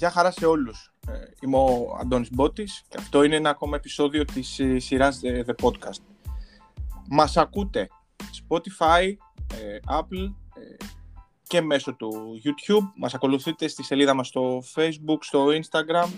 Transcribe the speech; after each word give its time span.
Γεια 0.00 0.10
χαρά 0.10 0.30
σε 0.30 0.46
όλους. 0.46 0.92
Ε, 1.08 1.12
είμαι 1.40 1.56
ο 1.56 1.96
Αντώνης 2.00 2.30
Μπότης 2.32 2.82
και 2.88 2.96
αυτό 2.98 3.22
είναι 3.22 3.36
ένα 3.36 3.50
ακόμα 3.50 3.76
επεισόδιο 3.76 4.24
της 4.24 4.58
ε, 4.58 4.78
σειράς 4.78 5.22
ε, 5.22 5.44
The 5.46 5.64
Podcast. 5.64 6.00
Μας 7.10 7.36
ακούτε 7.36 7.88
Spotify, 8.18 9.14
Apple 9.98 10.34
και 11.46 11.60
μέσω 11.60 11.94
του 11.94 12.40
YouTube. 12.44 12.92
Μας 12.96 13.14
ακολουθείτε 13.14 13.68
στη 13.68 13.82
σελίδα 13.82 14.14
μας 14.14 14.26
στο 14.26 14.62
Facebook, 14.74 15.18
στο 15.20 15.46
Instagram 15.46 16.08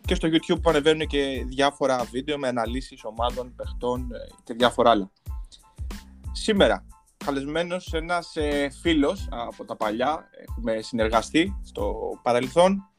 και 0.00 0.14
στο 0.14 0.28
YouTube 0.28 0.62
που 0.62 0.70
ανεβαίνουν 0.70 1.06
και 1.06 1.44
διάφορα 1.46 2.04
βίντεο 2.04 2.38
με 2.38 2.48
αναλύσεις 2.48 3.04
ομάδων, 3.04 3.54
παιχτών 3.56 4.08
και 4.44 4.54
διάφορα 4.54 4.90
άλλα. 4.90 5.10
Σήμερα 6.32 6.86
καλεσμένος 7.16 7.92
ένας 7.92 8.34
φίλος 8.80 9.28
από 9.30 9.64
τα 9.64 9.76
παλιά, 9.76 10.30
έχουμε 10.46 10.80
συνεργαστεί 10.80 11.60
στο 11.62 11.94
παρελθόν 12.22 12.90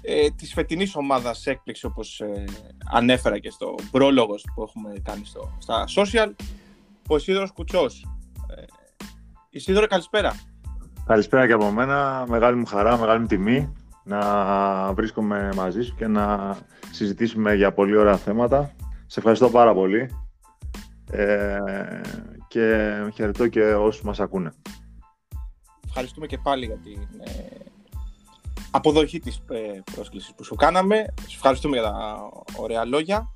ε, 0.00 0.30
της 0.30 0.52
φετινής 0.52 0.96
ομάδας 0.96 1.46
έκπληξη 1.46 1.86
όπως 1.86 2.20
ε, 2.20 2.44
ανέφερα 2.92 3.38
και 3.38 3.50
στο 3.50 3.74
πρόλογος 3.90 4.44
που 4.54 4.62
έχουμε 4.62 4.92
κάνει 5.02 5.24
στο, 5.24 5.56
στα 5.58 5.84
social 5.96 6.32
ο 7.08 7.16
Ισίδωρος 7.16 7.52
Κουτσός 7.52 8.06
ε, 8.56 8.62
Ισίδωρο 9.50 9.86
καλησπέρα 9.86 10.34
Καλησπέρα 11.06 11.46
και 11.46 11.52
από 11.52 11.70
μένα, 11.70 12.24
μεγάλη 12.28 12.56
μου 12.56 12.66
χαρά, 12.66 12.98
μεγάλη 12.98 13.20
μου 13.20 13.26
τιμή 13.26 13.72
να 14.04 14.92
βρίσκομαι 14.92 15.52
μαζί 15.54 15.82
σου 15.82 15.94
και 15.94 16.06
να 16.06 16.56
συζητήσουμε 16.90 17.54
για 17.54 17.72
πολύ 17.72 17.96
ωραία 17.96 18.16
θέματα. 18.16 18.74
Σε 19.06 19.18
ευχαριστώ 19.18 19.50
πάρα 19.50 19.74
πολύ 19.74 20.10
ε, 21.10 21.58
και 22.48 22.92
χαιρετώ 23.14 23.48
και 23.48 23.62
όσους 23.62 24.02
μας 24.02 24.20
ακούνε. 24.20 24.52
Ευχαριστούμε 25.86 26.26
και 26.26 26.38
πάλι 26.38 26.66
για 26.66 26.76
την 26.76 27.00
ε, 27.24 27.30
αποδοχή 28.70 29.18
της 29.20 29.42
ε, 29.50 29.80
πρόσκλησης 29.94 30.34
που 30.34 30.44
σου 30.44 30.54
κάναμε. 30.54 31.04
Σου 31.20 31.34
ευχαριστούμε 31.34 31.76
για 31.76 31.90
τα 31.90 32.28
ωραία 32.56 32.84
λόγια. 32.84 33.34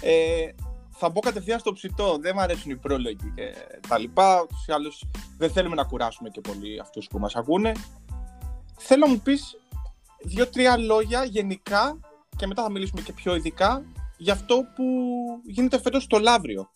Ε, 0.00 0.48
θα 0.90 1.08
μπω 1.08 1.20
κατευθείαν 1.20 1.58
στο 1.58 1.72
ψητό. 1.72 2.18
Δεν 2.20 2.32
μου 2.34 2.40
αρέσουν 2.40 2.70
οι 2.70 2.76
πρόλογοι 2.76 3.32
και 3.34 3.54
τα 3.88 3.98
λοιπά. 3.98 4.46
Τους 4.48 4.74
άλλους 4.74 5.04
δεν 5.38 5.50
θέλουμε 5.50 5.74
να 5.74 5.84
κουράσουμε 5.84 6.28
και 6.28 6.40
πολύ 6.40 6.80
αυτούς 6.80 7.06
που 7.06 7.18
μας 7.18 7.36
ακούνε. 7.36 7.72
Θέλω 8.78 9.06
να 9.06 9.12
μου 9.12 9.20
πεις 9.20 9.56
δύο-τρία 10.22 10.76
λόγια 10.76 11.24
γενικά 11.24 11.98
και 12.36 12.46
μετά 12.46 12.62
θα 12.62 12.70
μιλήσουμε 12.70 13.00
και 13.00 13.12
πιο 13.12 13.34
ειδικά 13.34 13.84
για 14.16 14.32
αυτό 14.32 14.54
που 14.74 14.84
γίνεται 15.46 15.80
φέτος 15.80 16.02
στο 16.02 16.18
Λαύριο. 16.18 16.70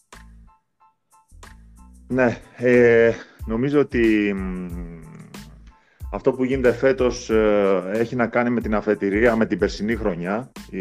Ναι, 2.06 2.40
ε, 2.56 3.12
νομίζω 3.46 3.80
ότι 3.80 4.34
αυτό 6.10 6.32
που 6.32 6.44
γίνεται 6.44 6.72
φέτος 6.72 7.30
ε, 7.30 7.82
έχει 7.92 8.16
να 8.16 8.26
κάνει 8.26 8.50
με 8.50 8.60
την 8.60 8.74
αφετηρία, 8.74 9.36
με 9.36 9.46
την 9.46 9.58
περσινή 9.58 9.96
χρονιά. 9.96 10.52
Η, 10.70 10.80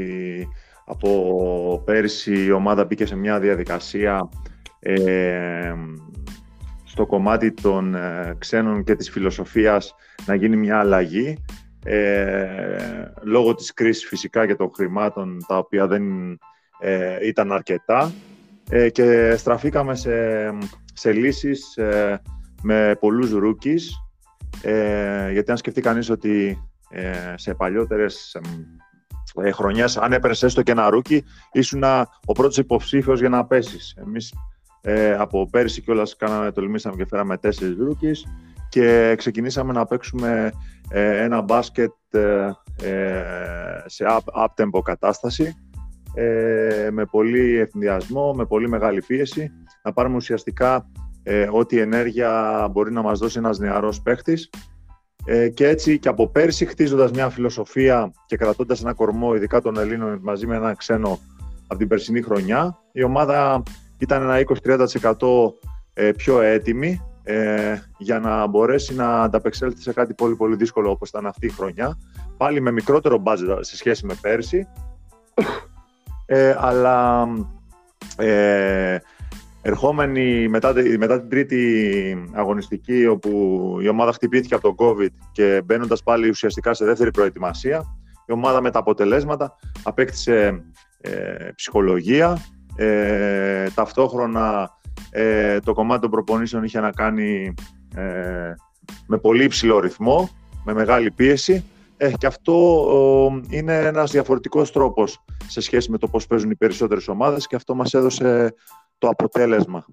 από 0.86 1.82
πέρσι 1.86 2.46
η 2.46 2.52
ομάδα 2.52 2.86
μπήκε 2.86 3.06
σε 3.06 3.16
μια 3.16 3.40
διαδικασία 3.40 4.30
ε, 4.80 5.74
στο 6.84 7.06
κομμάτι 7.06 7.52
των 7.52 7.96
ε, 7.96 8.36
ξένων 8.38 8.84
και 8.84 8.96
της 8.96 9.10
φιλοσοφίας 9.10 9.96
να 10.26 10.36
γίνει 10.36 10.56
μια 10.56 10.80
αλλαγή. 10.80 11.44
λόγω 13.24 13.56
της 13.56 13.74
κρίσης 13.74 14.08
φυσικά 14.08 14.48
και 14.48 14.56
των 14.56 14.72
χρημάτων 14.76 15.46
τα 15.48 15.58
οποία 15.58 15.88
δεν 15.88 16.04
ήταν 17.24 17.52
αρκετά 17.52 18.12
και 18.92 19.36
στραφήκαμε 19.38 19.96
σε, 19.96 20.12
σε 20.94 21.12
λύσεις 21.12 21.80
με 22.62 22.98
πολλούς 23.00 23.32
rookies 23.32 24.07
ε, 24.62 25.32
γιατί 25.32 25.52
αν 25.52 25.58
σκεφτεί 25.58 25.82
κανείς 25.82 26.10
ότι 26.10 26.64
ε, 26.90 27.34
σε 27.36 27.54
παλιότερες 27.54 28.38
ε, 29.44 29.52
χρονιές, 29.52 29.98
αν 29.98 30.14
έπαιρνες 30.14 30.44
έστω 30.44 30.62
και 30.62 30.72
ένα 30.72 30.90
rookie, 30.90 31.24
ήσουν 31.52 31.84
ο 32.26 32.32
πρώτος 32.32 32.58
υποψήφιος 32.58 33.20
για 33.20 33.30
να 33.30 33.46
πέσεις. 33.46 33.96
Εμείς 34.06 34.34
ε, 34.82 35.14
από 35.14 35.50
πέρυσι 35.50 35.82
κιόλας 35.82 36.16
κάναμε, 36.16 36.52
τολμήσαμε 36.52 36.96
και 36.96 37.06
φέραμε 37.06 37.38
τέσσερις 37.38 37.78
rookies 37.78 38.26
και 38.70 39.16
ξεκινήσαμε 39.18 39.74
να 39.74 39.86
παίξουμε 39.86 40.52
ε, 40.90 41.24
ένα 41.24 41.42
μπάσκετ 41.42 41.94
ε, 42.12 42.52
σε 43.86 44.06
up-tempo 44.46 44.82
κατάσταση 44.84 45.56
με 46.92 47.06
πολύ 47.06 47.58
ευθυνδιασμό, 47.58 48.34
με 48.34 48.46
πολύ 48.46 48.70
μεγάλη 48.70 49.02
πίεση, 49.08 49.52
να 49.84 49.94
πάρουμε 49.94 50.16
ουσιαστικά 50.16 50.90
ε, 51.30 51.50
ό,τι 51.52 51.80
ενέργεια 51.80 52.68
μπορεί 52.72 52.92
να 52.92 53.02
μας 53.02 53.20
δώσει 53.20 53.38
ένας 53.38 53.60
νεαρός 53.60 54.02
παίχτης. 54.02 54.50
Ε, 55.26 55.50
και 55.50 55.68
έτσι 55.68 56.00
και 56.00 56.08
από 56.08 56.28
πέρσι 56.28 56.66
χτίζοντας 56.66 57.12
μια 57.12 57.30
φιλοσοφία 57.30 58.12
και 58.26 58.38
κρατώντας 58.38 58.82
ένα 58.82 58.94
κορμό 58.94 59.36
ειδικά 59.36 59.62
των 59.62 59.78
Ελλήνων 59.78 60.20
μαζί 60.22 60.48
με 60.48 60.56
ένα 60.56 60.74
ξένο 60.74 61.20
από 61.68 61.80
την 61.80 61.88
περσινή 61.88 62.22
χρονιά 62.22 62.78
η 62.92 63.04
ομάδα 63.04 63.64
ήταν 63.98 64.22
ένα 64.22 64.40
20-30% 64.64 64.86
ε, 65.94 66.12
πιο 66.12 66.42
έτοιμη 66.42 67.02
ε, 67.24 67.78
για 67.98 68.20
να 68.20 68.48
μπορέσει 68.48 68.96
να 68.96 69.22
ανταπεξέλθει 69.22 69.82
σε 69.82 69.94
κάτι 69.94 70.14
πολύ 70.14 70.36
πολύ 70.36 70.56
δύσκολο 70.56 70.90
όπως 70.90 71.10
ήταν 71.10 71.26
αυτή 71.26 71.46
η 71.46 71.50
χρονιά. 71.50 71.98
Πάλι 72.38 72.62
με 72.62 72.72
μικρότερο 72.72 73.24
budget 73.26 73.58
σε 73.60 73.76
σχέση 73.76 74.06
με 74.06 74.14
πέρσι. 74.22 74.68
Ε, 76.26 76.56
αλλά 76.60 77.28
ε, 78.18 78.98
Ερχόμενοι 79.68 80.48
μετά, 80.48 80.74
μετά 80.98 81.20
την 81.20 81.30
τρίτη 81.30 82.30
αγωνιστική 82.34 83.06
όπου 83.06 83.30
η 83.82 83.88
ομάδα 83.88 84.12
χτυπήθηκε 84.12 84.56
από 84.56 84.74
τον 84.74 84.88
COVID 84.88 85.10
και 85.32 85.62
μπαίνοντας 85.66 86.04
πάλι 86.04 86.30
ουσιαστικά 86.30 86.74
σε 86.74 86.86
δεύτερη 86.86 87.12
προετοιμασία, 87.12 87.84
η 88.28 88.32
ομάδα 88.32 88.62
με 88.62 88.72
τα 88.72 88.80
αποτελέσματα 88.80 89.56
απέκτησε 89.84 90.64
ε, 91.02 91.12
ψυχολογία. 91.56 92.38
Ε, 92.76 93.70
ταυτόχρονα 93.70 94.70
ε, 95.10 95.60
το 95.60 95.74
κομμάτι 95.74 96.02
των 96.02 96.10
προπονήσεων 96.10 96.64
είχε 96.64 96.80
να 96.80 96.92
κάνει 96.92 97.54
ε, 97.96 98.54
με 99.08 99.18
πολύ 99.18 99.44
υψηλό 99.44 99.80
ρυθμό, 99.80 100.30
με 100.66 100.74
μεγάλη 100.74 101.12
πίεση 101.12 101.64
ε, 101.98 102.12
και 102.18 102.26
αυτό 102.26 102.82
είναι 103.50 103.78
ένας 103.78 104.12
διαφορετικός 104.12 104.72
τρόπος 104.72 105.24
σε 105.48 105.62
σχέση 105.62 105.92
με 105.92 105.98
το 105.98 106.08
πώς 106.08 106.28
παίζουν 106.28 106.52
οι 106.52 106.56
περισσότερες 106.56 107.08
ομάδες 107.08 107.48
και 107.48 107.56
αυτό 107.56 107.76
μας 107.76 107.94
έδωσε 107.94 108.54
το 108.98 109.08
αποτέλεσμα. 109.08 109.86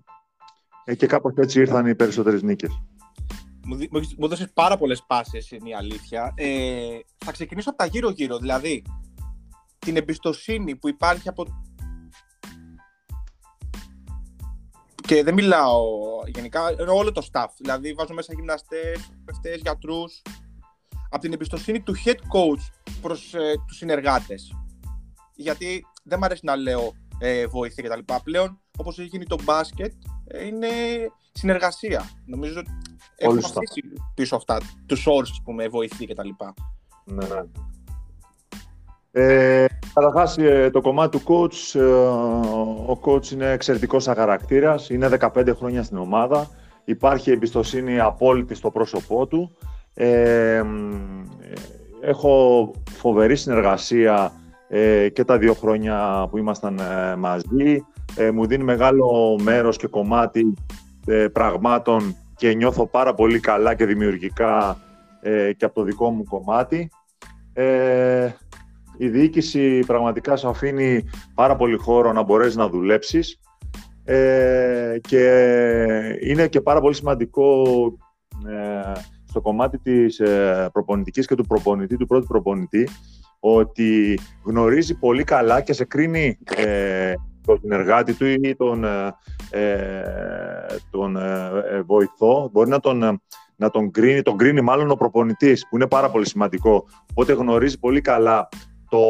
Ε, 0.84 0.94
και 0.94 1.06
κάπως 1.06 1.34
έτσι 1.36 1.60
ήρθαν 1.60 1.86
οι 1.86 1.94
περισσότερες 1.94 2.42
νίκες. 2.42 2.82
Μου, 3.66 3.78
μου 4.18 4.28
δώσεις 4.28 4.52
πάρα 4.52 4.76
πολλές 4.76 5.04
πάσες, 5.06 5.50
είναι 5.50 5.68
η 5.68 5.74
αλήθεια. 5.74 6.32
Ε, 6.36 6.98
θα 7.24 7.32
ξεκινήσω 7.32 7.70
από 7.70 7.78
τα 7.78 7.86
γύρω-γύρω, 7.86 8.38
δηλαδή 8.38 8.82
την 9.78 9.96
εμπιστοσύνη 9.96 10.76
που 10.76 10.88
υπάρχει 10.88 11.28
από... 11.28 11.44
Και 15.06 15.22
δεν 15.22 15.34
μιλάω 15.34 15.82
γενικά, 16.26 16.60
όλο 16.88 17.12
το 17.12 17.28
staff. 17.32 17.46
Δηλαδή 17.58 17.92
βάζω 17.92 18.14
μέσα 18.14 18.32
γυμναστές, 18.34 19.10
παιχτές, 19.24 19.60
γιατρούς. 19.60 20.22
Από 21.10 21.22
την 21.22 21.32
εμπιστοσύνη 21.32 21.80
του 21.80 21.94
head 22.04 22.16
coach 22.16 22.92
προς 23.00 23.34
ε, 23.34 23.52
τους 23.66 23.76
συνεργάτες. 23.76 24.52
Γιατί 25.34 25.86
δεν 26.02 26.18
μου 26.18 26.24
αρέσει 26.24 26.44
να 26.44 26.56
λέω 26.56 26.92
ε, 27.18 27.46
βοήθεια 27.46 27.82
κτλ. 27.88 28.14
Πλέον 28.24 28.60
Όπως 28.78 28.98
έχει 28.98 29.08
γίνει 29.08 29.24
το 29.24 29.36
μπάσκετ, 29.42 29.92
ε, 30.26 30.46
είναι 30.46 30.68
συνεργασία. 31.32 32.10
Νομίζω 32.26 32.58
ότι 32.58 32.70
έχουμε 33.16 33.40
αφήσει 33.44 33.82
πίσω 34.14 34.36
αυτά, 34.36 34.60
τους 34.86 35.06
όρους, 35.06 35.30
ας 35.30 35.40
πούμε, 35.44 35.68
βοηθή 35.68 36.06
κτλ. 36.06 36.28
Ναι, 37.04 37.26
ναι. 37.26 37.42
Ε, 39.16 39.66
Καταρχάς, 39.94 40.38
ε, 40.38 40.70
το 40.72 40.80
κομμάτι 40.80 41.18
του 41.18 41.24
coach, 41.26 41.80
ε, 41.80 41.84
ο 42.90 43.00
coach 43.04 43.30
είναι 43.30 43.50
εξαιρετικός 43.50 44.02
σαν 44.02 44.14
χαρακτήρας. 44.14 44.90
Είναι 44.90 45.08
15 45.08 45.54
χρόνια 45.54 45.82
στην 45.82 45.96
ομάδα. 45.96 46.48
Υπάρχει 46.84 47.30
εμπιστοσύνη 47.30 48.00
απόλυτη 48.00 48.54
στο 48.54 48.70
πρόσωπό 48.70 49.26
του. 49.26 49.56
Ε, 49.94 50.62
έχω 52.00 52.70
φοβερή 52.90 53.36
συνεργασία 53.36 54.32
και 55.12 55.24
τα 55.24 55.38
δύο 55.38 55.54
χρόνια 55.54 56.26
που 56.30 56.38
ήμασταν 56.38 56.80
μαζί 57.18 57.84
ε, 58.16 58.30
μου 58.30 58.46
δίνει 58.46 58.64
μεγάλο 58.64 59.38
μέρος 59.42 59.76
και 59.76 59.86
κομμάτι 59.86 60.54
ε, 61.06 61.28
πραγμάτων 61.28 62.16
και 62.36 62.54
νιώθω 62.54 62.86
πάρα 62.86 63.14
πολύ 63.14 63.40
καλά 63.40 63.74
και 63.74 63.86
δημιουργικά 63.86 64.78
ε, 65.20 65.52
και 65.52 65.64
από 65.64 65.74
το 65.74 65.82
δικό 65.82 66.10
μου 66.10 66.24
κομμάτι. 66.24 66.90
Ε, 67.52 68.30
η 68.98 69.08
διοίκηση 69.08 69.78
πραγματικά 69.78 70.36
σου 70.36 70.48
αφήνει 70.48 71.04
πάρα 71.34 71.56
πολύ 71.56 71.76
χώρο 71.76 72.12
να 72.12 72.22
μπορέσεις 72.22 72.56
να 72.56 72.68
δουλέψεις 72.68 73.40
ε, 74.04 74.96
και 75.00 75.26
είναι 76.20 76.48
και 76.48 76.60
πάρα 76.60 76.80
πολύ 76.80 76.94
σημαντικό 76.94 77.64
στο 79.28 79.40
κομμάτι 79.40 79.78
της 79.78 80.22
προπονητικής 80.72 81.26
και 81.26 81.34
του 81.34 81.46
προπονητή, 81.46 81.96
του 81.96 82.06
πρώτου 82.06 82.26
προπονητή, 82.26 82.88
ότι 83.46 84.18
γνωρίζει 84.44 84.98
πολύ 84.98 85.24
καλά 85.24 85.60
και 85.60 85.72
σε 85.72 85.84
κρίνει 85.84 86.38
τον 87.46 87.58
συνεργάτη 87.60 88.12
του 88.12 88.26
ή 88.26 88.56
τον, 88.56 88.84
ε, 88.84 89.14
ε 89.50 90.02
τον 90.90 91.16
ε, 91.16 91.50
ε, 91.72 91.80
βοηθό, 91.80 92.48
μπορεί 92.52 92.68
να 92.68 92.80
τον 92.80 93.20
να 93.56 93.70
τον 93.70 93.90
κρίνει, 93.90 94.22
τον 94.22 94.36
κρίνει 94.36 94.60
μάλλον 94.60 94.90
ο 94.90 94.94
προπονητής, 94.94 95.68
που 95.68 95.76
είναι 95.76 95.86
πάρα 95.86 96.10
πολύ 96.10 96.26
σημαντικό. 96.26 96.84
Οπότε 97.10 97.32
γνωρίζει 97.32 97.78
πολύ 97.78 98.00
καλά 98.00 98.48
το, 98.88 99.00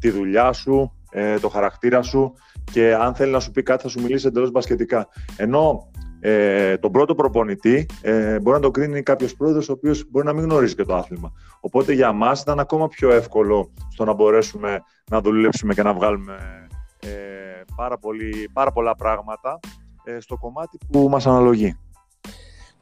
τη 0.00 0.10
δουλειά 0.10 0.52
σου, 0.52 0.92
ε, 1.10 1.38
το 1.38 1.48
χαρακτήρα 1.48 2.02
σου 2.02 2.34
και 2.72 2.94
αν 2.94 3.14
θέλει 3.14 3.32
να 3.32 3.40
σου 3.40 3.50
πει 3.50 3.62
κάτι 3.62 3.82
θα 3.82 3.88
σου 3.88 4.02
μιλήσει 4.02 4.26
εντελώς 4.26 4.50
μπασκετικά. 4.50 5.08
Ενώ 5.36 5.90
ε, 6.20 6.76
τον 6.78 6.92
πρώτο 6.92 7.14
προπονητή 7.14 7.86
ε, 8.02 8.40
μπορεί 8.40 8.56
να 8.56 8.62
το 8.62 8.70
κρίνει 8.70 9.02
κάποιος 9.02 9.34
πρόεδρος 9.34 9.68
ο 9.68 9.72
οποίος 9.72 10.04
μπορεί 10.10 10.26
να 10.26 10.32
μην 10.32 10.44
γνωρίζει 10.44 10.74
και 10.74 10.84
το 10.84 10.94
άθλημα. 10.94 11.32
Οπότε 11.60 11.92
για 11.92 12.12
μας 12.12 12.40
ήταν 12.40 12.60
ακόμα 12.60 12.88
πιο 12.88 13.10
εύκολο 13.10 13.72
στο 13.92 14.04
να 14.04 14.12
μπορέσουμε 14.12 14.82
να 15.10 15.20
δουλέψουμε 15.20 15.74
και 15.74 15.82
να 15.82 15.94
βγάλουμε 15.94 16.66
ε, 16.98 17.08
πάρα, 17.76 17.98
πολύ, 17.98 18.50
πάρα 18.52 18.72
πολλά 18.72 18.94
πράγματα 18.94 19.58
ε, 20.04 20.20
στο 20.20 20.36
κομμάτι 20.36 20.78
που 20.92 21.08
μας 21.08 21.26
αναλογεί. 21.26 21.78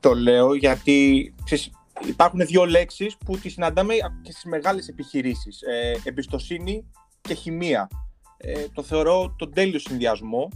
Το 0.00 0.14
λέω 0.14 0.54
γιατί 0.54 1.34
ξέρεις, 1.44 1.70
υπάρχουν 2.08 2.46
δύο 2.46 2.64
λέξεις 2.64 3.16
που 3.24 3.38
τις 3.38 3.52
συναντάμε 3.52 3.94
και 4.22 4.32
στις 4.32 4.44
μεγάλες 4.44 4.88
επιχειρήσεις. 4.88 5.62
Ε, 5.62 6.00
εμπιστοσύνη 6.04 6.90
και 7.20 7.34
χημεία. 7.34 7.88
Ε, 8.36 8.64
το 8.72 8.82
θεωρώ 8.82 9.34
τον 9.38 9.52
τέλειο 9.52 9.78
συνδυασμό 9.78 10.48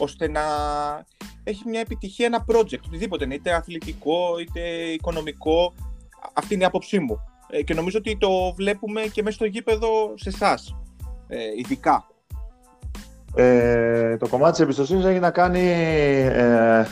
ώστε 0.00 0.28
να 0.28 0.42
έχει 1.44 1.68
μια 1.68 1.80
επιτυχία 1.80 2.26
ένα 2.26 2.44
project, 2.52 2.80
οτιδήποτε, 2.86 3.34
είτε 3.34 3.52
αθλητικό, 3.52 4.38
είτε 4.40 4.60
οικονομικό. 4.68 5.72
Αυτή 6.32 6.54
είναι 6.54 6.62
η 6.62 6.66
άποψή 6.66 6.98
μου. 6.98 7.20
Ε, 7.50 7.62
και 7.62 7.74
νομίζω 7.74 7.98
ότι 7.98 8.16
το 8.16 8.52
βλέπουμε 8.56 9.00
και 9.00 9.22
μέσα 9.22 9.36
στο 9.36 9.44
γήπεδο 9.44 10.12
σε 10.14 10.28
εσάς, 10.28 10.76
ε, 11.28 11.38
ειδικά. 11.58 12.06
Ε, 13.34 14.16
το 14.16 14.28
κομμάτι 14.28 14.50
της 14.50 14.60
εμπιστοσύνης 14.60 15.04
έχει 15.04 15.18
να 15.18 15.30
κάνει 15.30 15.60
ε, 15.60 16.86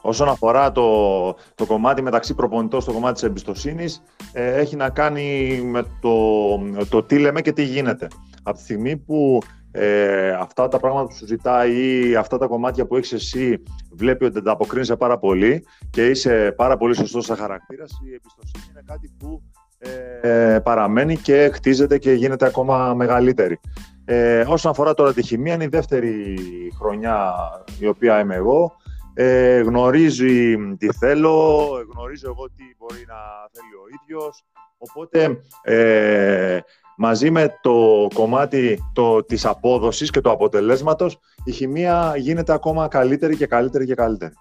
όσον 0.00 0.28
αφορά 0.28 0.72
το, 0.72 1.36
το 1.54 1.66
κομμάτι 1.66 2.02
μεταξύ 2.02 2.34
προπονητών 2.34 2.80
στο 2.80 2.92
κομμάτι 2.92 3.14
της 3.14 3.22
εμπιστοσύνης 3.22 4.02
ε, 4.32 4.54
έχει 4.54 4.76
να 4.76 4.90
κάνει 4.90 5.60
με 5.62 5.84
το, 6.00 6.58
το 6.88 7.02
τι 7.02 7.18
λέμε 7.18 7.40
και 7.40 7.52
τι 7.52 7.64
γίνεται. 7.64 8.08
Από 8.42 8.56
τη 8.56 8.62
στιγμή 8.62 8.96
που 8.96 9.42
ε, 9.72 10.30
αυτά 10.30 10.68
τα 10.68 10.78
πράγματα 10.78 11.06
που 11.06 11.14
σου 11.14 11.26
ζητάει 11.26 12.08
ή 12.08 12.16
αυτά 12.16 12.38
τα 12.38 12.46
κομμάτια 12.46 12.86
που 12.86 12.96
έχεις 12.96 13.12
εσύ 13.12 13.62
βλέπει 13.92 14.24
ότι 14.24 14.38
ανταποκρίνεσαι 14.38 14.96
πάρα 14.96 15.18
πολύ 15.18 15.66
και 15.90 16.06
είσαι 16.06 16.52
πάρα 16.56 16.76
πολύ 16.76 16.94
σωστός 16.94 17.24
σαν 17.24 17.36
χαρακτήρας, 17.36 17.90
η 18.04 18.14
εμπιστοσύνη 18.14 18.64
είναι 18.70 18.82
κάτι 18.86 19.14
που 19.18 19.42
ε, 19.78 20.58
παραμένει 20.62 21.16
και 21.16 21.50
χτίζεται 21.52 21.98
και 21.98 22.12
γίνεται 22.12 22.46
ακόμα 22.46 22.94
μεγαλύτερη. 22.94 23.60
Ε, 24.04 24.44
όσον 24.48 24.70
αφορά 24.70 24.94
τώρα 24.94 25.12
τη 25.12 25.22
χημεία, 25.22 25.54
είναι 25.54 25.64
η 25.64 25.68
δεύτερη 25.68 26.36
χρονιά 26.78 27.34
η 27.78 27.86
οποία 27.86 28.20
είμαι 28.20 28.34
εγώ. 28.34 28.72
Ε, 29.14 29.60
γνωρίζει 29.60 30.56
τι 30.78 30.92
θέλω, 30.92 31.68
γνωρίζω 31.92 32.28
εγώ 32.28 32.46
τι 32.46 32.64
μπορεί 32.78 33.04
να 33.06 33.16
θέλει 33.52 33.74
ο 33.74 33.86
ίδιος. 34.02 34.44
Οπότε, 34.78 35.40
ε, 35.62 36.58
μαζί 36.96 37.30
με 37.30 37.58
το 37.60 38.06
κομμάτι 38.14 38.78
το, 38.92 39.24
της 39.24 39.44
απόδοσης 39.44 40.10
και 40.10 40.20
του 40.20 40.30
αποτελέσματος, 40.30 41.18
η 41.44 41.52
χημεία 41.52 42.14
γίνεται 42.16 42.52
ακόμα 42.52 42.88
καλύτερη 42.88 43.36
και 43.36 43.46
καλύτερη 43.46 43.86
και 43.86 43.94
καλύτερη. 43.94 44.32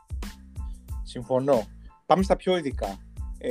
Συμφωνώ. 1.04 1.64
Πάμε 2.06 2.24
στα 2.24 2.36
πιο 2.36 2.58
ειδικά. 2.58 2.98
Ε, 3.38 3.50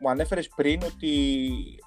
μου 0.00 0.10
ανέφερες 0.10 0.48
πριν 0.48 0.80
ότι 0.82 1.30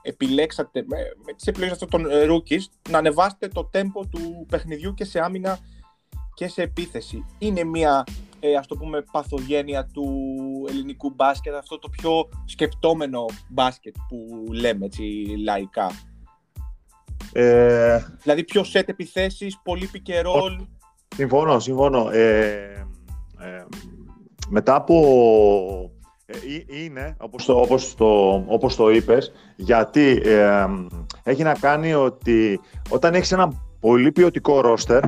επιλέξατε 0.02 0.84
με, 0.88 0.98
με 1.26 1.34
τις 1.34 1.48
επιλογές 1.48 1.74
αυτών 1.74 1.90
των 1.90 2.12
ε, 2.12 2.26
rookies 2.30 2.62
να 2.90 2.98
ανεβάσετε 2.98 3.48
το 3.48 3.70
tempo 3.74 4.08
του 4.10 4.46
παιχνιδιού 4.50 4.94
και 4.94 5.06
σε 5.06 5.20
άμυνα 5.20 5.60
και 6.42 6.48
σε 6.48 6.62
επίθεση. 6.62 7.26
Είναι 7.38 7.64
μια 7.64 8.04
ε, 8.40 8.56
ας 8.56 8.68
το 8.68 8.76
πούμε 8.76 9.04
παθογένεια 9.12 9.86
του 9.86 10.06
ελληνικού 10.70 11.14
μπάσκετ, 11.16 11.54
αυτό 11.54 11.80
το 11.80 11.90
πιο 11.90 12.30
σκεπτόμενο 12.46 13.26
μπάσκετ 13.50 13.96
που 14.08 14.46
λέμε 14.54 14.86
έτσι 14.86 15.04
λαϊκά. 15.44 15.92
Ε... 17.34 18.00
Δηλαδή 18.22 18.44
πιο 18.44 18.62
set 18.74 18.84
επιθέσεις, 18.86 19.60
πολύ 19.64 19.90
pick 19.94 20.10
and 20.10 20.26
roll. 20.26 20.68
Συμφωνώ, 21.16 21.60
συμφωνώ. 21.60 22.10
Ε, 22.10 22.86
ε, 23.40 23.66
μετά 24.50 24.76
από 24.76 24.96
ε, 26.26 26.38
είναι, 26.84 27.16
όπως 27.20 27.46
το, 27.46 27.60
όπως 27.60 27.96
το, 27.96 28.32
όπως 28.48 28.76
το 28.76 28.90
είπες, 28.90 29.32
γιατί 29.56 30.22
έχει 31.24 31.44
να 31.44 31.54
κάνει 31.54 31.94
ότι 31.94 32.60
όταν 32.90 33.14
έχεις 33.14 33.32
ένα 33.32 33.52
πολύ 33.80 34.12
ποιοτικό 34.12 34.62
ρόστερ, 34.62 35.04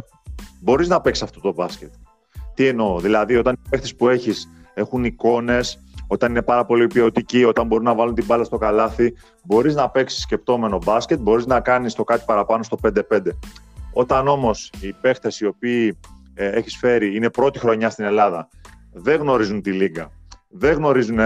μπορείς 0.64 0.88
να 0.88 1.02
παίξεις 1.02 1.24
αυτό 1.24 1.40
το 1.40 1.54
μπάσκετ. 1.54 1.94
Τι 2.54 2.68
εννοώ, 2.68 3.00
δηλαδή 3.00 3.36
όταν 3.36 3.54
οι 3.54 3.70
παίχτες 3.70 3.96
που 3.96 4.10
έχεις 4.10 4.50
έχουν 4.74 5.04
εικόνες, 5.04 5.80
όταν 6.08 6.30
είναι 6.30 6.42
πάρα 6.42 6.66
πολύ 6.66 6.88
ποιοτικοί, 6.88 7.44
όταν 7.44 7.68
μπορούν 7.68 7.86
να 7.86 7.96
βάλουν 7.96 8.16
την 8.16 8.26
μπάλα 8.26 8.44
στο 8.44 8.58
καλάθι, 8.58 9.14
μπορείς 9.44 9.76
να 9.76 9.90
παίξεις 9.90 10.22
σκεπτόμενο 10.22 10.78
μπάσκετ, 10.86 11.20
μπορείς 11.20 11.46
να 11.46 11.60
κάνεις 11.60 11.94
το 11.94 12.04
κάτι 12.04 12.24
παραπάνω 12.26 12.64
στο 12.64 12.78
5-5. 12.84 13.20
Όταν 13.94 14.28
όμως 14.28 14.72
οι 14.82 14.94
παίχτες 14.94 15.40
οι 15.40 15.46
οποίοι 15.46 16.00
ε, 16.34 16.48
έχεις 16.48 16.78
φέρει 16.78 17.16
είναι 17.16 17.30
πρώτη 17.30 17.60
χρονιά 17.60 17.90
στην 17.90 18.06
Ελλάδα, 18.06 18.50
δεν 18.94 19.20
γνωρίζουν 19.20 19.62
τη 19.62 19.72
λίγα, 19.72 20.12
δεν 20.50 20.74
γνωρίζουν 20.74 21.20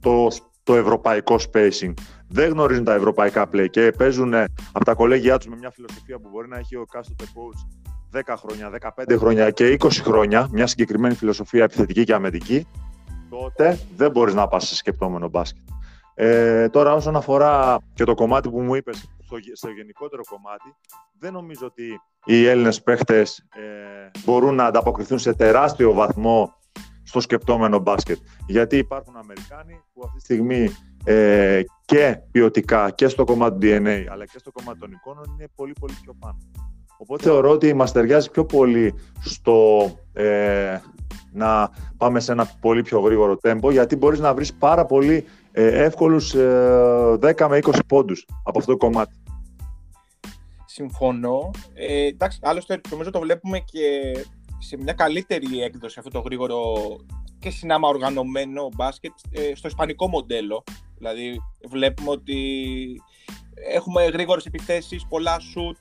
το, 0.00 0.28
το 0.62 0.74
ευρωπαϊκό 0.74 1.36
spacing, 1.52 1.92
δεν 2.28 2.50
γνωρίζουν 2.50 2.84
τα 2.84 2.94
ευρωπαϊκά 2.94 3.48
play 3.52 3.66
και 3.70 3.92
παίζουν 3.98 4.34
από 4.72 4.84
τα 4.84 4.94
κολέγια 4.94 5.36
τους 5.36 5.46
με 5.46 5.56
μια 5.56 5.70
φιλοσοφία 5.70 6.18
που 6.18 6.28
μπορεί 6.32 6.48
να 6.48 6.58
έχει 6.58 6.76
ο 6.76 6.84
κάστοτε 6.84 7.24
coach 7.24 7.83
10 8.26 8.34
χρόνια, 8.36 8.70
15 8.96 9.16
χρόνια 9.18 9.50
και 9.50 9.76
20 9.80 9.88
χρόνια, 9.90 10.48
μια 10.52 10.66
συγκεκριμένη 10.66 11.14
φιλοσοφία 11.14 11.64
επιθετική 11.64 12.04
και 12.04 12.14
αμυντική, 12.14 12.66
τότε 13.30 13.78
δεν 13.96 14.10
μπορείς 14.10 14.34
να 14.34 14.48
πας 14.48 14.68
σε 14.68 14.76
σκεπτόμενο 14.76 15.28
μπάσκετ. 15.28 15.62
Ε, 16.14 16.68
τώρα 16.68 16.94
όσον 16.94 17.16
αφορά 17.16 17.78
και 17.94 18.04
το 18.04 18.14
κομμάτι 18.14 18.50
που 18.50 18.60
μου 18.60 18.74
είπες, 18.74 18.96
στο, 19.24 19.36
στο 19.52 19.68
γενικότερο 19.68 20.22
κομμάτι, 20.24 20.74
δεν 21.18 21.32
νομίζω 21.32 21.66
ότι 21.66 22.00
οι 22.24 22.46
Έλληνες 22.46 22.82
παίχτες 22.82 23.38
ε, 23.38 24.10
μπορούν 24.24 24.54
να 24.54 24.64
ανταποκριθούν 24.64 25.18
σε 25.18 25.34
τεράστιο 25.34 25.92
βαθμό 25.92 26.54
στο 27.02 27.20
σκεπτόμενο 27.20 27.78
μπάσκετ. 27.78 28.18
Γιατί 28.46 28.76
υπάρχουν 28.76 29.16
Αμερικάνοι 29.16 29.82
που 29.92 30.02
αυτή 30.04 30.16
τη 30.16 30.24
στιγμή 30.24 30.76
ε, 31.04 31.62
και 31.84 32.18
ποιοτικά 32.30 32.90
και 32.90 33.08
στο 33.08 33.24
κομμάτι 33.24 33.58
του 33.58 33.84
DNA 33.86 34.04
αλλά 34.10 34.26
και 34.26 34.38
στο 34.38 34.52
κομμάτι 34.52 34.78
των 34.78 34.92
εικόνων 34.92 35.24
είναι 35.34 35.48
πολύ 35.54 35.72
πολύ 35.80 35.94
πιο 36.02 36.14
πάνω. 36.18 36.38
Οπότε 36.98 37.22
θεωρώ 37.22 37.50
ότι 37.50 37.74
μας 37.74 37.92
ταιριάζει 37.92 38.30
πιο 38.30 38.44
πολύ 38.44 38.94
στο 39.20 39.90
ε, 40.12 40.78
να 41.32 41.70
πάμε 41.96 42.20
σε 42.20 42.32
ένα 42.32 42.46
πολύ 42.60 42.82
πιο 42.82 43.00
γρήγορο 43.00 43.36
τέμπο 43.36 43.70
γιατί 43.70 43.96
μπορείς 43.96 44.20
να 44.20 44.34
βρεις 44.34 44.54
πάρα 44.54 44.84
πολύ 44.84 45.24
ε, 45.52 45.84
εύκολους 45.84 46.34
10 46.34 46.38
ε, 46.38 47.46
με 47.48 47.58
20 47.62 47.78
πόντους 47.86 48.26
από 48.42 48.58
αυτό 48.58 48.72
το 48.72 48.78
κομμάτι. 48.78 49.14
Συμφωνώ. 50.66 51.50
Ε, 51.74 52.06
εντάξει, 52.06 52.38
άλλωστε 52.42 52.80
νομίζω 52.90 53.10
το 53.10 53.20
βλέπουμε 53.20 53.58
και 53.58 54.12
σε 54.58 54.76
μια 54.76 54.92
καλύτερη 54.92 55.62
έκδοση 55.62 55.98
αυτό 55.98 56.10
το 56.10 56.20
γρήγορο 56.20 56.74
και 57.38 57.50
συνάμα 57.50 57.88
οργανωμένο 57.88 58.68
μπάσκετ 58.74 59.12
ε, 59.30 59.54
στο 59.54 59.68
ισπανικό 59.68 60.08
μοντέλο. 60.08 60.64
Δηλαδή 60.96 61.40
βλέπουμε 61.68 62.10
ότι 62.10 62.36
έχουμε 63.72 64.04
γρήγορες 64.04 64.46
επιθέσεις, 64.46 65.06
πολλά 65.08 65.38
σουτ, 65.38 65.76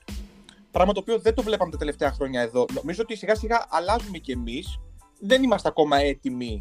πράγμα 0.73 0.93
το 0.93 0.99
οποίο 0.99 1.19
δεν 1.19 1.33
το 1.33 1.43
βλέπαμε 1.43 1.71
τα 1.71 1.77
τελευταία 1.77 2.11
χρόνια 2.11 2.41
εδώ. 2.41 2.65
Νομίζω 2.73 3.01
ότι 3.01 3.15
σιγά 3.15 3.35
σιγά 3.35 3.65
αλλάζουμε 3.69 4.17
κι 4.17 4.31
εμείς. 4.31 4.79
Δεν 5.19 5.43
είμαστε 5.43 5.67
ακόμα 5.67 5.97
έτοιμοι 5.97 6.57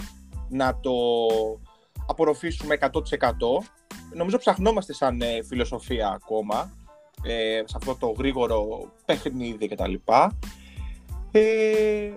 να 0.49 0.81
το 0.81 0.92
απορροφήσουμε 2.07 2.76
100%. 2.81 2.90
Νομίζω 4.14 4.38
ψαχνόμαστε 4.38 4.92
σαν 4.92 5.21
ε, 5.21 5.42
φιλοσοφία 5.42 6.09
ακόμα 6.09 6.73
ε, 7.23 7.62
σε 7.64 7.75
αυτό 7.76 7.97
το 7.97 8.14
γρήγορο 8.19 8.92
παιχνίδι 9.04 9.69
κτλ. 9.69 9.95
Ε, 11.33 12.12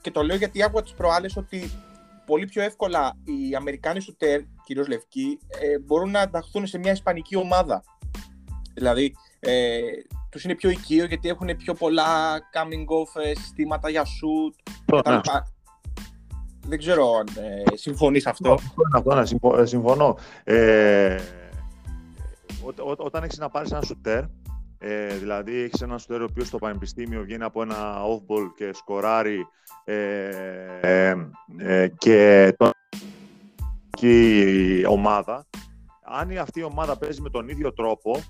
και 0.00 0.10
το 0.10 0.22
λέω 0.22 0.36
γιατί 0.36 0.62
άκουγα 0.62 0.82
τις 0.82 0.92
προάλλες 0.92 1.36
ότι 1.36 1.70
πολύ 2.26 2.46
πιο 2.46 2.62
εύκολα 2.62 3.16
οι 3.24 3.54
Αμερικάνοι 3.54 4.00
σουτέρ, 4.00 4.40
κυρίως 4.64 4.88
λευκοί, 4.88 5.38
ε, 5.60 5.78
μπορούν 5.78 6.10
να 6.10 6.20
ανταχθούν 6.20 6.66
σε 6.66 6.78
μια 6.78 6.92
ισπανική 6.92 7.36
ομάδα. 7.36 7.82
Δηλαδή, 8.74 9.14
ε, 9.40 9.80
τους 10.30 10.44
είναι 10.44 10.54
πιο 10.54 10.70
οικείο 10.70 11.04
γιατί 11.04 11.28
έχουν 11.28 11.56
πιο 11.56 11.74
πολλά 11.74 12.38
coming 12.38 12.84
off 12.84 13.22
ε, 13.22 13.34
συστήματα 13.34 13.90
για 13.90 14.02
shoot 14.02 14.72
κτλ. 14.84 15.10
Ναι. 15.10 15.20
Δεν 16.66 16.78
ξέρω 16.78 17.14
αν 17.14 17.26
ε, 17.44 17.76
συμφωνείς 17.76 18.26
αυτό. 18.26 18.58
Αυτό, 18.94 19.14
ναι, 19.14 19.66
συμφωνώ. 19.66 20.16
Ε, 20.44 21.16
ό, 22.62 22.92
όταν 22.96 23.22
έχεις 23.22 23.38
να 23.38 23.48
πάρεις 23.48 23.70
ένα 23.70 23.82
σουτέρ, 23.82 24.24
ε, 24.78 25.16
δηλαδή, 25.16 25.56
έχεις 25.56 25.80
ένα 25.80 25.98
σουτέρ 25.98 26.20
ο 26.20 26.26
οποίος 26.30 26.46
στο 26.46 26.58
πανεπιστήμιο 26.58 27.22
βγαίνει 27.22 27.44
από 27.44 27.62
ένα 27.62 27.96
off-ball 28.02 28.52
και 28.56 28.70
σκοράρει 28.72 29.46
ε, 29.84 30.28
ε, 30.80 31.14
ε 31.58 31.88
και 31.88 32.54
το 32.56 32.70
η 34.00 34.86
ομάδα. 34.86 35.46
Αν 36.04 36.38
αυτή 36.38 36.60
η 36.60 36.62
ομάδα 36.62 36.96
παίζει 36.96 37.20
με 37.20 37.30
τον 37.30 37.48
ίδιο 37.48 37.72
τρόπο, 37.72 38.20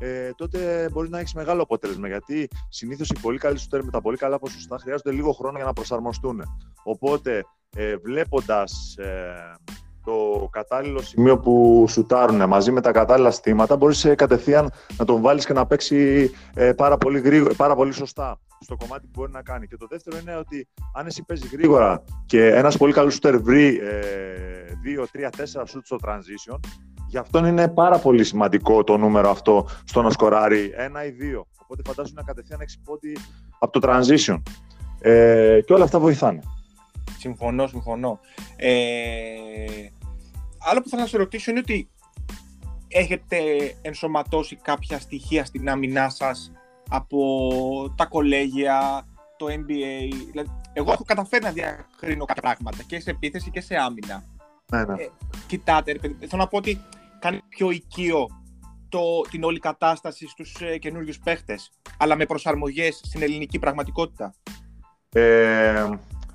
ε, 0.00 0.30
τότε 0.36 0.88
μπορεί 0.92 1.08
να 1.08 1.18
έχεις 1.18 1.34
μεγάλο 1.34 1.62
αποτέλεσμα. 1.62 2.08
Γιατί 2.08 2.48
συνήθως 2.68 3.08
οι 3.08 3.20
πολύ 3.20 3.38
καλοί 3.38 3.58
σουτέρ 3.58 3.84
με 3.84 3.90
τα 3.90 4.00
πολύ 4.00 4.16
καλά 4.16 4.38
ποσοστά 4.38 4.78
χρειάζονται 4.78 5.12
λίγο 5.12 5.32
χρόνο 5.32 5.56
για 5.56 5.66
να 5.66 5.72
προσαρμοστούν. 5.72 6.42
Οπότε, 6.82 7.44
ε, 7.76 7.96
βλέποντας 7.96 8.96
ε, 8.98 9.54
το 10.04 10.48
κατάλληλο 10.50 11.00
σημείο 11.00 11.38
που 11.38 11.84
σουτάρουν 11.88 12.48
μαζί 12.48 12.70
με 12.72 12.80
τα 12.80 12.92
κατάλληλα 12.92 13.30
στήματα, 13.30 13.76
μπορείς 13.76 14.04
ε, 14.04 14.14
κατευθείαν 14.14 14.70
να 14.98 15.04
τον 15.04 15.20
βάλεις 15.20 15.46
και 15.46 15.52
να 15.52 15.66
παίξει 15.66 16.30
ε, 16.54 16.72
πάρα, 16.72 16.96
πολύ 16.96 17.20
γρήγορα, 17.20 17.54
πάρα 17.54 17.74
πολύ 17.74 17.92
σωστά 17.92 18.40
στο 18.60 18.76
κομμάτι 18.76 19.06
που 19.06 19.12
μπορεί 19.20 19.32
να 19.32 19.42
κάνει. 19.42 19.66
Και 19.66 19.76
το 19.76 19.86
δεύτερο 19.90 20.18
είναι 20.18 20.36
ότι 20.36 20.68
αν 20.94 21.06
εσύ 21.06 21.24
παίζεις 21.24 21.50
γρήγορα 21.50 22.04
και 22.26 22.46
ένας 22.46 22.76
πολύ 22.76 22.92
καλός 22.92 23.12
σούτερ 23.12 23.38
βρει 23.38 23.80
2, 24.84 25.04
3, 25.12 25.30
4 25.60 25.62
σουτ 25.66 25.86
στο 25.86 25.96
transition, 26.06 26.58
γι' 27.10 27.18
αυτόν 27.18 27.44
είναι 27.44 27.68
πάρα 27.68 27.98
πολύ 27.98 28.24
σημαντικό 28.24 28.84
το 28.84 28.96
νούμερο 28.96 29.30
αυτό 29.30 29.68
στο 29.84 30.02
να 30.02 30.10
σκοράρει 30.10 30.72
ένα 30.76 31.04
ή 31.04 31.10
δύο. 31.10 31.46
Οπότε 31.62 31.82
φαντάζομαι 31.86 32.20
να 32.20 32.26
κατευθείαν 32.26 32.60
έχεις 32.60 32.80
πόντι 32.84 33.18
από 33.58 33.80
το 33.80 33.88
transition. 33.88 34.42
Ε, 35.00 35.60
και 35.66 35.72
όλα 35.72 35.84
αυτά 35.84 35.98
βοηθάνε. 35.98 36.40
Συμφωνώ, 37.18 37.66
συμφωνώ. 37.66 38.20
Ε, 38.56 38.70
άλλο 40.58 40.80
που 40.82 40.88
θέλω 40.88 41.02
να 41.02 41.08
σε 41.08 41.16
ρωτήσω 41.16 41.50
είναι 41.50 41.60
ότι 41.60 41.88
έχετε 42.88 43.38
ενσωματώσει 43.82 44.56
κάποια 44.56 44.98
στοιχεία 44.98 45.44
στην 45.44 45.68
άμυνά 45.68 46.08
σας 46.08 46.52
από 46.90 47.94
τα 47.96 48.06
κολέγια, 48.06 49.06
το 49.36 49.46
NBA. 49.46 50.14
Δηλαδή, 50.30 50.50
εγώ 50.72 50.92
έχω 50.92 51.04
καταφέρει 51.04 51.44
να 51.44 51.50
διακρίνω 51.50 52.24
κάποια 52.24 52.42
πράγματα 52.42 52.82
και 52.82 53.00
σε 53.00 53.10
επίθεση 53.10 53.50
και 53.50 53.60
σε 53.60 53.74
άμυνα. 53.76 54.24
Ναι, 54.72 54.84
ναι. 54.84 55.02
Ε, 55.02 55.08
κοιτάτε, 55.46 55.98
θέλω 56.02 56.42
να 56.42 56.46
πω 56.46 56.56
ότι 56.56 56.80
κάνει 57.20 57.40
πιο 57.48 57.70
οικείο 57.70 58.26
το, 58.88 59.00
την 59.30 59.44
όλη 59.44 59.58
κατάσταση 59.58 60.26
στους 60.26 60.60
ε, 60.60 60.78
καινούριους 60.78 61.18
παίχτες, 61.18 61.70
αλλά 61.98 62.16
με 62.16 62.26
προσαρμογές 62.26 63.00
στην 63.04 63.22
ελληνική 63.22 63.58
πραγματικότητα. 63.58 64.34
Ε, 65.12 65.88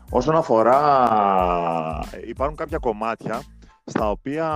όσον 0.09 0.35
αφορά, 0.35 0.79
υπάρχουν 2.27 2.57
κάποια 2.57 2.77
κομμάτια 2.77 3.43
στα 3.85 4.09
οποία 4.09 4.47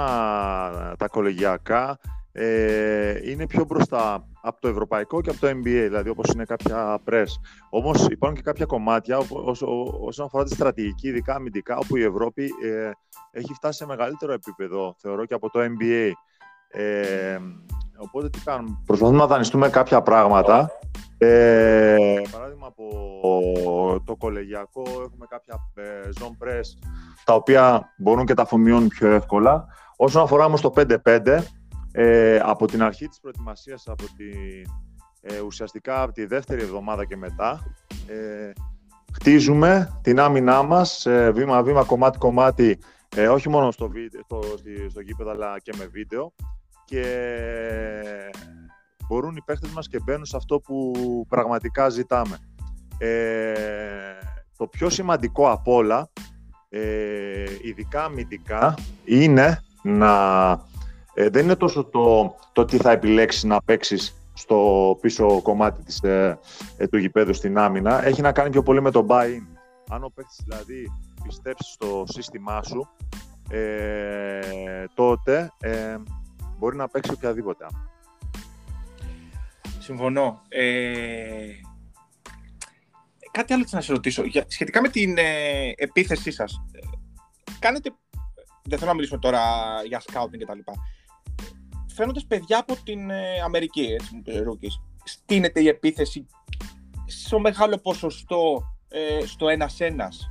τα 0.97 1.07
κολεγιακά 1.07 1.99
ε, 2.31 3.29
είναι 3.31 3.47
πιο 3.47 3.65
μπροστά 3.65 4.28
από 4.41 4.61
το 4.61 4.67
ευρωπαϊκό 4.67 5.21
και 5.21 5.29
από 5.29 5.39
το 5.39 5.47
NBA, 5.47 5.61
δηλαδή 5.63 6.09
όπως 6.09 6.31
είναι 6.33 6.43
κάποια 6.43 6.99
press. 7.09 7.27
Όμως 7.69 8.07
υπάρχουν 8.09 8.37
και 8.37 8.43
κάποια 8.43 8.65
κομμάτια 8.65 9.17
όσον 10.05 10.25
αφορά 10.25 10.43
τη 10.43 10.53
στρατηγική, 10.53 11.07
ειδικά 11.07 11.35
αμυντικά, 11.35 11.77
όπου 11.77 11.97
η 11.97 12.03
Ευρώπη 12.03 12.43
ε, 12.43 12.91
έχει 13.31 13.53
φτάσει 13.53 13.77
σε 13.77 13.85
μεγαλύτερο 13.85 14.33
επίπεδο, 14.33 14.95
θεωρώ, 14.97 15.25
και 15.25 15.33
από 15.33 15.49
το 15.49 15.59
NBA. 15.59 16.11
Ε, 16.71 17.37
οπότε 17.97 18.29
τι 18.29 18.39
κάνουμε, 18.39 18.81
προσπαθούμε 18.85 19.17
να 19.17 19.27
δανειστούμε 19.27 19.69
κάποια 19.69 20.01
πράγματα. 20.01 20.71
Ε, 21.17 21.95
παράδειγμα, 22.31 22.67
από 22.67 24.01
το 24.05 24.15
κολεγιακό 24.15 24.81
έχουμε 24.81 25.25
κάποια 25.29 25.55
ε, 25.75 26.09
zone 26.19 26.45
press, 26.45 26.89
τα 27.25 27.33
οποία 27.33 27.93
μπορούν 27.97 28.25
και 28.25 28.33
τα 28.33 28.41
αφομοιώνουν 28.41 28.87
πιο 28.87 29.07
εύκολα. 29.11 29.67
Όσον 29.95 30.21
αφορά 30.21 30.45
όμως 30.45 30.61
το 30.61 30.73
5-5, 31.03 31.41
ε, 31.91 32.39
από 32.43 32.67
την 32.67 32.83
αρχή 32.83 33.07
της 33.07 33.19
προετοιμασίας, 33.19 33.87
από 33.87 34.03
τη, 34.03 34.29
ε, 35.21 35.39
ουσιαστικά 35.39 36.01
από 36.01 36.13
τη 36.13 36.25
δεύτερη 36.25 36.61
εβδομάδα 36.61 37.05
και 37.05 37.17
μετά, 37.17 37.75
ε, 38.07 38.51
χτίζουμε 39.13 39.99
την 40.01 40.19
άμυνά 40.19 40.63
μας 40.63 41.07
βήμα-βήμα, 41.33 41.83
κομμάτι-κομμάτι, 41.83 42.79
ε, 43.15 43.27
όχι 43.27 43.49
μόνο 43.49 43.71
στο, 43.71 43.89
βίντεο, 43.89 44.21
στο, 44.23 44.41
στο 44.89 44.99
γήπεδο, 44.99 45.29
αλλά 45.29 45.59
και 45.59 45.73
με 45.77 45.85
βίντεο. 45.85 46.33
Και 46.85 47.03
μπορούν 49.07 49.35
οι 49.35 49.41
παίχτες 49.41 49.71
μας 49.71 49.87
και 49.87 49.99
μπαίνουν 50.03 50.25
σε 50.25 50.37
αυτό 50.37 50.59
που 50.59 50.91
πραγματικά 51.29 51.89
ζητάμε. 51.89 52.37
Ε, 52.97 53.53
το 54.57 54.67
πιο 54.67 54.89
σημαντικό 54.89 55.51
απ' 55.51 55.67
όλα, 55.67 56.09
ε, 56.69 57.43
ειδικά 57.61 58.03
αμυντικά, 58.03 58.75
είναι 59.05 59.59
να 59.83 60.51
ε, 61.19 61.29
δεν 61.29 61.43
είναι 61.43 61.55
τόσο 61.55 61.83
το, 61.85 62.35
το 62.51 62.65
τι 62.65 62.77
θα 62.77 62.91
επιλέξεις 62.91 63.43
να 63.43 63.61
παίξεις 63.61 64.15
στο 64.33 64.97
πίσω 65.01 65.41
κομμάτι 65.41 65.83
της, 65.83 65.99
ε, 65.99 66.39
ε, 66.77 66.87
του 66.87 66.97
γηπέδου 66.97 67.33
στην 67.33 67.57
άμυνα. 67.57 68.05
Έχει 68.05 68.21
να 68.21 68.31
κάνει 68.31 68.49
πιο 68.49 68.63
πολύ 68.63 68.81
με 68.81 68.91
το 68.91 69.05
buy-in. 69.09 69.41
Αν 69.89 70.03
ο 70.03 70.11
παίκτης 70.15 70.41
δηλαδή 70.43 70.91
πιστέψει 71.23 71.71
στο 71.71 72.03
σύστημά 72.07 72.63
σου, 72.63 72.87
ε, 73.49 74.85
τότε 74.93 75.51
ε, 75.59 75.97
μπορεί 76.57 76.75
να 76.75 76.87
παίξει 76.87 77.11
οποιαδήποτε. 77.11 77.65
Συμφωνώ. 79.79 80.41
κάτι 83.31 83.53
άλλο 83.53 83.65
να 83.71 83.81
σε 83.81 83.91
ρωτήσω. 83.91 84.23
σχετικά 84.47 84.81
με 84.81 84.89
την 84.89 85.17
επίθεσή 85.75 86.31
σας. 86.31 86.61
Κάνετε 87.59 87.89
δεν 88.63 88.77
θέλω 88.77 88.89
να 88.89 88.95
μιλήσουμε 88.95 89.19
τώρα 89.19 89.41
για 89.87 90.01
scouting 90.01 90.37
κτλ 90.39 90.71
φαίνονται 91.99 92.21
παιδιά 92.27 92.59
από 92.59 92.75
την 92.83 93.09
ε, 93.09 93.41
Αμερική, 93.43 93.81
έτσι 93.81 94.15
μου 94.15 94.21
πει 94.21 94.37
Ρούκης. 94.37 94.81
Στείνεται 95.03 95.61
η 95.61 95.67
επίθεση 95.67 96.25
στο 97.05 97.39
μεγάλο 97.39 97.77
ποσοστό 97.77 98.63
ε, 98.89 99.25
στο 99.25 99.49
ένας-ένας. 99.49 100.29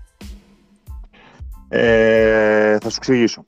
Ε, 1.68 2.78
θα 2.78 2.90
σου 2.90 2.96
εξηγήσω. 2.96 3.44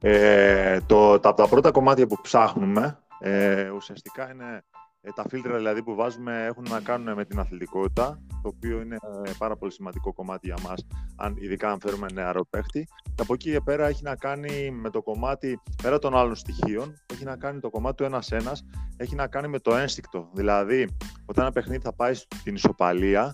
Ε, 0.00 0.80
το, 0.86 1.20
τα, 1.20 1.34
τα 1.34 1.48
πρώτα 1.48 1.70
κομμάτια 1.70 2.06
που 2.06 2.20
ψάχνουμε 2.22 2.98
ε, 3.20 3.68
ουσιαστικά 3.68 4.30
είναι 4.32 4.64
ε, 5.02 5.10
τα 5.14 5.24
φίλτρα 5.28 5.56
δηλαδή 5.56 5.82
που 5.82 5.94
βάζουμε 5.94 6.44
έχουν 6.44 6.64
να 6.68 6.80
κάνουν 6.80 7.14
με 7.14 7.24
την 7.24 7.38
αθλητικότητα, 7.38 8.20
το 8.42 8.48
οποίο 8.54 8.80
είναι 8.80 8.96
ε, 9.24 9.30
πάρα 9.38 9.56
πολύ 9.56 9.72
σημαντικό 9.72 10.12
κομμάτι 10.12 10.46
για 10.46 10.56
μας, 10.62 10.86
αν, 11.16 11.36
ειδικά 11.38 11.70
αν 11.70 11.80
φέρουμε 11.80 12.06
νεαρό 12.12 12.44
παίχτη. 12.50 12.88
Και 13.14 13.22
από 13.22 13.34
εκεί 13.34 13.50
και 13.50 13.60
πέρα 13.60 13.86
έχει 13.86 14.02
να 14.02 14.16
κάνει 14.16 14.70
με 14.70 14.90
το 14.90 15.02
κομμάτι, 15.02 15.60
πέρα 15.82 15.98
των 15.98 16.16
άλλων 16.16 16.34
στοιχείων, 16.34 16.94
έχει 17.12 17.24
να 17.24 17.36
κάνει 17.36 17.60
το 17.60 17.70
κομμάτι 17.70 17.96
του 17.96 18.04
ένας-ένας, 18.04 18.66
έχει 18.96 19.14
να 19.14 19.26
κάνει 19.26 19.48
με 19.48 19.58
το 19.58 19.76
ένστικτο. 19.76 20.28
Δηλαδή, 20.32 20.88
όταν 21.26 21.44
ένα 21.44 21.52
παιχνίδι 21.52 21.82
θα 21.82 21.92
πάει 21.92 22.14
στην 22.14 22.54
ισοπαλία 22.54 23.32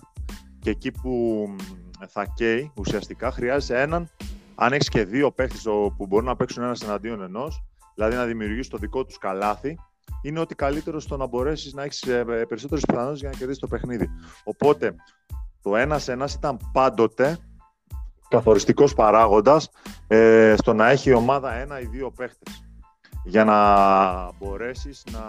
και 0.59 0.69
εκεί 0.69 0.91
που 0.91 1.45
θα 2.07 2.25
καίει 2.25 2.71
ουσιαστικά, 2.77 3.31
χρειάζεται 3.31 3.81
έναν, 3.81 4.09
αν 4.55 4.73
έχεις 4.73 4.89
και 4.89 5.05
δύο 5.05 5.31
παίχτες 5.31 5.61
που 5.97 6.05
μπορούν 6.07 6.25
να 6.25 6.35
παίξουν 6.35 6.63
ένας 6.63 6.81
εναντίον 6.81 7.21
ενός, 7.21 7.63
δηλαδή 7.95 8.15
να 8.15 8.25
δημιουργήσει 8.25 8.69
το 8.69 8.77
δικό 8.77 9.05
τους 9.05 9.17
καλάθι, 9.17 9.77
είναι 10.21 10.39
ότι 10.39 10.55
καλύτερο 10.55 10.99
στο 10.99 11.17
να 11.17 11.27
μπορέσεις 11.27 11.73
να 11.73 11.83
έχεις 11.83 12.01
ε, 12.01 12.23
περισσότερες 12.23 12.83
πιθανότητες 12.87 13.19
για 13.19 13.29
να 13.29 13.35
κερδίσεις 13.35 13.61
το 13.61 13.67
παιχνίδι. 13.67 14.09
Οπότε 14.43 14.95
το 15.61 15.75
ένα-ένα 15.75 16.29
ήταν 16.37 16.57
πάντοτε 16.71 17.37
καθοριστικός 18.29 18.93
παράγοντας 18.93 19.69
ε, 20.07 20.55
στο 20.57 20.73
να 20.73 20.89
έχει 20.89 21.09
η 21.09 21.13
ομάδα 21.13 21.53
ένα 21.53 21.79
ή 21.79 21.85
δύο 21.85 22.11
παίχτες 22.11 22.63
για 23.23 23.43
να 23.43 23.57
μπορέσεις 24.31 25.03
να 25.11 25.19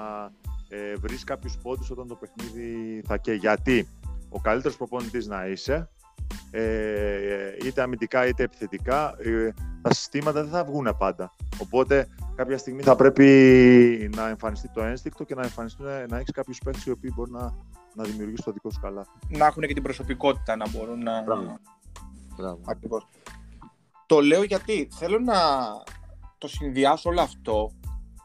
ε, 0.69 0.95
βρεις 0.95 1.25
κάποιους 1.25 1.57
πόντους 1.63 1.91
όταν 1.91 2.07
το 2.07 2.15
παιχνίδι 2.15 3.03
θα 3.07 3.17
και 3.17 3.33
γιατί 3.33 3.89
ο 4.29 4.41
καλύτερος 4.41 4.77
προπονητής 4.77 5.27
να 5.27 5.47
είσαι 5.47 5.89
ε, 6.51 7.57
είτε 7.65 7.83
αμυντικά 7.83 8.27
είτε 8.27 8.43
επιθετικά, 8.43 9.15
ε, 9.19 9.55
τα 9.83 9.95
συστήματα 9.95 10.43
δεν 10.43 10.51
θα 10.51 10.65
βγουν 10.65 10.95
πάντα. 10.99 11.35
Οπότε 11.59 12.09
κάποια 12.39 12.59
στιγμή 12.59 12.83
θα 12.83 12.97
πρέπει 12.97 14.11
να 14.17 14.29
εμφανιστεί 14.29 14.69
το 14.69 14.83
ένστικτο 14.83 15.25
και 15.25 15.35
να, 15.35 15.43
εμφανιστούν, 15.43 15.87
να 16.09 16.17
έχεις 16.17 16.31
κάποιους 16.31 16.59
παίχτες 16.65 16.91
οι 16.91 16.93
οποίοι 16.93 17.13
μπορούν 17.15 17.33
να, 17.33 17.55
να 17.95 18.05
δημιουργήσουν 18.05 18.45
το 18.45 18.53
δικό 18.53 18.71
σου 18.71 18.81
καλά. 18.81 19.07
Να 19.29 19.47
έχουν 19.47 19.63
και 19.63 19.75
την 19.75 19.83
προσωπικότητα 19.83 20.57
να 20.57 20.69
μπορούν 20.69 21.03
να. 21.03 21.23
Μπράβο. 21.23 22.61
Ακριβώς. 22.67 23.07
Το 24.07 24.21
λέω 24.21 24.43
γιατί 24.43 24.89
θέλω 24.99 25.19
να 25.19 25.37
το 26.39 26.49
συνδυάσω 26.49 27.11
όλο 27.11 27.21
αυτό 27.21 27.73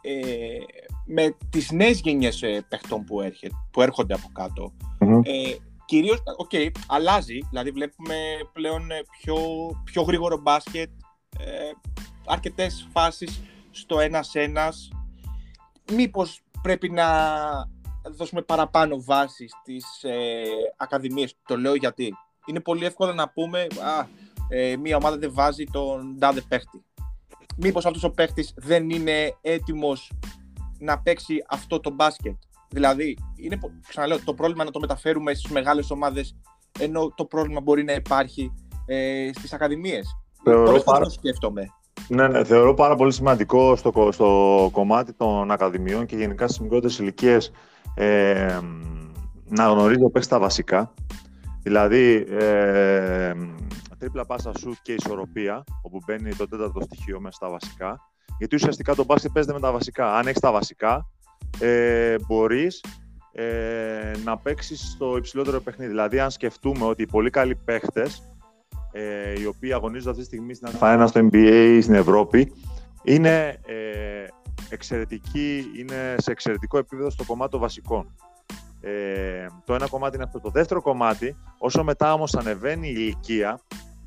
ε, 0.01 0.58
με 1.05 1.38
τις 1.50 1.72
νέες 1.72 2.00
γενιές 2.00 2.41
ε, 2.41 2.65
παιχτών 2.70 3.03
που, 3.03 3.22
που 3.72 3.82
έρχονται 3.82 4.13
από 4.13 4.29
κάτω. 4.34 4.74
Ε, 5.24 5.55
κυρίως, 5.86 6.24
OK, 6.38 6.50
okay, 6.53 6.70
αλλάζει, 6.88 7.39
δηλαδή 7.50 7.72
βλέπουμε 7.72 8.15
πλέον 8.53 8.91
ε, 8.91 9.01
πιο, 9.22 9.38
πιο 9.84 10.01
γρήγορο 10.01 10.38
μπάσκετ, 10.38 10.89
ε, 11.39 11.72
αρκετές 12.25 12.88
φάσεις 12.91 13.41
στο 13.74 14.00
ένας-ένας. 14.00 14.89
Μήπως 15.92 16.42
πρέπει 16.62 16.89
να 16.89 17.06
δώσουμε 18.12 18.42
παραπάνω 18.42 19.03
βάση 19.03 19.48
στις 19.48 20.03
ε, 20.03 20.44
ακαδημίες. 20.77 21.36
Το 21.46 21.58
λέω 21.58 21.75
γιατί. 21.75 22.13
Είναι 22.46 22.60
πολύ 22.60 22.86
εύκολο 22.86 23.13
να 23.13 23.30
πούμε 23.30 23.60
α, 23.62 24.08
ε, 24.50 24.75
μία 24.77 24.98
ομάδα 24.98 25.18
δεν 25.18 25.34
βάζει 25.34 25.63
τον 25.63 26.20
τάδε 26.20 26.42
παίχτη. 26.42 26.84
Μήπως 27.58 27.86
αυτός 27.86 28.03
ο 28.03 28.12
παίχτης 28.12 28.53
δεν 28.56 28.89
είναι 28.89 29.38
έτοιμος 29.42 30.12
να 30.80 31.00
παίξει 31.00 31.46
αυτό 31.50 31.80
το 31.80 31.89
μπάσκετ. 31.89 32.36
Δηλαδή, 32.70 33.18
είναι, 33.36 33.60
ξαναλέω, 33.88 34.20
το 34.24 34.34
πρόβλημα 34.34 34.63
να 34.63 34.72
το 34.72 34.80
μεταφέρουμε 34.80 35.34
στις 35.34 35.51
μεγάλες 35.51 35.92
ομάδες 35.92 36.36
ενώ 36.80 37.13
το 37.15 37.25
πρόβλημα 37.25 37.62
μπορεί 37.62 37.84
να 37.84 37.94
υπάρχει 37.94 38.53
ε, 38.86 39.30
στις 39.34 39.53
ακαδημίες. 39.53 40.18
Θεωρώ 40.44 40.80
πάρα... 40.84 41.03
το 41.03 41.10
σκέφτομαι. 41.10 41.68
Ναι, 42.07 42.27
ναι, 42.27 42.43
θεωρώ 42.43 42.73
πάρα 42.73 42.95
πολύ 42.95 43.12
σημαντικό 43.12 43.75
στο, 43.75 44.09
στο 44.12 44.69
κομμάτι 44.71 45.13
των 45.13 45.51
ακαδημιών 45.51 46.05
και 46.05 46.15
γενικά 46.15 46.47
στις 46.47 46.59
μικρότερες 46.59 47.00
ηλικίες 47.00 47.51
ε, 47.95 48.59
να 49.50 49.67
γνωρίζει 49.67 50.03
ο 50.03 50.09
παίκτης 50.09 50.27
τα 50.27 50.39
βασικά. 50.39 50.93
Δηλαδή, 51.63 52.25
ε, 52.29 53.33
τρίπλα 53.97 54.25
πάσα 54.25 54.51
σου 54.57 54.75
και 54.81 54.93
ισορροπία, 54.93 55.63
όπου 55.81 56.00
μπαίνει 56.05 56.35
το 56.35 56.47
τέταρτο 56.47 56.81
στοιχείο 56.81 57.19
μέσα 57.19 57.35
στα 57.35 57.50
βασικά. 57.50 58.00
Γιατί 58.38 58.55
ουσιαστικά 58.55 58.95
το 58.95 59.05
μπάσκετ 59.05 59.31
παίζεται 59.31 59.53
με 59.53 59.59
τα 59.59 59.71
βασικά. 59.71 60.15
Αν 60.15 60.27
έχεις 60.27 60.39
τα 60.39 60.51
βασικά, 60.51 61.09
ε, 61.59 62.15
μπορείς 62.27 62.83
ε, 63.31 64.12
να 64.23 64.38
παίξεις 64.38 64.91
στο 64.91 65.17
υψηλότερο 65.17 65.59
παιχνίδι. 65.59 65.89
Δηλαδή, 65.89 66.19
αν 66.19 66.31
σκεφτούμε 66.31 66.85
ότι 66.85 67.01
οι 67.01 67.07
πολύ 67.07 67.29
καλοί 67.29 67.55
παίχτες, 67.55 68.32
ε, 68.93 69.39
οι 69.39 69.45
οποίοι 69.45 69.73
αγωνίζονται 69.73 70.09
αυτή 70.09 70.21
τη 70.21 70.27
στιγμή 70.27 70.53
στην 70.53 70.67
Α1, 70.79 71.05
στο 71.07 71.27
NBA, 71.31 71.79
στην 71.81 71.93
Ευρώπη, 71.93 72.51
είναι 73.03 73.59
ε, 73.65 74.27
εξαιρετικοί, 74.69 75.65
είναι 75.77 76.15
σε 76.17 76.31
εξαιρετικό 76.31 76.77
επίπεδο 76.77 77.09
στο 77.09 77.23
κομμάτι 77.23 77.51
των 77.51 77.59
βασικών. 77.59 78.15
Ε, 78.81 79.45
το 79.65 79.73
ένα 79.73 79.88
κομμάτι 79.88 80.15
είναι 80.15 80.23
αυτό. 80.23 80.39
Το 80.39 80.50
δεύτερο 80.50 80.81
κομμάτι, 80.81 81.35
όσο 81.57 81.83
μετά 81.83 82.13
όμως 82.13 82.35
ανεβαίνει 82.35 82.88
η 82.88 82.93
ηλικία, 82.97 83.59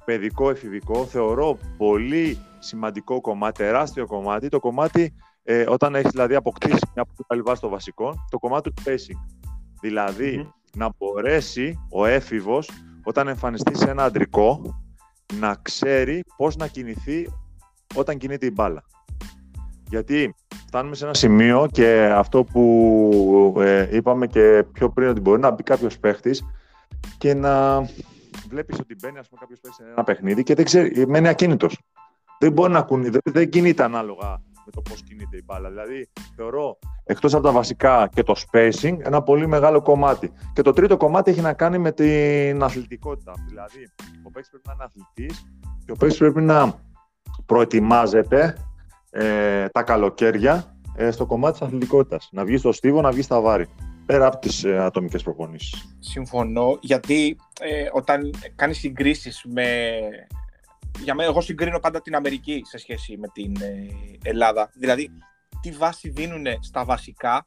παιδικό, 0.05 0.50
εφηβικό, 0.50 1.05
θεωρώ 1.05 1.59
πολύ 1.76 2.38
σημαντικό 2.59 3.21
κομμάτι, 3.21 3.62
τεράστιο 3.62 4.07
κομμάτι, 4.07 4.49
το 4.49 4.61
κομμάτι 4.61 5.14
ε, 5.43 5.64
όταν 5.69 5.95
έχεις 5.95 6.11
δηλαδή 6.11 6.35
αποκτήσει 6.35 6.90
μια 6.95 7.05
πολύ 7.05 7.25
καλή 7.26 7.40
βάση 7.40 7.61
των 7.61 7.71
βασικών, 7.71 8.26
το 8.31 8.38
κομμάτι 8.38 8.73
του 8.73 8.83
pacing. 8.87 9.47
δηλαδη 9.81 10.52
να 10.76 10.88
μπορέσει 10.99 11.87
ο 11.90 12.07
έφηβος 12.07 12.71
όταν 13.07 13.29
εμφανιστεί 13.29 13.79
σε 13.79 13.91
ένα 13.91 14.05
αντρικό 14.05 14.61
να 15.41 15.57
ξέρει 15.63 16.25
πώς 16.37 16.57
να 16.57 16.67
κινηθεί 16.67 17.29
όταν 17.95 18.19
κινείται 18.19 18.47
η 18.47 18.51
μπάλα. 18.55 18.83
Γιατί 19.89 20.35
φτάνουμε 20.67 20.95
σε 20.95 21.05
ένα 21.05 21.15
σημείο 21.15 21.69
και 21.73 22.11
αυτό 22.13 22.45
που 22.45 23.55
ε, 23.59 23.97
είπαμε 23.97 24.27
και 24.27 24.65
πιο 24.73 24.89
πριν 24.89 25.09
ότι 25.09 25.21
μπορεί 25.21 25.41
να 25.41 25.51
μπει 25.51 25.63
κάποιος 25.63 25.99
παίχτης 25.99 26.45
και 27.19 27.35
να 27.35 27.81
βλέπεις 28.49 28.79
ότι 28.79 28.97
μπαίνει 29.01 29.19
ας 29.19 29.29
πούμε, 29.29 29.41
κάποιος 29.41 29.61
παίχτης 29.61 29.85
σε 29.85 29.91
ένα 29.93 30.05
παιχνίδι 30.05 30.43
και 30.43 30.55
δεν 30.55 30.65
ξέρει, 30.65 31.07
μένει 31.07 31.29
ακίνητος. 31.29 31.79
Δεν 32.39 32.53
μπορεί 32.53 32.73
να 32.73 32.83
κουνεί, 32.83 33.09
δεν, 33.09 33.21
δεν 33.25 33.49
κινείται 33.49 33.83
ανάλογα 33.83 34.43
με 34.67 34.73
το 34.73 34.81
πώς 34.81 35.03
κινείται 35.03 35.37
η 35.37 35.43
μπάλα. 35.45 35.69
Δηλαδή, 35.69 36.09
θεωρώ 36.37 36.79
εκτός 37.05 37.35
από 37.35 37.43
τα 37.43 37.53
βασικά 37.53 38.09
και 38.15 38.23
το 38.23 38.35
spacing 38.47 38.97
ένα 38.99 39.23
πολύ 39.23 39.47
μεγάλο 39.47 39.83
κομμάτι. 39.83 40.33
Και 40.53 40.63
το 40.63 40.73
τρίτο 40.73 40.97
κομμάτι 40.97 41.31
έχει 41.31 41.41
να 41.41 41.53
κάνει 41.53 41.79
με 41.79 41.93
την 41.93 42.63
αθλητικότητα. 42.63 43.33
Δηλαδή, 43.49 43.91
ο 44.23 44.31
παίκτης 44.31 44.51
πρέπει 44.51 44.67
να 44.67 44.73
είναι 44.73 44.85
αθλητής 44.85 45.47
και 45.85 45.93
ο 45.93 45.97
παίκτης 45.97 46.19
πρέπει 46.19 46.41
να 46.41 46.75
προετοιμάζεται 47.47 48.57
ε, 49.11 49.69
τα 49.69 49.83
καλοκαίρια 49.83 50.77
ε, 50.97 51.11
στο 51.11 51.27
κομμάτι 51.27 51.59
της 51.59 51.67
αθλητικότητας. 51.67 52.29
Να 52.33 52.45
βγει 52.45 52.57
στο 52.57 52.73
στίβο, 52.73 53.01
να 53.01 53.11
βγει 53.11 53.23
στα 53.23 53.41
βάρη. 53.41 53.69
Πέρα 54.07 54.27
από 54.27 54.39
τις 54.39 54.65
ε, 54.65 54.79
ατομικές 54.79 55.23
προπονήσεις. 55.23 55.97
Συμφωνώ, 55.99 56.79
γιατί 56.81 57.37
ε, 57.61 57.89
όταν 57.93 58.31
κάνεις 58.55 58.79
συγκρίσεις 58.79 59.45
με... 59.49 59.91
Για 61.03 61.15
μένα, 61.15 61.29
εγώ 61.29 61.41
συγκρίνω 61.41 61.79
πάντα 61.79 62.00
την 62.00 62.15
Αμερική 62.15 62.62
σε 62.65 62.79
σχέση 62.79 63.17
με 63.17 63.29
την 63.33 63.57
ε, 63.61 63.87
Ελλάδα. 64.23 64.71
Δηλαδή, 64.75 65.11
τι 65.61 65.71
βάση 65.71 66.09
δίνουν 66.09 66.47
στα 66.61 66.85
βασικά, 66.85 67.43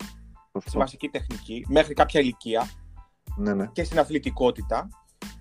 στη 0.65 0.77
βασική 0.77 1.09
τεχνική, 1.09 1.65
μέχρι 1.67 1.93
κάποια 1.93 2.19
ηλικία 2.19 2.69
ναι, 3.37 3.53
ναι. 3.53 3.69
και 3.71 3.83
στην 3.83 3.99
αθλητικότητα 3.99 4.89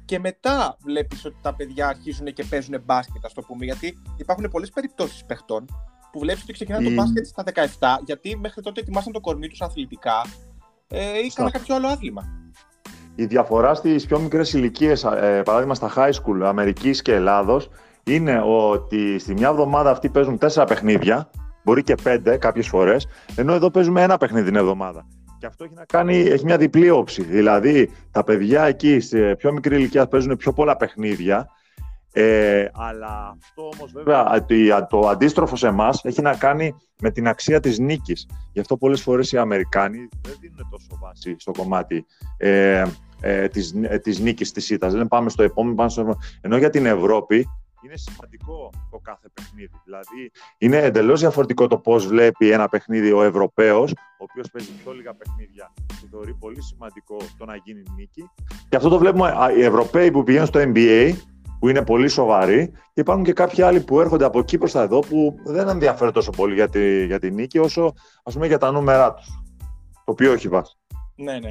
και 0.04 0.18
μετά 0.18 0.76
βλέπεις 0.80 1.24
ότι 1.24 1.36
τα 1.42 1.54
παιδιά 1.54 1.88
αρχίζουν 1.88 2.32
και 2.32 2.44
παίζουν 2.44 2.82
μπάσκετ, 2.84 3.24
ας 3.24 3.32
το 3.32 3.42
πούμε, 3.42 3.64
γιατί 3.64 3.98
υπάρχουν 4.16 4.48
πολλές 4.50 4.70
περιπτώσεις 4.70 5.24
παιχτών 5.24 5.64
που 6.12 6.18
βλέπεις 6.18 6.42
ότι 6.42 6.52
ξεκινάνε 6.52 6.88
το 6.88 6.94
μπάσκετ 6.94 7.26
στα 7.26 7.44
17, 7.54 8.02
γιατί 8.04 8.36
μέχρι 8.36 8.62
τότε 8.62 8.80
ετοιμάσαν 8.80 9.12
το 9.12 9.20
κορμί 9.20 9.48
τους 9.48 9.60
αθλητικά 9.60 10.26
ε, 10.88 11.18
ή 11.18 11.32
κάνα 11.34 11.50
κάποιο 11.50 11.74
άλλο 11.74 11.86
άθλημα. 11.86 12.24
Η 13.14 13.24
διαφορά 13.24 13.74
στις 13.74 14.06
πιο 14.06 14.18
μικρές 14.18 14.52
ηλικίες, 14.52 15.04
ε, 15.04 15.42
παράδειγμα 15.44 15.74
στα 15.74 15.92
high 15.96 16.12
school 16.12 16.40
Αμερικής 16.44 17.02
και 17.02 17.14
Ελλάδος, 17.14 17.68
είναι 18.08 18.42
ότι 18.44 19.18
στη 19.18 19.32
μια 19.32 19.48
εβδομάδα 19.48 19.90
αυτοί 19.90 20.08
παίζουν 20.08 20.38
τέσσερα 20.38 20.66
παιχνίδια, 20.66 21.30
μπορεί 21.64 21.82
και 21.82 21.94
πέντε 22.02 22.36
κάποιες 22.36 22.68
φορές, 22.68 23.06
ενώ 23.36 23.52
εδώ 23.52 23.70
παίζουμε 23.70 24.02
ένα 24.02 24.16
παιχνίδι 24.16 24.46
την 24.46 24.56
εβδομάδα. 24.56 25.06
Και 25.38 25.46
αυτό 25.46 25.64
έχει 25.64 25.74
να 25.74 25.84
κάνει, 25.84 26.16
έχει 26.16 26.44
μια 26.44 26.56
διπλή 26.56 26.90
όψη. 26.90 27.22
Δηλαδή, 27.22 27.90
τα 28.10 28.24
παιδιά 28.24 28.64
εκεί 28.64 29.00
σε 29.00 29.36
πιο 29.36 29.52
μικρή 29.52 29.76
ηλικία 29.76 30.06
παίζουν 30.06 30.36
πιο 30.36 30.52
πολλά 30.52 30.76
παιχνίδια 30.76 31.48
ε, 32.12 32.68
αλλά 32.72 33.36
αυτό 33.42 33.62
όμως 33.62 33.92
βέβαια 33.92 34.86
το 34.86 35.08
αντίστροφο 35.08 35.56
σε 35.56 35.66
εμάς 35.66 36.04
έχει 36.04 36.22
να 36.22 36.34
κάνει 36.34 36.74
με 37.00 37.10
την 37.10 37.28
αξία 37.28 37.60
της 37.60 37.78
νίκης. 37.78 38.28
Γι' 38.52 38.60
αυτό 38.60 38.76
πολλές 38.76 39.02
φορές 39.02 39.32
οι 39.32 39.38
Αμερικάνοι 39.38 40.08
δεν 40.22 40.36
δίνουν 40.40 40.68
τόσο 40.70 40.98
βάση 41.00 41.34
στο 41.38 41.52
κομμάτι 41.52 42.06
ε, 42.36 42.84
ε, 43.20 43.48
της, 43.48 43.74
ε, 43.82 43.98
της 43.98 44.18
νίκης 44.18 44.52
της 44.52 44.70
ήττας. 44.70 44.92
Δεν 44.92 45.08
πάμε 45.08 45.30
στο 45.30 45.42
επόμενο, 45.42 45.74
πάμε 45.74 45.90
στο... 45.90 46.18
Ενώ 46.40 46.56
για 46.56 46.70
την 46.70 46.86
Ευρώπη 46.86 47.48
είναι 47.84 47.96
σημαντικό 47.96 48.70
το 48.90 48.98
κάθε 48.98 49.28
παιχνίδι. 49.34 49.70
Δηλαδή, 49.84 50.30
είναι 50.58 50.76
εντελώς 50.76 51.20
διαφορετικό 51.20 51.66
το 51.66 51.78
πώς 51.78 52.06
βλέπει 52.06 52.50
ένα 52.50 52.68
παιχνίδι 52.68 53.12
ο 53.12 53.22
Ευρωπαίος, 53.22 53.92
ο 53.92 54.24
οποίος 54.24 54.50
παίζει 54.50 54.70
πιο 54.82 54.92
λίγα 54.92 55.14
παιχνίδια 55.14 55.72
και 55.86 56.06
θεωρεί 56.10 56.34
πολύ 56.34 56.62
σημαντικό 56.62 57.16
το 57.38 57.44
να 57.44 57.56
γίνει 57.56 57.82
νίκη. 57.96 58.30
Και 58.68 58.76
αυτό 58.76 58.88
το 58.88 58.98
βλέπουμε 58.98 59.34
οι 59.56 59.62
Ευρωπαίοι 59.62 60.10
που 60.10 60.22
πηγαίνουν 60.22 60.46
στο 60.46 60.60
NBA 60.60 61.14
που 61.58 61.68
είναι 61.68 61.84
πολύ 61.84 62.08
σοβαροί 62.08 62.70
και 62.70 63.00
υπάρχουν 63.00 63.24
και 63.24 63.32
κάποιοι 63.32 63.62
άλλοι 63.62 63.80
που 63.80 64.00
έρχονται 64.00 64.24
από 64.24 64.38
εκεί 64.38 64.58
προς 64.58 64.72
τα 64.72 64.82
εδώ 64.82 64.98
που 64.98 65.38
δεν 65.44 65.68
ενδιαφέρουν 65.68 66.12
τόσο 66.12 66.30
πολύ 66.30 66.54
για 66.54 66.68
τη, 66.68 67.06
για 67.06 67.18
τη 67.18 67.30
νίκη 67.30 67.58
όσο 67.58 67.94
ας 68.22 68.34
πούμε 68.34 68.46
για 68.46 68.58
τα 68.58 68.70
νούμερά 68.70 69.14
τους, 69.14 69.26
το 70.04 70.12
οποίο 70.12 70.32
έχει 70.32 70.48
βάση. 70.48 70.76
Ναι, 71.16 71.38
ναι. 71.38 71.50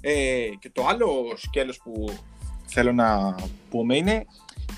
Ε, 0.00 0.48
και 0.58 0.70
το 0.70 0.86
άλλο 0.86 1.08
σκέλος 1.36 1.78
που 1.78 2.08
θέλω 2.66 2.92
να 2.92 3.34
πούμε 3.70 3.96
είναι 3.96 4.24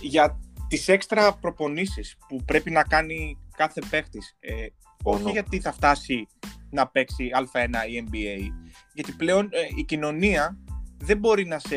για 0.00 0.38
τις 0.72 0.88
έξτρα 0.88 1.32
προπονήσεις 1.32 2.16
που 2.28 2.42
πρέπει 2.44 2.70
να 2.70 2.82
κάνει 2.82 3.38
κάθε 3.56 3.82
παίχτης. 3.90 4.36
Ε, 4.40 4.66
όχι 5.02 5.30
γιατί 5.30 5.60
θα 5.60 5.72
φτάσει 5.72 6.26
να 6.70 6.88
παίξει 6.88 7.30
Α1 7.34 7.90
ή 7.90 8.08
NBA, 8.10 8.50
γιατί 8.94 9.12
πλέον 9.12 9.48
ε, 9.50 9.58
η 9.76 9.84
κοινωνία 9.84 10.58
δεν 10.98 11.18
μπορεί 11.18 11.46
να 11.46 11.58
σε 11.58 11.76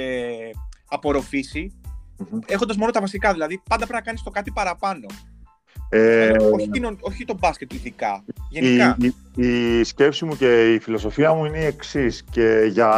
απορροφήσει 0.90 1.80
mm-hmm. 2.20 2.40
έχοντας 2.46 2.78
μόνο 2.78 2.92
τα 2.92 3.00
βασικά. 3.00 3.32
Δηλαδή, 3.32 3.62
πάντα 3.70 3.78
πρέπει 3.78 3.94
να 3.94 4.02
κάνεις 4.02 4.24
το 4.24 4.30
κάτι 4.30 4.52
παραπάνω. 4.52 5.06
Ε, 5.90 6.30
όχι, 6.30 6.70
όχι 7.00 7.26
το 7.26 7.36
μπάσκετ 7.40 7.74
ειδικά, 7.74 8.24
γενικά. 8.50 8.98
Η, 9.00 9.14
η, 9.36 9.80
η, 9.80 9.84
σκέψη 9.84 10.26
μου 10.26 10.36
και 10.36 10.74
η 10.74 10.80
φιλοσοφία 10.80 11.34
μου 11.34 11.46
είναι 11.46 11.58
η 11.58 11.66
εξής 11.66 12.24
και 12.32 12.68
για, 12.72 12.90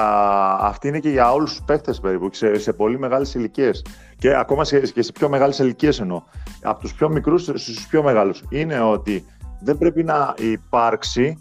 αυτή 0.60 0.88
είναι 0.88 1.00
και 1.00 1.10
για 1.10 1.34
όλους 1.34 1.50
τους 1.50 1.62
παίκτες 1.66 2.00
περίπου, 2.00 2.30
σε, 2.32 2.60
σε 2.60 2.74
πολύ 2.74 3.00
μεγάλες 3.00 3.34
ηλικίες. 3.34 3.86
και 4.18 4.36
ακόμα 4.36 4.64
σε, 4.64 4.80
και 4.80 5.02
σε 5.02 5.12
πιο 5.12 5.30
μεγάλες 5.30 5.60
ηλικίες 5.60 6.00
εννοώ, 6.00 6.24
από 6.62 6.82
τους 6.82 6.94
πιο 6.94 7.10
μικρούς 7.10 7.44
στους 7.44 7.88
πιο 7.90 8.04
μεγάλους, 8.04 8.44
είναι 8.50 8.80
ότι 8.80 9.26
δεν 9.62 9.78
πρέπει 9.78 10.04
να 10.04 10.34
υπάρξει 10.38 11.38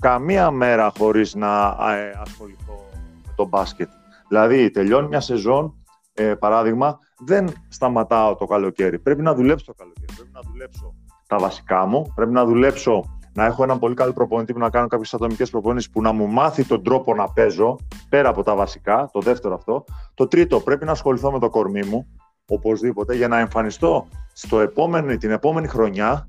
καμία 0.00 0.50
μέρα 0.50 0.92
χωρίς 0.98 1.34
να 1.34 1.76
ε, 1.92 2.20
ασχοληθώ 2.20 2.88
με 3.26 3.32
το 3.36 3.46
μπάσκετ. 3.46 3.88
Δηλαδή, 4.28 4.70
τελειώνει 4.70 5.08
μια 5.08 5.20
σεζόν 5.20 5.74
ε, 6.14 6.34
παράδειγμα, 6.34 6.98
δεν 7.18 7.48
σταματάω 7.68 8.34
το 8.34 8.46
καλοκαίρι. 8.46 8.98
Πρέπει 8.98 9.22
να 9.22 9.34
δουλέψω 9.34 9.64
το 9.64 9.74
καλοκαίρι. 9.74 9.93
Πρέπει 10.16 10.30
να 10.32 10.40
δουλέψω 10.40 10.94
τα 11.26 11.38
βασικά 11.38 11.86
μου. 11.86 12.12
Πρέπει 12.14 12.32
να 12.32 12.44
δουλέψω 12.44 13.18
να 13.34 13.44
έχω 13.44 13.62
έναν 13.62 13.78
πολύ 13.78 13.94
καλό 13.94 14.12
προπονητή 14.12 14.52
που 14.52 14.58
να 14.58 14.70
κάνω 14.70 14.86
κάποιες 14.86 15.14
ατομικές 15.14 15.50
προπονήσεις 15.50 15.90
που 15.90 16.02
να 16.02 16.12
μου 16.12 16.26
μάθει 16.26 16.64
τον 16.64 16.82
τρόπο 16.82 17.14
να 17.14 17.28
παίζω 17.28 17.78
πέρα 18.08 18.28
από 18.28 18.42
τα 18.42 18.54
βασικά. 18.54 19.08
Το 19.12 19.20
δεύτερο 19.20 19.54
αυτό. 19.54 19.84
Το 20.14 20.26
τρίτο, 20.26 20.60
πρέπει 20.60 20.84
να 20.84 20.90
ασχοληθώ 20.90 21.32
με 21.32 21.38
το 21.38 21.50
κορμί 21.50 21.84
μου 21.84 22.06
οπωσδήποτε 22.48 23.14
για 23.14 23.28
να 23.28 23.38
εμφανιστώ 23.38 24.08
στο 24.32 24.60
επόμενο, 24.60 25.16
την 25.16 25.30
επόμενη 25.30 25.68
χρονιά 25.68 26.28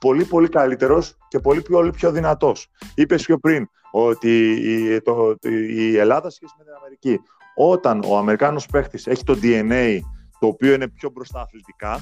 πολύ 0.00 0.24
πολύ 0.24 0.48
καλύτερος 0.48 1.16
και 1.28 1.38
πολύ 1.38 1.62
πιο, 1.62 1.90
πιο 1.90 2.10
δυνατός. 2.10 2.70
Είπες 2.94 3.24
πιο 3.24 3.38
πριν 3.38 3.68
ότι 3.90 4.50
η, 4.50 5.00
το, 5.00 5.36
η 5.68 5.96
Ελλάδα 5.96 6.30
σχέση 6.30 6.54
με 6.58 6.64
την 6.64 6.72
Αμερική 6.72 7.20
όταν 7.54 8.02
ο 8.06 8.16
Αμερικάνος 8.16 8.66
παίχτης 8.66 9.06
έχει 9.06 9.24
το 9.24 9.38
DNA 9.42 9.98
το 10.38 10.46
οποίο 10.46 10.72
είναι 10.72 10.88
πιο 10.88 11.10
μπροστά 11.10 11.40
αθλητικά, 11.40 12.00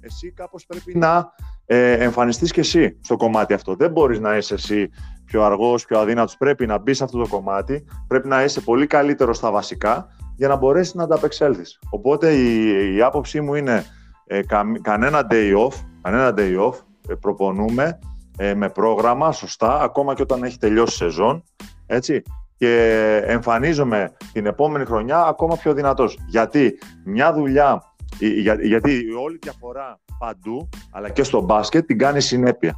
εσύ 0.00 0.32
κάπως 0.32 0.66
πρέπει 0.66 0.98
να 0.98 1.32
ε, 1.66 1.92
εμφανιστείς 1.92 2.52
και 2.52 2.60
εσύ 2.60 2.98
στο 3.02 3.16
κομμάτι 3.16 3.54
αυτό. 3.54 3.74
Δεν 3.74 3.90
μπορείς 3.90 4.20
να 4.20 4.36
είσαι 4.36 4.54
εσύ 4.54 4.90
πιο 5.24 5.42
αργός, 5.42 5.84
πιο 5.84 5.98
αδύνατος. 5.98 6.36
Πρέπει 6.36 6.66
να 6.66 6.78
μπεις 6.78 6.96
σε 6.96 7.04
αυτό 7.04 7.18
το 7.18 7.28
κομμάτι, 7.28 7.84
πρέπει 8.06 8.28
να 8.28 8.44
είσαι 8.44 8.60
πολύ 8.60 8.86
καλύτερος 8.86 9.36
στα 9.36 9.50
βασικά 9.50 10.06
για 10.36 10.48
να 10.48 10.56
μπορέσεις 10.56 10.94
να 10.94 11.02
ανταπεξέλθεις. 11.02 11.78
Οπότε 11.90 12.32
η, 12.32 12.94
η 12.94 13.02
άποψή 13.02 13.40
μου 13.40 13.54
είναι 13.54 13.84
ε, 14.26 14.40
κανένα 14.82 15.26
day 15.30 15.56
off, 15.56 15.74
κανένα 16.02 16.34
day 16.36 16.68
off, 16.68 16.74
ε, 17.08 17.14
προπονούμε 17.14 17.98
ε, 18.36 18.54
με 18.54 18.68
πρόγραμμα, 18.68 19.32
σωστά, 19.32 19.80
ακόμα 19.80 20.14
και 20.14 20.22
όταν 20.22 20.42
έχει 20.42 20.58
τελειώσει 20.58 20.96
σεζόν, 20.96 21.44
έτσι, 21.86 22.22
και 22.56 23.22
εμφανίζομαι 23.26 24.12
την 24.32 24.46
επόμενη 24.46 24.84
χρονιά 24.84 25.24
ακόμα 25.24 25.56
πιο 25.56 25.72
δυνατός. 25.72 26.18
Γιατί 26.26 26.78
μια 27.04 27.32
δουλειά, 27.32 27.82
για, 28.18 28.58
γιατί 28.62 29.04
όλη 29.22 29.34
η 29.34 29.38
διαφορά 29.42 30.00
παντού, 30.18 30.68
αλλά 30.90 31.10
και 31.10 31.22
στο 31.22 31.40
μπάσκετ, 31.40 31.86
την 31.86 31.98
κάνει 31.98 32.20
συνέπεια. 32.20 32.74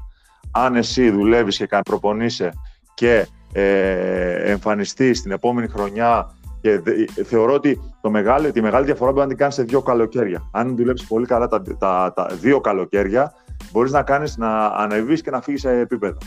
Αν 0.53 0.77
εσύ 0.77 1.11
δουλεύεις 1.11 1.57
και 1.57 1.69
προπονείσαι 1.85 2.53
και 2.95 3.27
ε, 3.53 4.51
εμφανιστείς 4.51 5.23
την 5.23 5.31
επόμενη 5.31 5.69
χρονιά 5.69 6.35
Και 6.61 6.83
θεωρώ 7.25 7.53
ότι 7.53 7.81
το 8.01 8.11
μεγάλο, 8.11 8.53
τη 8.53 8.61
μεγάλη 8.61 8.85
διαφορά 8.85 9.11
μπορεί 9.11 9.23
να 9.23 9.29
την 9.29 9.37
κάνεις 9.37 9.55
σε 9.55 9.63
δύο 9.63 9.83
καλοκαίρια. 9.83 10.49
Αν 10.53 10.77
δουλέψεις 10.77 11.09
πολύ 11.09 11.27
καλά 11.27 11.49
τα, 11.49 11.63
τα, 11.63 12.13
τα 12.17 12.27
δύο 12.41 12.61
καλοκαίρια, 12.61 13.35
μπορείς 13.73 13.93
να 13.93 14.03
κάνεις 14.03 14.37
να 14.37 14.67
ανεβείς 14.67 15.23
και 15.23 15.31
να 15.31 15.41
φύγεις 15.41 15.61
σε 15.61 15.79
επίπεδο. 15.79 16.19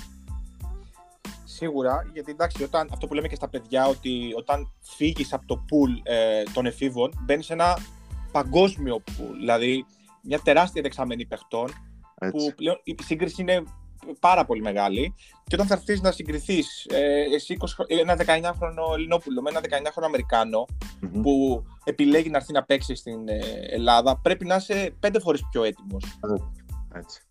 Σίγουρα, 1.44 2.10
γιατί 2.14 2.32
εντάξει, 2.32 2.64
όταν, 2.64 2.90
αυτό 2.92 3.08
που 3.08 3.14
λέμε 3.14 3.28
και 3.28 3.36
στα 3.36 3.50
παιδιά, 3.50 3.86
ότι 3.86 4.34
όταν 4.38 4.72
φύγεις 4.82 5.34
από 5.34 5.46
το 5.46 5.66
pool 5.70 6.02
ε, 6.04 6.44
των 6.54 6.66
εφήβων, 6.66 7.12
μπαίνεις 7.26 7.46
σε 7.46 7.54
ένα 7.54 7.78
παγκόσμιο 8.34 9.04
pool. 9.08 9.34
Δηλαδή, 9.40 9.86
μια 10.22 10.40
τεράστια 10.40 10.82
δεξαμενή 10.82 11.26
παιχτών, 11.26 11.70
που 12.32 12.54
πλέον 12.56 12.80
η 12.84 12.96
σύγκριση 13.02 13.42
είναι 13.42 13.64
πάρα 14.20 14.46
πολύ 14.46 14.62
μεγάλη. 14.62 15.14
Και 15.44 15.56
όταν 15.56 15.68
θα 15.68 15.74
έρθεις 15.74 16.02
να 16.02 16.12
συγκριθείς 16.12 16.86
ε, 16.90 17.24
εσύ 17.34 17.58
20, 17.60 17.66
ένα 17.88 18.16
19χρονο 18.18 18.94
Ελληνόπουλο 18.94 19.42
με 19.42 19.50
ένα 19.50 19.60
19χρονο 19.60 20.04
αμερικανο 20.04 20.66
που 21.22 21.64
επιλέγει 21.84 22.30
να 22.30 22.38
έρθει 22.38 22.52
να 22.52 22.64
παίξει 22.64 22.96
στην 22.96 23.28
ε, 23.28 23.40
Ελλάδα, 23.70 24.18
πρέπει 24.18 24.46
να 24.46 24.56
είσαι 24.56 24.96
πέντε 25.00 25.20
φορές 25.20 25.48
πιο 25.52 25.64
έτοιμος. 25.64 26.04
Έτσι. 26.94 27.22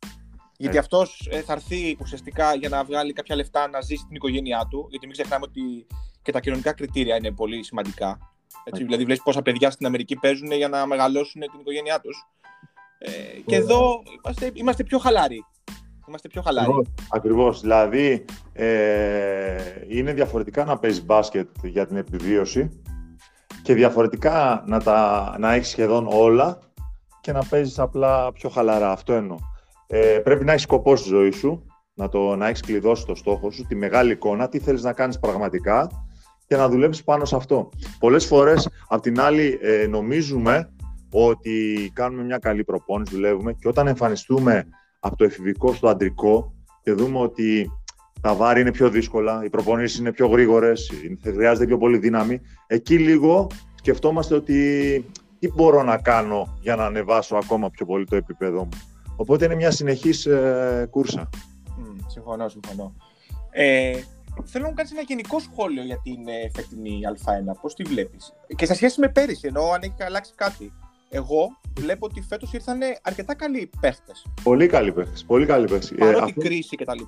Γιατί 0.56 0.78
αυτός 0.78 1.28
ε, 1.30 1.40
θα 1.40 1.52
έρθει 1.52 1.96
ουσιαστικά 2.00 2.54
για 2.54 2.68
να 2.68 2.84
βγάλει 2.84 3.12
κάποια 3.12 3.36
λεφτά 3.36 3.68
να 3.68 3.80
ζήσει 3.80 4.04
την 4.06 4.16
οικογένειά 4.16 4.66
του. 4.70 4.86
Γιατί 4.90 5.06
μην 5.06 5.14
ξεχνάμε 5.14 5.44
ότι 5.48 5.86
και 6.22 6.32
τα 6.32 6.40
κοινωνικά 6.40 6.72
κριτήρια 6.72 7.16
είναι 7.16 7.30
πολύ 7.32 7.64
σημαντικά. 7.64 8.31
Έτσι, 8.64 8.84
δηλαδή, 8.84 9.04
βλέπεις 9.04 9.22
πόσα 9.22 9.42
παιδιά 9.42 9.70
στην 9.70 9.86
Αμερική 9.86 10.16
παίζουν 10.16 10.52
για 10.52 10.68
να 10.68 10.86
μεγαλώσουν 10.86 11.40
την 11.40 11.60
οικογένειά 11.60 12.00
τους. 12.00 12.26
Ε, 12.98 13.10
και 13.46 13.56
εδώ 13.56 14.02
είμαστε, 14.24 14.50
είμαστε 14.54 14.84
πιο 14.84 14.98
χαλαροί. 14.98 15.44
Είμαστε 16.08 16.28
πιο 16.28 16.42
χαλαροί. 16.42 16.72
Ακριβώς. 17.10 17.60
Δηλαδή, 17.60 18.24
ε, 18.52 19.56
είναι 19.88 20.12
διαφορετικά 20.12 20.64
να 20.64 20.78
παίζεις 20.78 21.04
μπάσκετ 21.04 21.48
για 21.62 21.86
την 21.86 21.96
επιβίωση 21.96 22.80
και 23.62 23.74
διαφορετικά 23.74 24.64
να, 24.66 24.82
τα, 24.82 25.34
να 25.38 25.52
έχεις 25.52 25.68
σχεδόν 25.68 26.06
όλα 26.10 26.58
και 27.20 27.32
να 27.32 27.44
παίζεις 27.44 27.78
απλά 27.78 28.32
πιο 28.32 28.48
χαλαρά. 28.48 28.90
Αυτό 28.92 29.12
εννοώ. 29.12 29.36
Ε, 29.86 30.18
πρέπει 30.24 30.44
να 30.44 30.52
έχεις 30.52 30.62
σκοπό 30.64 30.96
στη 30.96 31.08
ζωή 31.08 31.30
σου, 31.30 31.66
να, 31.94 32.08
το, 32.08 32.36
να 32.36 32.46
έχεις 32.46 32.60
κλειδώσει 32.60 33.06
το 33.06 33.14
στόχο 33.14 33.50
σου, 33.50 33.66
τη 33.66 33.74
μεγάλη 33.74 34.12
εικόνα, 34.12 34.48
τι 34.48 34.58
θέλεις 34.58 34.82
να 34.82 34.92
κάνεις 34.92 35.18
πραγματικά 35.18 36.01
και 36.52 36.58
να 36.58 36.68
δουλέψεις 36.68 37.04
πάνω 37.04 37.24
σε 37.24 37.36
αυτό. 37.36 37.68
Πολλές 37.98 38.26
φορές, 38.26 38.68
απ' 38.88 39.02
την 39.02 39.20
άλλη, 39.20 39.58
ε, 39.62 39.86
νομίζουμε 39.86 40.72
ότι 41.12 41.90
κάνουμε 41.94 42.22
μια 42.22 42.38
καλή 42.38 42.64
προπόνηση, 42.64 43.14
δουλεύουμε 43.14 43.52
και 43.52 43.68
όταν 43.68 43.86
εμφανιστούμε 43.86 44.68
από 45.00 45.16
το 45.16 45.24
εφηβικό 45.24 45.72
στο 45.72 45.88
αντρικό 45.88 46.54
και 46.82 46.92
δούμε 46.92 47.18
ότι 47.18 47.70
τα 48.20 48.34
βάρη 48.34 48.60
είναι 48.60 48.70
πιο 48.70 48.90
δύσκολα, 48.90 49.44
οι 49.44 49.50
προπονήσεις 49.50 49.98
είναι 49.98 50.12
πιο 50.12 50.26
γρήγορες, 50.26 50.92
χρειάζεται 51.22 51.66
πιο 51.66 51.78
πολύ 51.78 51.98
δύναμη, 51.98 52.40
εκεί 52.66 52.98
λίγο 52.98 53.46
σκεφτόμαστε 53.74 54.34
ότι 54.34 55.04
τι 55.38 55.52
μπορώ 55.52 55.82
να 55.82 55.96
κάνω 55.96 56.58
για 56.60 56.76
να 56.76 56.84
ανεβάσω 56.84 57.36
ακόμα 57.36 57.70
πιο 57.70 57.86
πολύ 57.86 58.04
το 58.04 58.16
επίπεδο 58.16 58.58
μου. 58.58 58.80
Οπότε 59.16 59.44
είναι 59.44 59.54
μια 59.54 59.70
συνεχής 59.70 60.26
ε, 60.26 60.86
κούρσα. 60.90 61.28
Mm, 61.66 62.04
συμφωνώ, 62.06 62.48
συμφωνώ. 62.48 62.94
Ε, 63.50 63.92
θέλω 64.44 64.64
να 64.64 64.72
κάνεις 64.72 64.92
ένα 64.92 65.02
γενικό 65.02 65.38
σχόλιο 65.38 65.82
για 65.82 66.00
την 66.02 66.28
ε, 66.28 66.50
φετινή 66.54 67.00
Α1. 67.14 67.60
Πώς 67.60 67.74
τη 67.74 67.82
βλέπεις; 67.82 68.32
Και 68.56 68.66
σε 68.66 68.74
σχέση 68.74 69.00
με 69.00 69.08
πέρυσι, 69.08 69.46
ενώ 69.46 69.70
αν 69.70 69.82
έχει 69.82 70.02
αλλάξει 70.02 70.32
κάτι 70.34 70.72
εγώ 71.14 71.58
βλέπω 71.78 72.06
ότι 72.06 72.20
φέτος 72.20 72.52
ήρθαν 72.52 72.78
αρκετά 73.02 73.34
καλοί 73.34 73.70
παίχτες. 73.80 74.26
Πολύ 74.42 74.66
καλοί 74.66 74.92
παίχτες. 74.92 75.24
Πολύ 75.24 75.46
καλοί 75.46 75.66
παίχτες. 75.66 75.94
Παρότι 75.98 76.18
ε, 76.18 76.22
αυτό... 76.22 76.40
κρίση 76.40 76.76
κτλ. 76.76 77.00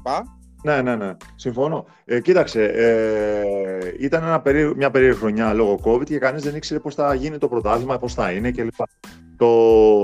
Ναι, 0.63 0.83
ναι, 0.83 0.97
ναι. 0.97 1.17
Συμφωνώ. 1.35 1.87
Ε, 2.05 2.21
κοίταξε, 2.21 2.65
ε, 2.65 3.95
ήταν 3.99 4.23
ένα 4.23 4.41
περί... 4.41 4.77
μια 4.77 4.91
περίεργη 4.91 5.19
χρονιά 5.19 5.53
λόγω 5.53 5.81
COVID 5.85 6.05
και 6.05 6.19
κανείς 6.19 6.43
δεν 6.43 6.55
ήξερε 6.55 6.81
πώς 6.81 6.95
θα 6.95 7.15
γίνει 7.15 7.39
το 7.39 7.49
πρωτάθλημα, 7.49 7.99
πώς 7.99 8.15
θα 8.15 8.33
είναι 8.33 8.51
κλπ. 8.51 8.75
Το... 9.37 9.49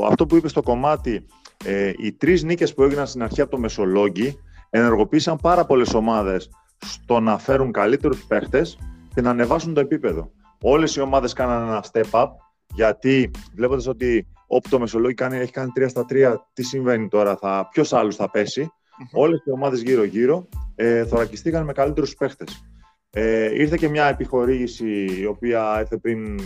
Αυτό 0.06 0.26
που 0.26 0.36
είπες 0.36 0.50
στο 0.50 0.62
κομμάτι, 0.62 1.26
ε, 1.64 1.92
οι 1.96 2.12
τρεις 2.12 2.42
νίκες 2.42 2.74
που 2.74 2.82
έγιναν 2.82 3.06
στην 3.06 3.22
αρχή 3.22 3.40
από 3.40 3.50
το 3.50 3.58
Μεσολόγγι 3.58 4.38
ενεργοποίησαν 4.70 5.36
πάρα 5.36 5.64
πολλές 5.64 5.94
ομάδες 5.94 6.50
στο 6.86 7.20
να 7.20 7.38
φέρουν 7.38 7.72
καλύτερους 7.72 8.24
παίχτες 8.24 8.78
και 9.14 9.20
να 9.20 9.30
ανεβάσουν 9.30 9.74
το 9.74 9.80
επίπεδο. 9.80 10.30
Όλες 10.62 10.96
οι 10.96 11.00
ομάδες 11.00 11.32
κάναν 11.32 11.68
ένα 11.68 11.84
step 11.92 12.10
up 12.10 12.28
γιατί 12.74 13.30
βλέποντας 13.54 13.86
ότι 13.86 14.26
όπου 14.46 14.68
το 14.68 14.78
Μεσολόγιο 14.78 15.14
κάνει, 15.14 15.36
έχει 15.36 15.52
κάνει 15.52 15.70
3 15.76 15.86
στα 15.88 16.06
3, 16.10 16.34
τι 16.52 16.62
συμβαίνει 16.62 17.08
τώρα, 17.08 17.36
θα, 17.36 17.68
ποιος 17.72 17.92
άλλος 17.92 18.16
θα 18.16 18.30
πέσει. 18.30 18.70
Mm-hmm. 18.70 19.20
Όλες 19.20 19.42
οι 19.44 19.50
ομάδες 19.50 19.82
γύρω-γύρω 19.82 20.48
ε, 20.74 21.04
θωρακιστήκαν 21.04 21.64
με 21.64 21.72
καλύτερους 21.72 22.14
παίχτες. 22.14 22.64
Ε, 23.10 23.60
ήρθε 23.60 23.76
και 23.76 23.88
μια 23.88 24.06
επιχορήγηση 24.06 25.04
η 25.20 25.26
οποία 25.26 25.76
ήρθε 25.80 25.96
πριν 25.96 26.40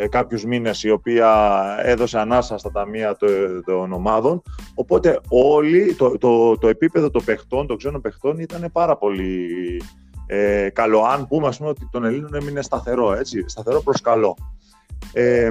ε, 0.00 0.08
κάποιους 0.08 0.44
μήνες 0.44 0.82
η 0.82 0.90
οποία 0.90 1.56
έδωσε 1.82 2.18
ανάσα 2.18 2.58
στα 2.58 2.70
ταμεία 2.70 3.16
των 3.64 3.92
ομάδων 3.92 4.42
οπότε 4.74 5.20
όλοι, 5.28 5.94
το, 5.94 6.18
το, 6.18 6.58
το 6.58 6.68
επίπεδο 6.68 7.10
των 7.10 7.24
παιχτών, 7.24 7.66
των 7.66 7.76
ξένων 7.76 8.00
παιχτών 8.00 8.38
ήταν 8.38 8.68
πάρα 8.72 8.96
πολύ 8.96 9.46
ε, 10.26 10.68
καλό 10.72 11.02
αν 11.02 11.26
πούμε 11.26 11.46
ας 11.46 11.58
πούμε 11.58 11.68
ότι 11.70 11.88
τον 11.90 12.04
Ελλήνων 12.04 12.34
έμεινε 12.34 12.62
σταθερό 12.62 13.12
έτσι, 13.12 13.44
σταθερό 13.46 13.82
προς 13.82 14.00
καλό 14.00 14.36
ε, 15.12 15.50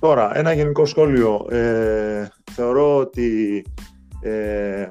τώρα, 0.00 0.38
ένα 0.38 0.52
γενικό 0.52 0.84
σχόλιο. 0.84 1.46
Ε, 1.50 2.28
θεωρώ 2.50 2.96
ότι 2.96 3.64
ε, 4.20 4.88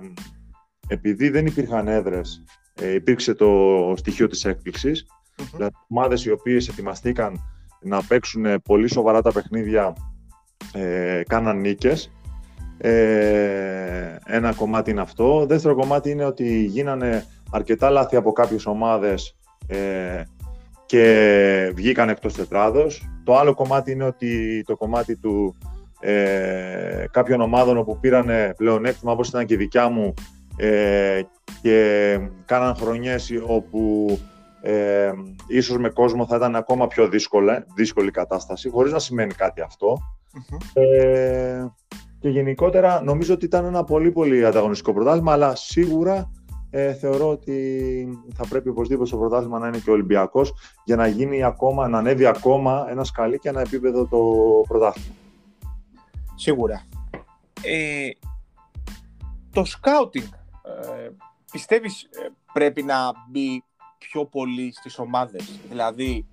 επειδή 0.88 1.30
δεν 1.30 1.46
υπήρχαν 1.46 1.88
έδρες, 1.88 2.44
ε, 2.74 2.94
υπήρξε 2.94 3.34
το 3.34 3.94
στοιχείο 3.98 4.28
της 4.28 4.46
έκπληξης. 4.46 5.06
Mm-hmm. 5.06 5.44
Δηλαδή, 5.54 5.76
ομάδες 5.90 6.26
οι 6.26 6.32
οποίες 6.32 6.68
ετοιμαστήκαν 6.68 7.40
να 7.82 8.04
παίξουν 8.04 8.62
πολύ 8.62 8.88
σοβαρά 8.88 9.22
τα 9.22 9.32
παιχνίδια 9.32 9.94
ε, 10.74 11.22
κάναν 11.28 11.60
νίκες. 11.60 12.12
Ε, 12.78 14.16
ένα 14.26 14.54
κομμάτι 14.54 14.92
είναι 14.92 15.02
αυτό. 15.02 15.46
Δεύτερο 15.46 15.76
κομμάτι 15.76 16.10
είναι 16.10 16.26
ότι 16.26 16.64
γίνανε 16.64 17.26
αρκετά 17.52 17.90
λάθη 17.90 18.16
από 18.16 18.32
κάποιες 18.32 18.66
ομάδες 18.66 19.38
ε, 19.68 20.24
και 20.86 21.72
βγήκαν 21.76 22.10
εκτός 22.10 22.34
τετράδος. 22.34 23.10
Το 23.24 23.38
άλλο 23.38 23.54
κομμάτι 23.54 23.92
είναι 23.92 24.04
ότι 24.04 24.64
το 24.66 24.76
κομμάτι 24.76 25.18
του 25.18 25.56
ε, 26.00 27.06
κάποιων 27.12 27.42
ομάδων 27.42 27.78
όπου 27.78 28.00
πήραν 28.00 28.54
πλεονέκτημα 28.58 29.12
όπως 29.12 29.28
ήταν 29.28 29.46
και 29.46 29.54
η 29.54 29.58
δικιά 29.58 29.90
μου 29.90 30.14
ε, 30.58 31.22
και 31.62 32.20
κάναν 32.46 32.76
χρονιές 32.76 33.32
όπου 33.48 34.20
ε, 34.62 35.12
ίσως 35.48 35.78
με 35.78 35.90
κόσμο 35.90 36.26
θα 36.26 36.36
ήταν 36.36 36.56
ακόμα 36.56 36.88
πιο 36.88 37.08
δύσκολη, 37.08 37.64
δύσκολη 37.76 38.12
κατάσταση 38.12 38.70
χωρίς 38.70 38.92
να 38.92 39.00
σημαίνει 39.00 39.34
κάτι 39.34 39.62
Ε, 40.74 41.66
και 42.20 42.30
γενικότερα 42.30 43.02
νομίζω 43.04 43.34
ότι 43.34 43.46
ήταν 43.46 43.66
ένα 43.66 43.84
πολύ 43.84 44.12
πολύ 44.12 44.46
ανταγωνιστικό 44.46 44.94
πρωτάθλημα 44.94 45.32
αλλά 45.32 45.56
σίγουρα 45.56 46.32
ε, 46.70 46.94
θεωρώ 46.94 47.30
ότι 47.30 48.20
θα 48.34 48.48
πρέπει 48.48 48.70
οπωσδήποτε 48.70 49.08
στο 49.08 49.18
πρωτάθλημα 49.18 49.60
να 49.60 49.68
είναι 49.68 49.78
και 49.78 49.90
ο 49.90 49.94
Ολυμπιακός 49.94 50.54
για 50.84 50.96
να 50.96 51.08
γίνει 51.08 51.44
ακόμα, 51.44 51.88
να 51.88 51.98
ανέβει 51.98 52.26
ακόμα 52.26 52.86
ένας 52.90 53.08
σκαλί 53.08 53.40
και 53.40 53.50
ένα 53.50 53.62
επίπεδο 53.62 54.06
το 54.06 54.20
πρωτάθλημα. 54.68 55.16
Σίγουρα. 56.36 56.86
Ε, 57.62 58.10
το 59.54 59.66
σκάουτινγκ 59.66 60.28
ε, 60.64 61.10
πιστεύεις 61.52 62.04
ε, 62.04 62.28
πρέπει 62.54 62.84
να 62.84 62.96
μπει 63.30 63.64
πιο 64.10 64.26
πολύ 64.26 64.74
στις 64.74 65.00
ομάδες, 65.00 65.60
δηλαδή 65.70 66.28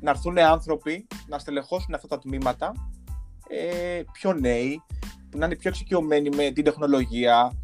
να 0.00 0.10
έρθουν 0.10 0.38
άνθρωποι 0.38 1.06
να 1.26 1.38
στελεχώσουν 1.38 1.94
αυτά 1.94 2.08
τα 2.08 2.18
τμήματα 2.18 2.72
ε, 3.48 4.02
πιο 4.12 4.32
νέοι, 4.32 4.82
που 5.30 5.38
να 5.38 5.46
είναι 5.46 5.56
πιο 5.56 5.70
εξοικειωμένοι 5.70 6.36
με 6.36 6.50
την 6.50 6.64
τεχνολογία, 6.64 7.58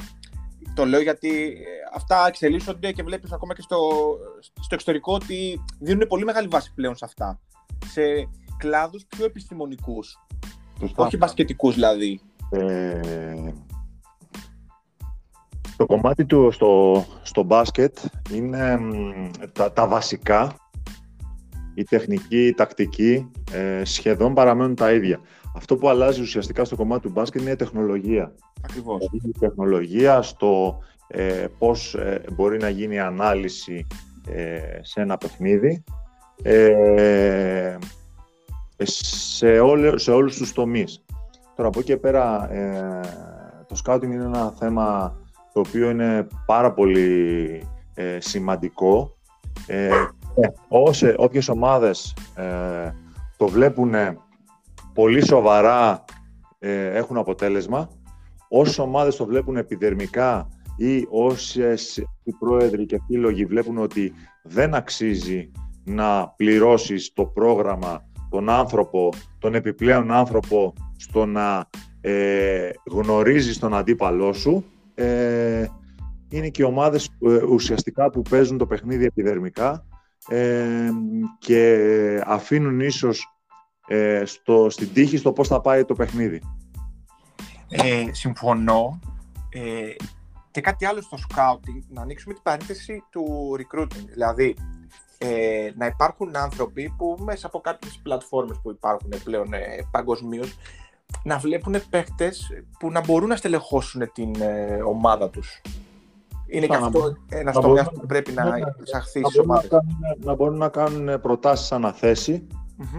το 0.74 0.84
λέω 0.84 1.00
γιατί 1.00 1.42
ε, 1.46 1.94
αυτά 1.94 2.26
εξελίσσονται 2.26 2.92
και 2.92 3.02
βλέπεις 3.02 3.32
ακόμα 3.32 3.54
και 3.54 3.62
στο, 3.62 3.78
στο 4.40 4.74
εξωτερικό 4.74 5.14
ότι 5.14 5.64
δίνουν 5.80 6.06
πολύ 6.08 6.24
μεγάλη 6.24 6.48
βάση 6.48 6.72
πλέον 6.74 6.96
σε 6.96 7.04
αυτά. 7.04 7.40
Σε 7.86 8.02
κλάδους 8.56 9.06
πιο 9.06 9.24
επιστημονικούς. 9.24 10.18
Όχι 10.94 11.16
μπασκετικούς 11.16 11.74
δηλαδή. 11.74 12.20
Ε, 12.50 13.52
το 15.78 15.86
κομμάτι 15.86 16.24
του 16.24 16.50
στο, 16.52 17.04
στο 17.22 17.42
μπάσκετ 17.42 17.98
είναι 18.34 18.78
τα, 19.52 19.72
τα 19.72 19.86
βασικά, 19.86 20.56
η 21.74 21.84
τεχνική, 21.84 22.46
η 22.46 22.54
τακτική, 22.54 23.30
ε, 23.52 23.84
σχεδόν 23.84 24.34
παραμένουν 24.34 24.74
τα 24.74 24.92
ίδια. 24.92 25.20
Αυτό 25.56 25.76
που 25.76 25.88
αλλάζει 25.88 26.20
ουσιαστικά 26.20 26.64
στο 26.64 26.76
κομμάτι 26.76 27.02
του 27.02 27.10
μπάσκετ 27.10 27.40
είναι 27.40 27.50
η 27.50 27.56
τεχνολογία. 27.56 28.32
Ακριβώς. 28.62 28.98
Δηλαδή, 28.98 29.28
η 29.28 29.38
τεχνολογία 29.38 30.22
στο 30.22 30.78
ε, 31.06 31.46
πώς 31.58 31.94
ε, 31.94 32.22
μπορεί 32.32 32.58
να 32.58 32.68
γίνει 32.68 32.94
η 32.94 32.98
ανάλυση 32.98 33.86
ε, 34.28 34.58
σε 34.82 35.00
ένα 35.00 35.16
παιχνίδι 35.16 35.84
ε, 36.42 37.76
σε, 38.82 39.58
όλε, 39.58 39.98
σε 39.98 40.10
όλους 40.10 40.36
τους 40.36 40.52
τομείς. 40.52 41.04
Τώρα 41.56 41.68
από 41.68 41.78
εκεί 41.78 41.88
και 41.88 41.96
πέρα 41.96 42.52
ε, 42.52 43.00
το 43.68 43.76
scouting 43.84 44.02
είναι 44.02 44.24
ένα 44.24 44.54
θέμα 44.58 45.16
το 45.58 45.64
οποίο 45.68 45.90
είναι 45.90 46.26
πάρα 46.46 46.72
πολύ 46.72 47.62
σημαντικό 48.18 49.16
Ε, 49.66 49.90
όσε, 50.68 51.14
όποιες 51.18 51.48
ομάδες 51.48 52.16
ε, 52.34 52.92
το 53.36 53.48
βλέπουν 53.48 53.94
πολύ 54.94 55.26
σοβαρά 55.26 56.04
ε, 56.58 56.96
έχουν 56.96 57.16
αποτέλεσμα. 57.16 57.88
Όσες 58.48 58.78
ομάδες 58.78 59.16
το 59.16 59.26
βλέπουν 59.26 59.56
επιδερμικά 59.56 60.48
ή 60.76 61.06
όσες 61.10 61.96
οι 62.22 62.32
πρόεδροι 62.38 62.86
και 62.86 63.00
φίλογοι 63.06 63.44
βλέπουν 63.44 63.78
ότι 63.78 64.12
δεν 64.42 64.74
αξίζει 64.74 65.50
να 65.84 66.28
πληρώσεις 66.28 67.12
το 67.12 67.24
πρόγραμμα, 67.24 68.08
τον 68.30 68.48
άνθρωπο, 68.48 69.12
τον 69.38 69.54
επιπλέον 69.54 70.12
άνθρωπο 70.12 70.72
στο 70.96 71.26
να 71.26 71.68
ε, 72.00 72.70
γνωρίζεις 72.90 73.58
τον 73.58 73.74
αντίπαλό 73.74 74.32
σου, 74.32 74.64
ε, 74.98 75.66
είναι 76.28 76.48
και 76.48 76.62
οι 76.62 76.64
ομάδες 76.64 77.10
ε, 77.20 77.42
ουσιαστικά 77.42 78.10
που 78.10 78.22
παίζουν 78.22 78.58
το 78.58 78.66
παιχνίδι 78.66 79.04
επιδερμικά 79.04 79.86
ε, 80.28 80.90
και 81.38 82.22
αφήνουν 82.26 82.80
ίσως 82.80 83.26
ε, 83.86 84.22
στο, 84.24 84.70
στην 84.70 84.92
τύχη 84.92 85.16
στο 85.16 85.32
πώς 85.32 85.48
θα 85.48 85.60
πάει 85.60 85.84
το 85.84 85.94
παιχνίδι. 85.94 86.42
Ε, 87.68 88.04
συμφωνώ. 88.10 89.00
Ε, 89.48 89.94
και 90.50 90.60
κάτι 90.60 90.84
άλλο 90.84 91.00
στο 91.00 91.18
scouting, 91.28 91.82
να 91.88 92.02
ανοίξουμε 92.02 92.34
την 92.34 92.42
παρένθεση 92.42 93.02
του 93.10 93.56
recruiting. 93.58 94.04
Δηλαδή, 94.12 94.56
ε, 95.18 95.70
να 95.76 95.86
υπάρχουν 95.86 96.36
άνθρωποι 96.36 96.94
που 96.98 97.16
μέσα 97.20 97.46
από 97.46 97.60
κάποιες 97.60 98.00
πλατφόρμες 98.02 98.60
που 98.62 98.70
υπάρχουν 98.70 99.10
πλέον 99.24 99.52
ε, 99.52 99.60
παγκοσμίως 99.90 100.56
να 101.24 101.38
βλέπουν 101.38 101.74
παίχτες 101.90 102.46
που 102.78 102.90
να 102.90 103.00
μπορούν 103.04 103.28
να 103.28 103.36
στελεχώσουν 103.36 104.10
την 104.12 104.34
ε, 104.40 104.82
ομάδα 104.86 105.30
τους. 105.30 105.60
Είναι 106.46 106.66
και 106.66 106.74
αυτό 106.74 107.16
ένα 107.28 107.52
τομέα 107.52 107.84
που 107.84 108.06
πρέπει 108.06 108.32
να 108.32 108.58
εισαχθεί 108.82 109.20
στις 109.24 109.38
ομάδες. 109.38 109.70
Να 110.18 110.34
μπορούν 110.34 110.56
να 110.56 110.68
κάνουν 110.68 111.20
προτάσεις 111.20 111.72
αναθέση 111.72 112.46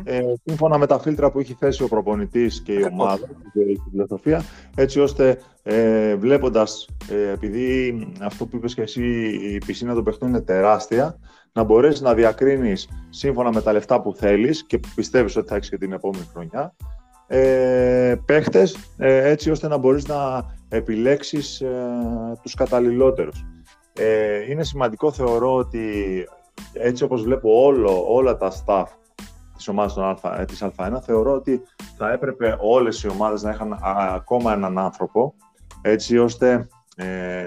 ε, 0.04 0.22
σύμφωνα 0.44 0.78
με 0.78 0.86
τα 0.86 1.00
φίλτρα 1.00 1.32
που 1.32 1.40
έχει 1.40 1.54
θέσει 1.54 1.84
ο 1.84 1.88
προπονητής 1.88 2.62
και 2.62 2.74
η 2.74 2.88
ομάδα 2.92 3.28
και 3.54 3.60
η 3.60 3.82
φιλοσοφία, 3.90 4.44
έτσι 4.76 5.00
ώστε 5.00 5.42
ε, 5.64 6.16
βλέποντας, 6.16 6.88
ε, 7.10 7.32
επειδή 7.32 8.00
αυτό 8.22 8.46
που 8.46 8.56
είπες 8.56 8.74
και 8.74 8.82
εσύ, 8.82 9.04
η 9.54 9.58
πισίνα 9.66 9.94
των 9.94 10.04
παιχτών 10.04 10.30
είναι 10.30 10.42
τεράστια, 10.42 11.20
να 11.54 11.64
μπορέσεις 11.64 12.02
να 12.02 12.14
διακρίνεις 12.14 12.90
σύμφωνα 13.10 13.54
με 13.54 13.62
τα 13.62 13.74
λεφτά 13.74 14.02
που 14.02 14.14
θέλεις 14.14 14.66
και 14.66 14.78
που 14.78 14.90
πιστεύεις 14.96 15.36
ότι 15.36 15.48
θα 15.48 15.56
έχεις 15.56 15.70
και 15.70 15.78
την 15.78 15.92
επόμενη 15.92 16.28
χρονιά, 16.34 16.76
ε, 17.32 18.16
παίχτες, 18.26 18.94
ε, 18.98 19.30
έτσι 19.30 19.52
ώστε 19.52 19.68
να 19.68 19.78
μπορείς 19.78 20.08
να 20.08 20.46
επιλέξεις 20.70 21.62
ε, 21.62 21.78
τους 22.42 22.54
καταλληλότερους. 22.54 23.46
Ε, 23.94 24.52
είναι 24.52 24.64
σημαντικό 24.64 25.12
θεωρώ 25.12 25.56
ότι 25.56 25.84
έτσι 26.74 27.04
όπως 27.04 27.24
βλέπω 27.24 27.64
όλο, 27.64 28.06
όλα 28.14 28.38
τα 28.38 28.52
staff 28.52 28.86
της 29.56 29.68
ομάδας 29.68 29.94
των 29.94 30.04
Α, 30.04 30.46
της 30.46 30.64
Α1, 30.64 30.98
θεωρώ 31.02 31.34
ότι 31.34 31.62
θα 31.98 32.12
έπρεπε 32.12 32.58
όλες 32.60 33.04
οι 33.04 33.10
ομάδες 33.10 33.44
να 33.44 33.52
είχαν 33.52 33.80
ακόμα 34.14 34.54
έναν 34.54 34.78
άνθρωπο, 34.78 35.34
έτσι 35.82 36.18
ώστε 36.18 36.68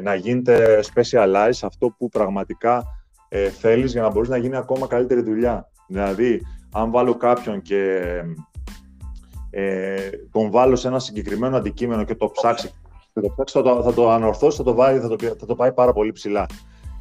να 0.02 0.14
γίνεται 0.14 0.80
specialize 0.94 1.58
αυτό 1.62 1.94
που 1.98 2.08
πραγματικά 2.08 2.84
ε, 3.34 3.48
θέλεις 3.48 3.92
για 3.92 4.02
να 4.02 4.10
μπορείς 4.10 4.28
να 4.28 4.36
γίνει 4.36 4.56
ακόμα 4.56 4.86
καλύτερη 4.86 5.22
δουλειά. 5.22 5.68
Δηλαδή, 5.88 6.40
αν 6.72 6.90
βάλω 6.90 7.14
κάποιον 7.14 7.62
και 7.62 8.02
ε, 9.54 10.10
τον 10.32 10.50
βάλω 10.50 10.76
σε 10.76 10.88
ένα 10.88 10.98
συγκεκριμένο 10.98 11.56
αντικείμενο 11.56 12.04
και 12.04 12.14
το 12.14 12.30
ψάξει, 12.30 12.70
και 13.12 13.20
το 13.20 13.28
ψάξει 13.34 13.58
θα, 13.58 13.62
το, 13.62 13.82
θα 13.82 13.92
το 13.92 14.10
ανορθώσει, 14.10 14.56
θα 14.56 14.62
το, 14.62 14.74
βάλει, 14.74 15.00
θα, 15.00 15.08
το, 15.08 15.16
θα 15.38 15.46
το 15.46 15.54
πάει 15.54 15.72
πάρα 15.72 15.92
πολύ 15.92 16.12
ψηλά. 16.12 16.46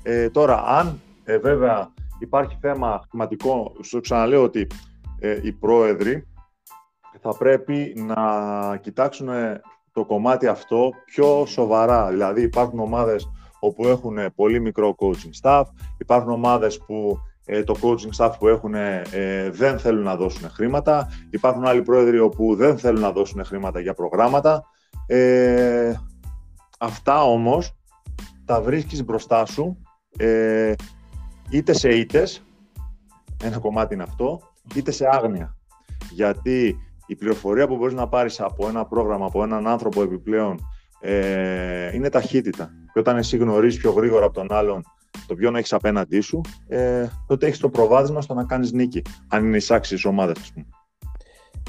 Ε, 0.04 0.30
τώρα, 0.30 0.64
αν 0.66 1.00
ε, 1.24 1.38
βέβαια 1.38 1.94
υπάρχει 2.20 2.58
θέμα 2.62 3.02
χρηματικό, 3.10 3.74
σου 3.84 4.00
ξαναλέω 4.00 4.44
ότι 4.44 4.68
ε, 5.20 5.40
οι 5.44 5.52
πρόεδροι 5.52 6.28
θα 7.22 7.38
πρέπει 7.38 7.94
να 8.08 8.78
κοιτάξουν 8.78 9.30
το 9.92 10.06
κομμάτι 10.06 10.48
αυτό 10.48 10.92
πιο 11.06 11.46
σοβαρά. 11.46 12.10
Δηλαδή 12.10 12.42
υπάρχουν 12.42 12.80
ομάδες 12.80 13.30
όπου 13.60 13.88
έχουν 13.88 14.18
πολύ 14.36 14.60
μικρό 14.60 14.96
coaching 14.98 15.42
staff, 15.42 15.64
υπάρχουν 15.98 16.32
ομάδες 16.32 16.80
που 16.86 17.18
ε, 17.18 17.31
το 17.66 17.76
coaching 17.82 18.16
staff 18.18 18.32
που 18.40 18.48
έχουν 18.48 18.74
ε, 18.74 19.02
δεν 19.52 19.80
θέλουν 19.80 20.04
να 20.04 20.16
δώσουν 20.16 20.50
χρήματα. 20.50 21.10
Υπάρχουν 21.30 21.66
άλλοι 21.66 21.82
πρόεδροι 21.82 22.20
όπου 22.20 22.56
δεν 22.56 22.78
θέλουν 22.78 23.02
να 23.02 23.12
δώσουν 23.12 23.46
χρήματα 23.46 23.80
για 23.80 23.94
προγράμματα. 23.94 24.64
Ε, 25.08 25.94
αυτά 26.80 27.24
όμως 27.24 27.76
τα 28.46 28.62
βρίσκεις 28.62 29.04
μπροστά 29.06 29.46
σου 29.46 29.78
ε, 30.18 30.74
είτε 31.50 31.74
σε 31.74 31.90
ήτες, 31.90 32.44
ένα 33.44 33.60
κομμάτι 33.60 33.94
είναι 33.94 34.04
αυτό, 34.04 34.42
είτε 34.76 34.92
σε 34.92 35.08
άγνοια. 35.12 35.56
Γιατί 36.12 36.78
η 37.06 37.16
πληροφορία 37.16 37.68
που 37.68 37.78
μπορείς 37.78 37.94
να 37.94 38.08
πάρεις 38.08 38.40
από 38.40 38.68
ένα 38.68 38.86
πρόγραμμα, 38.86 39.26
από 39.26 39.44
έναν 39.44 39.68
άνθρωπο 39.68 40.02
επιπλέον, 40.02 40.60
ε, 41.00 41.96
είναι 41.96 42.10
ταχύτητα. 42.10 42.72
Και 42.94 43.00
όταν 43.00 43.18
εσύ 43.18 43.38
γνωρίζεις 43.38 43.80
πιο 43.80 43.92
γρήγορα 43.92 44.26
από 44.26 44.34
τον 44.34 44.52
άλλον 44.52 44.84
το 45.32 45.38
ποιον 45.38 45.56
έχεις 45.56 45.74
απέναντί 45.74 46.20
σου, 46.20 46.42
ε, 46.68 47.08
τότε 47.28 47.46
έχεις 47.48 47.60
το 47.60 47.70
προβάδισμα 47.70 48.22
στο 48.22 48.34
να 48.34 48.44
κάνεις 48.44 48.72
νίκη. 48.72 49.02
Αν 49.28 49.46
είναι 49.46 49.58
εισάξει 49.58 50.08
ομάδες, 50.08 50.38
ας 50.42 50.52
πούμε. 50.52 50.66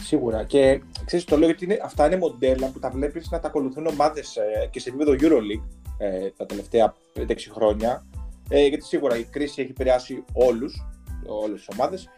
Σίγουρα. 0.01 0.45
Και 0.45 0.83
ξέρεις, 1.05 1.25
το 1.25 1.37
λέω 1.37 1.47
γιατί 1.47 1.65
είναι, 1.65 1.79
αυτά 1.85 2.07
είναι 2.07 2.17
μοντέλα 2.17 2.67
που 2.67 2.79
τα 2.79 2.91
βλέπεις 2.91 3.31
να 3.31 3.41
τα 3.41 3.49
ακολουθούν 3.49 3.87
ομάδες 3.87 4.37
ε, 4.37 4.69
και 4.71 4.81
σε 4.81 4.89
επίπεδο 4.89 5.13
Euroleague 5.13 5.63
ε, 5.99 6.31
τα 6.37 6.47
τελευταία 6.47 6.95
5-6 7.17 7.35
χρόνια. 7.51 8.07
Ε, 8.49 8.67
γιατί 8.67 8.85
σίγουρα 8.85 9.17
η 9.17 9.25
κρίση 9.25 9.63
έχει 9.63 9.71
επηρεάσει 9.71 10.25
όλους, 10.33 10.87
όλες 11.27 11.65
τις 11.65 11.77
ομάδες. 11.79 12.09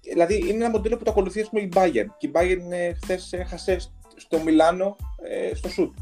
Δηλαδή 0.00 0.38
είναι 0.38 0.64
ένα 0.64 0.70
μοντέλο 0.70 0.96
που 0.96 1.04
το 1.04 1.10
ακολουθεί 1.10 1.40
ας 1.40 1.48
πούμε, 1.48 1.62
η 1.62 1.68
Bayern. 1.74 2.08
Και 2.18 2.26
η 2.26 2.30
Bayern 2.34 2.70
ε, 2.70 2.92
χθες 2.94 3.32
έχασε 3.32 3.76
στο 4.16 4.38
Μιλάνο 4.38 4.96
ε, 5.22 5.54
στο 5.54 5.68
σουτ. 5.68 5.94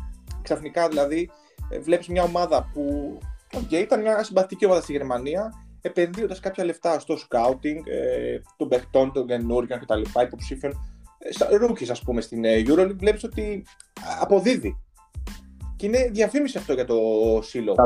Ξαφνικά 0.43 0.89
δηλαδή 0.89 1.31
ε, 1.71 1.79
βλέπεις 1.79 2.09
μια 2.09 2.23
ομάδα 2.23 2.71
που 2.73 3.19
Okay, 3.53 3.73
ήταν 3.73 4.01
μια 4.01 4.23
συμπαθητική 4.23 4.65
ομάδα 4.65 4.81
στη 4.81 4.93
Γερμανία, 4.93 5.53
επενδύοντας 5.81 6.41
κάποια 6.41 6.65
λεφτά 6.65 6.99
στο 6.99 7.17
σκάουτινγκ 7.17 7.87
ε, 7.87 8.41
των 8.57 8.69
παιχτών, 8.69 9.13
των 9.13 9.27
καινούριων 9.27 9.81
κτλ. 9.81 10.03
υποψήφιων. 10.25 10.73
Ε, 11.51 11.57
rookie, 11.57 11.91
ας 11.91 12.03
πούμε, 12.03 12.21
στην 12.21 12.45
ε, 12.45 12.63
EuroLeague, 12.67 12.97
βλέπεις 12.97 13.25
ότι 13.25 13.65
αποδίδει. 14.21 14.79
Και 15.77 15.87
είναι 15.87 16.09
διαφήμιση 16.13 16.59
αυτό 16.59 16.73
για 16.73 16.85
το 16.85 16.97
σύλλογο. 17.43 17.85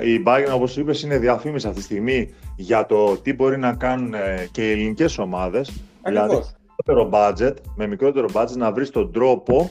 Η 0.00 0.22
Bayern, 0.26 0.52
όπως 0.54 0.76
είπες, 0.76 1.02
είναι 1.02 1.18
διαφήμιση 1.18 1.66
αυτή 1.66 1.78
τη 1.78 1.84
στιγμή 1.84 2.34
για 2.56 2.86
το 2.86 3.16
τι 3.16 3.32
μπορεί 3.32 3.58
να 3.58 3.74
κάνουν 3.74 4.14
ε, 4.14 4.48
και 4.52 4.68
οι 4.68 4.72
ελληνικές 4.72 5.18
ομάδες. 5.18 5.72
Δηλαδή, 6.04 6.34
με 6.34 6.44
μικρότερο 6.76 7.10
budget, 7.12 7.54
με 7.76 7.86
μικρότερο 7.86 8.28
budget 8.32 8.56
να 8.56 8.72
βρεις 8.72 8.90
τον 8.90 9.12
τρόπο 9.12 9.70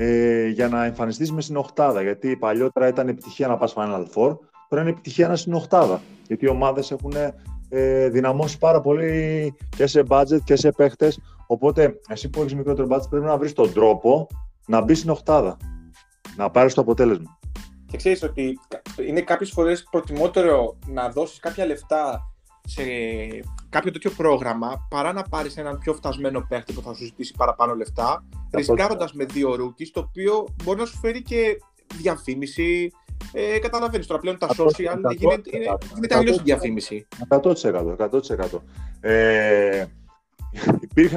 ε, 0.00 0.46
για 0.46 0.68
να 0.68 0.84
εμφανιστείς 0.84 1.32
μες 1.32 1.44
στην 1.44 1.56
οχτάδα. 1.56 2.02
Γιατί 2.02 2.36
παλιότερα 2.36 2.88
ήταν 2.88 3.08
επιτυχία 3.08 3.48
να 3.48 3.56
πας 3.56 3.74
Final 3.76 4.04
Four, 4.14 4.38
τώρα 4.68 4.82
είναι 4.82 4.90
επιτυχία 4.90 5.28
να 5.28 5.36
στην 5.36 5.54
οχτάδα. 5.54 6.00
Γιατί 6.26 6.44
οι 6.44 6.48
ομάδες 6.48 6.90
έχουν 6.90 7.12
ε, 7.68 8.08
δυναμώσει 8.08 8.58
πάρα 8.58 8.80
πολύ 8.80 9.54
και 9.76 9.86
σε 9.86 10.02
budget 10.08 10.40
και 10.44 10.56
σε 10.56 10.72
παίχτες. 10.72 11.20
Οπότε, 11.46 12.00
εσύ 12.08 12.30
που 12.30 12.40
έχεις 12.40 12.54
μικρότερο 12.54 12.86
budget, 12.90 13.08
πρέπει 13.10 13.24
να 13.24 13.38
βρεις 13.38 13.52
τον 13.52 13.72
τρόπο 13.72 14.26
να 14.66 14.80
μπεις 14.80 14.98
στην 14.98 15.10
οχτάδα. 15.10 15.56
Να 16.36 16.50
πάρεις 16.50 16.74
το 16.74 16.80
αποτέλεσμα. 16.80 17.38
Και 17.86 17.96
ξέρεις 17.96 18.22
ότι 18.22 18.58
είναι 19.08 19.20
κάποιες 19.20 19.50
φορές 19.50 19.86
προτιμότερο 19.90 20.78
να 20.86 21.08
δώσεις 21.08 21.38
κάποια 21.38 21.66
λεφτά 21.66 22.20
σε 22.64 22.82
κάποιο 23.68 23.92
τέτοιο 23.92 24.10
πρόγραμμα 24.10 24.86
παρά 24.90 25.12
να 25.12 25.22
πάρεις 25.22 25.56
έναν 25.56 25.78
πιο 25.78 25.94
φτασμένο 25.94 26.46
παίχτη 26.48 26.72
που 26.72 26.80
θα 26.80 26.94
σου 26.94 27.04
ζητήσει 27.04 27.34
παραπάνω 27.36 27.74
λεφτά, 27.74 28.24
ρισκάροντας 28.54 29.12
με 29.12 29.24
δύο 29.24 29.54
rookie, 29.54 29.90
το 29.90 30.00
οποίο 30.00 30.46
μπορεί 30.64 30.78
να 30.78 30.86
σου 30.86 30.98
φέρει 30.98 31.22
και 31.22 31.58
διαφήμιση. 31.94 32.90
Ε, 33.32 33.58
Καταλαβαίνεις 33.58 34.06
τώρα 34.06 34.20
πλέον 34.20 34.38
τα 34.38 34.48
social 34.48 35.14
γίνεται, 35.16 35.50
γίνεται 35.94 36.16
αλλιώς 36.16 36.36
η 36.36 36.40
διαφήμιση. 36.44 37.06
100%. 37.28 37.96
100%. 37.96 38.62
Ε, 39.00 39.84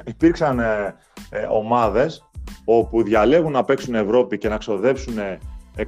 υπήρξαν 0.05 0.59
ε, 0.59 0.95
ε, 1.29 1.47
ομάδες 1.49 2.29
όπου 2.65 3.03
διαλέγουν 3.03 3.51
να 3.51 3.63
παίξουν 3.63 3.95
Ευρώπη 3.95 4.37
και 4.37 4.49
να 4.49 4.57
ξοδέψουν 4.57 5.15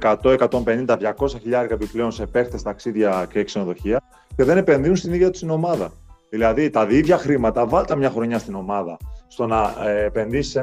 100, 0.00 0.16
150, 0.22 0.86
200 1.16 1.28
χιλιάρια 1.40 1.74
επιπλέον 1.74 2.12
σε 2.12 2.26
παίχτες, 2.26 2.62
ταξίδια 2.62 3.26
και 3.30 3.44
ξενοδοχεία 3.44 4.02
και 4.36 4.44
δεν 4.44 4.56
επενδύουν 4.56 4.96
στην 4.96 5.12
ίδια 5.12 5.30
τους 5.30 5.40
την 5.40 5.50
ομάδα. 5.50 5.92
Δηλαδή 6.34 6.70
τα 6.70 6.86
ίδια 6.90 7.18
χρήματα, 7.18 7.66
βάλτε 7.66 7.96
μια 7.96 8.10
χρονιά 8.10 8.38
στην 8.38 8.54
ομάδα. 8.54 8.96
Στο 9.26 9.46
να 9.46 9.74
ε, 9.86 10.04
επενδύσεις 10.04 10.60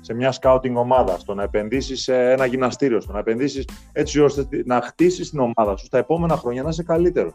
σε 0.00 0.14
μια 0.14 0.34
scouting 0.40 0.74
ομάδα, 0.74 1.18
στο 1.18 1.34
να 1.34 1.42
επενδύσεις 1.42 2.02
σε 2.02 2.30
ένα 2.30 2.46
γυμναστήριο, 2.46 3.00
στο 3.00 3.12
να 3.12 3.18
επενδύσεις 3.18 3.68
έτσι 3.92 4.20
ώστε 4.20 4.48
να 4.64 4.80
χτίσεις 4.80 5.30
την 5.30 5.38
ομάδα 5.38 5.76
σου 5.76 5.84
στα 5.86 5.98
επόμενα 5.98 6.36
χρόνια 6.36 6.62
να 6.62 6.68
είσαι 6.68 6.82
καλύτερο. 6.82 7.32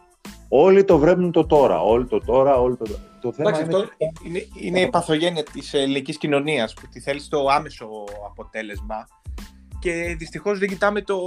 Όλοι 0.49 0.83
το 0.83 0.97
βλέπουν 0.97 1.31
το 1.31 1.45
τώρα. 1.45 1.81
Όλοι 1.81 2.05
το 2.05 2.19
τώρα, 2.25 2.55
όλοι 2.55 2.77
το. 2.77 2.85
Το 3.21 3.31
θέμα 3.31 3.49
είναι... 3.49 3.59
Αυτό 3.61 3.83
είναι, 4.25 4.45
είναι 4.61 4.79
η 4.79 4.89
παθογένεια 4.89 5.43
της 5.43 5.73
ελληνικής 5.73 6.17
κοινωνίας 6.17 6.73
που 6.73 6.87
τη 6.91 6.99
θέλεις 6.99 7.27
το 7.27 7.47
άμεσο 7.47 7.87
αποτέλεσμα 8.29 9.07
και 9.79 10.15
δυστυχώς 10.17 10.59
δεν 10.59 10.67
κοιτάμε 10.67 11.01
το, 11.01 11.17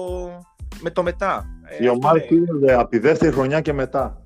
με 0.81 0.91
το 0.91 1.03
μετά. 1.03 1.47
Η 1.81 1.87
ε, 1.87 1.89
ομάδα 1.89 2.25
είναι 2.31 2.73
από 2.73 2.91
τη 2.91 2.99
δεύτερη 2.99 3.33
χρονιά 3.33 3.61
και 3.61 3.73
μετά. 3.73 4.24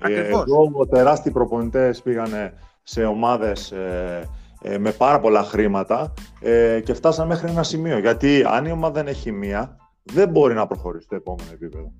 Ακριβώς. 0.00 0.42
Εδώ 0.42 0.86
τεράστιοι 0.86 1.32
προπονητές 1.32 2.02
πήγανε 2.02 2.52
σε 2.82 3.04
ομάδες 3.04 3.72
ε, 3.72 4.28
ε, 4.62 4.78
με 4.78 4.92
πάρα 4.92 5.20
πολλά 5.20 5.42
χρήματα 5.42 6.12
ε, 6.40 6.80
και 6.84 6.94
φτάσαν 6.94 7.26
μέχρι 7.26 7.50
ένα 7.50 7.62
σημείο. 7.62 7.98
Γιατί 7.98 8.44
αν 8.46 8.64
η 8.64 8.70
ομάδα 8.70 8.92
δεν 8.92 9.06
έχει 9.06 9.32
μία, 9.32 9.76
δεν 10.02 10.28
μπορεί 10.28 10.54
να 10.54 10.66
προχωρήσει 10.66 11.04
στο 11.04 11.14
επόμενο 11.14 11.50
επίπεδο. 11.52 11.92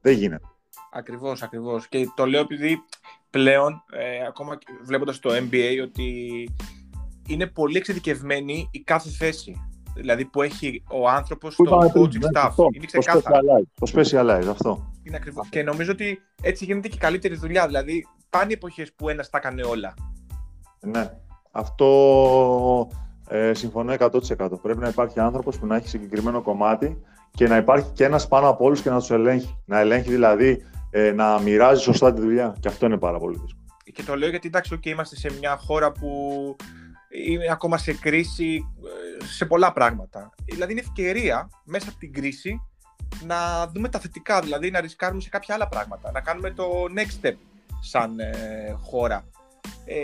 Δεν 0.00 0.12
γίνεται. 0.12 0.46
Ακριβώς, 0.92 1.42
ακριβώς. 1.42 1.88
Και 1.88 2.06
το 2.16 2.26
λέω 2.26 2.40
επειδή 2.40 2.78
πλέον, 3.30 3.82
ε, 3.92 4.26
ακόμα 4.26 4.58
βλέποντας 4.84 5.18
το 5.18 5.30
NBA, 5.30 5.82
ότι 5.82 6.48
είναι 7.28 7.46
πολύ 7.46 7.76
εξειδικευμένη 7.76 8.68
η 8.70 8.80
κάθε 8.80 9.08
θέση. 9.08 9.73
Δηλαδή 9.94 10.24
που 10.24 10.42
έχει 10.42 10.82
ο 10.90 11.08
άνθρωπος 11.08 11.52
στο 11.52 11.90
coaching 11.94 12.18
ναι, 12.18 12.28
staff. 12.34 12.52
είναι 12.72 12.86
ξεκάθαρο. 12.86 13.40
Το 13.80 13.92
specialize, 13.94 14.46
αυτό. 14.50 14.92
Είναι 15.02 15.16
ακριβώς. 15.16 15.48
Και 15.48 15.62
νομίζω 15.62 15.92
ότι 15.92 16.22
έτσι 16.42 16.64
γίνεται 16.64 16.88
και 16.88 16.96
καλύτερη 16.96 17.34
δουλειά. 17.36 17.66
Δηλαδή, 17.66 18.06
πάνε 18.30 18.52
εποχές 18.52 18.92
που 18.92 19.08
ένας 19.08 19.30
τα 19.30 19.38
έκανε 19.38 19.62
όλα. 19.62 19.94
Ναι. 20.80 21.10
Αυτό 21.50 22.88
ε, 23.28 23.54
συμφωνώ 23.54 23.94
100%. 23.98 24.60
Πρέπει 24.62 24.78
να 24.78 24.88
υπάρχει 24.88 25.20
άνθρωπος 25.20 25.58
που 25.58 25.66
να 25.66 25.76
έχει 25.76 25.88
συγκεκριμένο 25.88 26.42
κομμάτι 26.42 27.02
και 27.30 27.48
να 27.48 27.56
υπάρχει 27.56 27.90
και 27.92 28.04
ένας 28.04 28.28
πάνω 28.28 28.48
από 28.48 28.64
όλους 28.64 28.82
και 28.82 28.90
να 28.90 28.98
τους 28.98 29.10
ελέγχει. 29.10 29.62
Να 29.64 29.78
ελέγχει 29.78 30.10
δηλαδή 30.10 30.64
ε, 30.90 31.12
να 31.12 31.40
μοιράζει 31.40 31.82
σωστά 31.82 32.12
τη 32.12 32.20
δουλειά. 32.20 32.56
Και 32.60 32.68
αυτό 32.68 32.86
είναι 32.86 32.98
πάρα 32.98 33.18
πολύ 33.18 33.38
δύσκολο. 33.38 33.64
Και 33.92 34.02
το 34.02 34.16
λέω 34.16 34.28
γιατί 34.28 34.46
εντάξει, 34.46 34.78
okay, 34.78 34.86
είμαστε 34.86 35.16
σε 35.16 35.32
μια 35.38 35.56
χώρα 35.56 35.92
που 35.92 36.10
είναι 37.14 37.50
ακόμα 37.50 37.78
σε 37.78 37.92
κρίση 37.92 38.66
ε, 38.84 39.24
σε 39.24 39.44
πολλά 39.44 39.72
πράγματα. 39.72 40.34
Δηλαδή 40.44 40.72
είναι 40.72 40.80
ευκαιρία 40.80 41.48
μέσα 41.64 41.88
από 41.88 41.98
την 41.98 42.12
κρίση 42.12 42.60
να 43.26 43.66
δούμε 43.66 43.88
τα 43.88 43.98
θετικά, 43.98 44.40
δηλαδή 44.40 44.70
να 44.70 44.80
ρισκάρουμε 44.80 45.20
σε 45.20 45.28
κάποια 45.28 45.54
άλλα 45.54 45.68
πράγματα, 45.68 46.10
να 46.10 46.20
κάνουμε 46.20 46.50
το 46.50 46.64
next 46.96 47.26
step 47.26 47.34
σαν 47.80 48.18
ε, 48.18 48.76
χώρα. 48.82 49.24
Ε, 49.84 49.94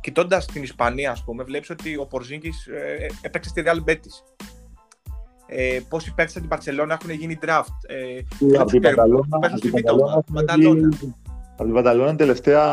Κοιτώντας 0.00 0.46
την 0.46 0.62
Ισπανία, 0.62 1.10
ας 1.10 1.24
πούμε, 1.24 1.44
βλέπεις 1.44 1.70
ότι 1.70 1.96
ο 1.96 2.06
Πορζίνκη 2.06 2.52
ε, 2.74 3.06
έπαιξε 3.20 3.48
στη 3.50 3.62
Real 3.66 3.90
Betis. 3.90 4.44
Ε, 5.46 5.80
πόσοι 5.88 6.14
παίκτες 6.14 6.32
από 6.32 6.40
την 6.40 6.48
Παρσελόνα 6.48 6.98
έχουν 7.00 7.10
γίνει 7.10 7.38
draft. 7.42 7.64
Ε, 7.86 8.20
από 8.58 8.70
την 8.70 8.82
Από 11.60 11.66
την 11.66 11.74
Πανταλώνα 11.74 12.16
τελευταία 12.16 12.64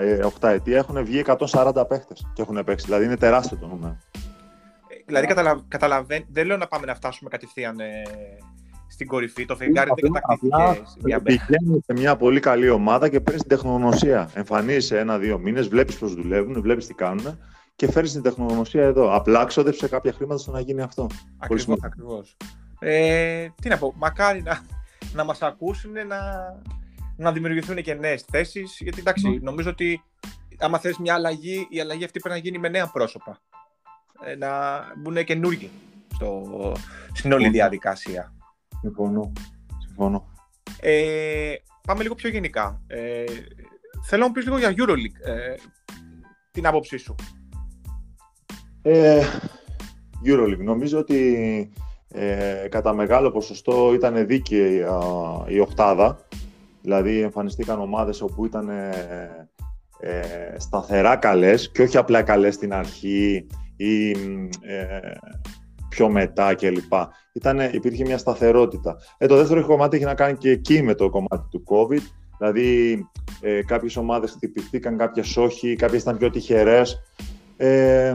ε, 0.00 0.20
8 0.40 0.48
ετία 0.48 0.76
έχουν 0.76 1.04
βγει 1.04 1.22
140 1.26 1.72
παίχτες 1.88 2.26
και 2.32 2.42
έχουν 2.42 2.64
παίξει. 2.64 2.84
Δηλαδή 2.84 3.04
είναι 3.04 3.16
τεράστιο 3.16 3.56
το 3.56 3.66
νούμερο. 3.66 3.96
Ε, 4.88 4.94
δηλαδή 5.06 5.26
καταλαβαίνω, 5.68 6.24
δεν 6.28 6.46
λέω 6.46 6.56
να 6.56 6.66
πάμε 6.66 6.86
να 6.86 6.94
φτάσουμε 6.94 7.30
κατευθείαν 7.30 7.80
ε, 7.80 8.02
στην 8.88 9.06
κορυφή. 9.06 9.44
Το 9.44 9.56
φεγγάρι 9.56 9.90
δεν 9.96 10.12
κατακτήθηκε. 10.12 11.20
Πηγαίνεις 11.22 11.84
σε 11.84 11.92
μια 11.92 12.16
πολύ 12.16 12.40
καλή 12.40 12.68
ομάδα 12.68 13.08
και 13.08 13.20
παίρνεις 13.20 13.42
την 13.42 13.50
τεχνογνωσία. 13.50 14.30
Εμφανίζεσαι 14.34 14.98
ένα-δύο 14.98 15.38
μήνες, 15.38 15.68
βλέπεις 15.68 15.98
πώς 15.98 16.14
δουλεύουν, 16.14 16.60
βλέπεις 16.60 16.86
τι 16.86 16.94
κάνουν 16.94 17.38
και 17.76 17.90
φέρνει 17.90 18.08
την 18.08 18.22
τεχνογνωσία 18.22 18.84
εδώ. 18.84 19.14
Απλά 19.14 19.44
ξόδεψε 19.44 19.88
κάποια 19.88 20.12
χρήματα 20.12 20.40
στο 20.40 20.50
να 20.50 20.60
γίνει 20.60 20.82
αυτό. 20.82 21.06
Ακριβώς, 21.38 21.78
ακριβώς. 21.82 22.36
Ε, 22.78 23.48
τι 23.62 23.68
να 23.68 23.78
πω, 23.78 23.94
μακάρι 23.96 24.42
να, 24.42 24.60
να 25.14 25.24
μας 25.24 25.42
ακούσουν, 25.42 25.92
να, 25.92 26.16
να 27.18 27.32
δημιουργηθούν 27.32 27.82
και 27.82 27.94
νέες 27.94 28.24
θέσεις. 28.30 28.78
Γιατί 28.80 28.98
εντάξει, 28.98 29.38
νομίζω 29.42 29.70
ότι 29.70 30.02
άμα 30.58 30.78
θες 30.78 30.98
μια 30.98 31.14
αλλαγή, 31.14 31.66
η 31.70 31.80
αλλαγή 31.80 32.04
αυτή 32.04 32.20
πρέπει 32.20 32.34
να 32.34 32.40
γίνει 32.44 32.58
με 32.58 32.68
νέα 32.68 32.86
πρόσωπα. 32.86 33.40
Ε, 34.24 34.34
να 34.36 34.48
μπουν 34.96 35.24
καινούργοι 35.24 35.70
στο, 36.14 36.42
στην 37.12 37.32
όλη 37.32 37.48
διαδικασία. 37.48 38.32
Συμφωνώ. 38.80 39.32
Συμφωνώ. 39.86 40.28
Ε, 40.80 41.54
πάμε 41.86 42.02
λίγο 42.02 42.14
πιο 42.14 42.28
γενικά. 42.28 42.82
Ε, 42.86 43.24
θέλω 44.04 44.22
να 44.22 44.26
μου 44.26 44.32
πεις 44.32 44.44
λίγο 44.44 44.58
για 44.58 44.74
EuroLeague. 44.76 45.26
Ε, 45.26 45.54
την 46.50 46.66
άποψή 46.66 46.96
σου. 46.96 47.14
Ε, 48.82 49.26
EuroLeague. 50.24 50.62
Νομίζω 50.62 50.98
ότι 50.98 51.72
ε, 52.08 52.66
κατά 52.70 52.92
μεγάλο 52.92 53.30
ποσοστό 53.30 53.94
ήταν 53.94 54.26
δίκαιη 54.26 54.84
η 55.48 55.60
οκτάδα. 55.60 56.27
Δηλαδή 56.88 57.20
εμφανιστήκαν 57.20 57.80
ομάδες 57.80 58.20
όπου 58.20 58.44
ήταν 58.44 58.68
ε, 58.68 59.48
ε, 60.00 60.58
σταθερά 60.58 61.16
καλές 61.16 61.70
και 61.70 61.82
όχι 61.82 61.96
απλά 61.96 62.22
καλές 62.22 62.54
στην 62.54 62.72
αρχή 62.72 63.46
ή 63.76 64.10
ε, 64.10 65.12
πιο 65.88 66.08
μετά 66.08 66.54
κλπ. 66.54 66.92
Ήτανε, 67.32 67.70
υπήρχε 67.72 68.04
μια 68.04 68.18
σταθερότητα. 68.18 68.96
Ε, 69.18 69.26
το 69.26 69.36
δεύτερο 69.36 69.66
κομμάτι 69.66 69.96
έχει 69.96 70.04
να 70.04 70.14
κάνει 70.14 70.36
και 70.36 70.50
εκεί 70.50 70.82
με 70.82 70.94
το 70.94 71.10
κομμάτι 71.10 71.48
του 71.50 71.62
COVID. 71.66 72.02
Δηλαδή, 72.38 72.98
ε, 73.40 73.62
κάποιες 73.62 73.96
ομάδες 73.96 74.30
χτυπηθήκαν, 74.30 74.96
κάποιες 74.96 75.36
όχι, 75.36 75.76
κάποιες 75.76 76.02
ήταν 76.02 76.16
πιο 76.16 76.30
τυχερές. 76.30 76.98
Ε, 77.56 78.14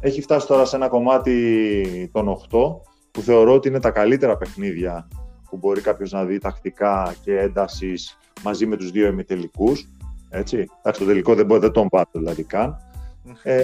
έχει 0.00 0.20
φτάσει 0.22 0.46
τώρα 0.46 0.64
σε 0.64 0.76
ένα 0.76 0.88
κομμάτι 0.88 2.10
των 2.12 2.28
8, 2.28 2.80
που 3.10 3.20
θεωρώ 3.20 3.52
ότι 3.54 3.68
είναι 3.68 3.80
τα 3.80 3.90
καλύτερα 3.90 4.36
παιχνίδια 4.36 5.08
που 5.52 5.58
μπορεί 5.58 5.80
κάποιος 5.80 6.12
να 6.12 6.24
δει 6.24 6.38
τακτικά 6.38 7.14
και 7.24 7.38
έντασης 7.38 8.18
μαζί 8.42 8.66
με 8.66 8.76
τους 8.76 8.90
δύο 8.90 9.06
εμιτελικούς. 9.06 9.88
Έτσι. 10.30 10.66
Εντάξει, 10.78 11.00
το 11.00 11.06
τελικό 11.06 11.34
δεν, 11.34 11.46
μπορεί, 11.46 11.60
δεν 11.60 11.70
τον 11.72 11.88
πάρει 11.88 12.08
δηλαδή 12.12 12.42
καν. 12.42 12.76
Ε, 13.42 13.60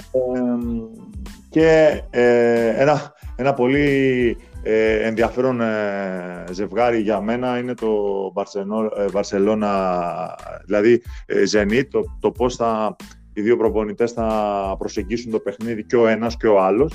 και 1.49 2.01
ε, 2.09 2.81
ένα, 2.81 3.13
ένα 3.35 3.53
πολύ 3.53 4.37
ε, 4.63 5.07
ενδιαφέρον 5.07 5.61
ε, 5.61 6.43
ζευγάρι 6.51 6.99
για 6.99 7.21
μένα 7.21 7.57
είναι 7.57 7.73
το 7.73 7.93
Βαρσελόνα, 9.11 10.35
δηλαδή 10.65 11.01
Zenit, 11.51 11.85
το, 11.89 12.17
το 12.19 12.31
πώς 12.31 12.55
θα, 12.55 12.95
οι 13.33 13.41
δύο 13.41 13.57
προπονητές 13.57 14.11
θα 14.11 14.75
προσεγγίσουν 14.77 15.31
το 15.31 15.39
παιχνίδι 15.39 15.85
και 15.85 15.95
ο 15.95 16.07
ένας 16.07 16.37
και 16.37 16.47
ο 16.47 16.61
άλλος. 16.61 16.93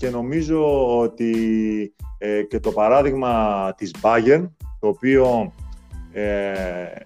Και 0.00 0.10
νομίζω 0.10 0.98
ότι 0.98 1.94
και 2.48 2.60
το 2.60 2.72
παράδειγμα 2.72 3.72
της 3.76 3.94
Bayern, 4.02 4.48
το 4.78 4.88
οποίο 4.88 5.52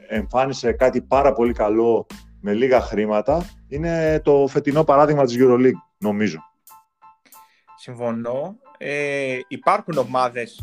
εμφάνισε 0.08 0.72
κάτι 0.72 1.02
πάρα 1.02 1.32
πολύ 1.32 1.52
καλό 1.52 2.06
με 2.40 2.52
λίγα 2.52 2.80
χρήματα 2.80 3.44
είναι 3.68 4.20
το 4.24 4.46
φετινό 4.48 4.84
παράδειγμα 4.84 5.24
της 5.24 5.36
EuroLeague, 5.38 5.80
νομίζω. 5.98 6.38
Συμφωνώ. 7.76 8.56
Ε, 8.78 9.38
υπάρχουν 9.48 9.98
ομάδες 9.98 10.60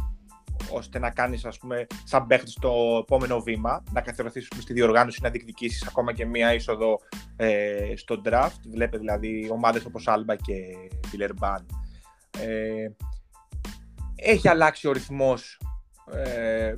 ώστε 0.72 1.00
να 1.00 1.10
κάνεις, 1.10 1.46
ας 1.46 1.58
πούμε, 1.58 1.88
σαν 2.04 2.28
παίχτης 2.28 2.58
το 2.62 2.72
επόμενο 3.02 3.40
βήμα, 3.40 3.84
να 3.92 4.02
καθιερωθείς 4.02 4.48
στη 4.60 4.74
διοργάνωση, 4.74 5.20
να 5.22 5.30
διεκδικήσεις 5.30 5.88
ακόμα 5.88 6.14
και 6.14 6.26
μία 6.26 6.54
είσοδο 6.54 7.00
ε, 7.36 7.94
στο 7.96 8.22
draft. 8.26 8.60
Βλέπετε 8.70 8.98
δηλαδή 8.98 9.50
ομάδες 9.52 9.86
όπως 9.86 10.08
Alba 10.08 10.36
και 10.42 10.54
Villerban. 11.12 11.81
Ε, 12.40 12.88
έχει 14.16 14.48
αλλάξει 14.48 14.88
ο 14.88 14.92
ρυθμός 14.92 15.62
ε, 16.14 16.74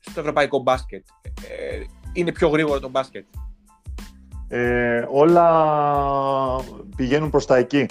στο 0.00 0.20
ευρωπαϊκό 0.20 0.58
μπάσκετ. 0.58 1.06
Ε, 1.22 1.80
είναι 2.12 2.32
πιο 2.32 2.48
γρήγορο 2.48 2.80
το 2.80 2.88
μπάσκετ 2.88 3.24
ε, 4.54 5.06
όλα 5.10 5.46
πηγαίνουν 6.96 7.30
προς 7.30 7.46
τα 7.46 7.56
εκεί. 7.56 7.86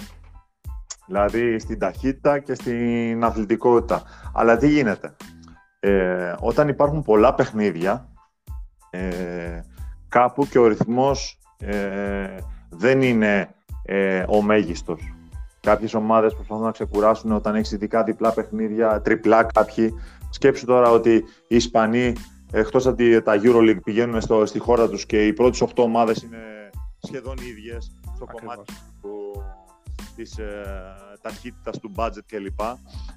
Δηλαδή 1.06 1.60
στην 1.60 1.80
ταχύτητα 1.80 2.39
και 2.39 2.54
στην 2.54 3.23
αθλητικότητα. 3.23 4.04
Αλλά 4.34 4.58
τι 4.58 4.67
γίνεται; 4.67 5.15
Ε, 5.80 6.36
όταν 6.39 6.67
υπάρχουν 6.67 7.04
πολλά 7.04 7.34
παιχνίδια, 7.34 8.10
ε, 8.89 9.62
κάπου 10.08 10.47
και 10.47 10.60
ο 10.60 10.67
ρυθμός 10.67 11.39
ε, 11.58 12.38
δεν 12.69 13.01
είναι 13.01 13.56
ε, 13.86 14.23
ο 14.27 14.41
μέγιστος. 14.41 15.01
Κάποιες 15.62 15.93
ομάδες 15.93 16.34
προσπαθούν 16.34 16.63
να 16.63 16.71
ξεκουράσουν 16.71 17.32
όταν 17.32 17.56
έχεις 17.56 17.71
ειδικά 17.71 18.04
διπλά 18.04 18.32
παιχνίδια, 18.34 19.02
τριπλά 19.02 19.43
κάποιοι. 19.43 19.93
Σκέψου 20.30 20.65
τώρα 20.65 20.89
ότι 20.89 21.13
οι 21.47 21.56
Ισπανοί 21.56 22.13
εκτός 22.52 22.88
από 22.88 23.21
τα 23.24 23.39
EuroLeague 23.43 23.80
πηγαίνουν 23.84 24.21
στο, 24.21 24.45
στη 24.45 24.60
χώρα 24.60 24.89
τους 24.89 25.06
και 25.06 25.26
οι 25.26 25.34
πρώτες 25.34 25.63
8 25.63 25.67
ομάδες 25.76 26.21
είναι 26.21 26.69
σχεδόν 26.97 27.38
ίδιες 27.38 27.91
στο 28.16 28.26
κομμάτι 28.32 28.74
του, 29.01 29.43
της 30.16 30.38
ε, 30.38 30.64
ταχύτητας 31.22 31.80
του 31.80 31.91
budget 31.95 32.26
κλπ. 32.28 32.59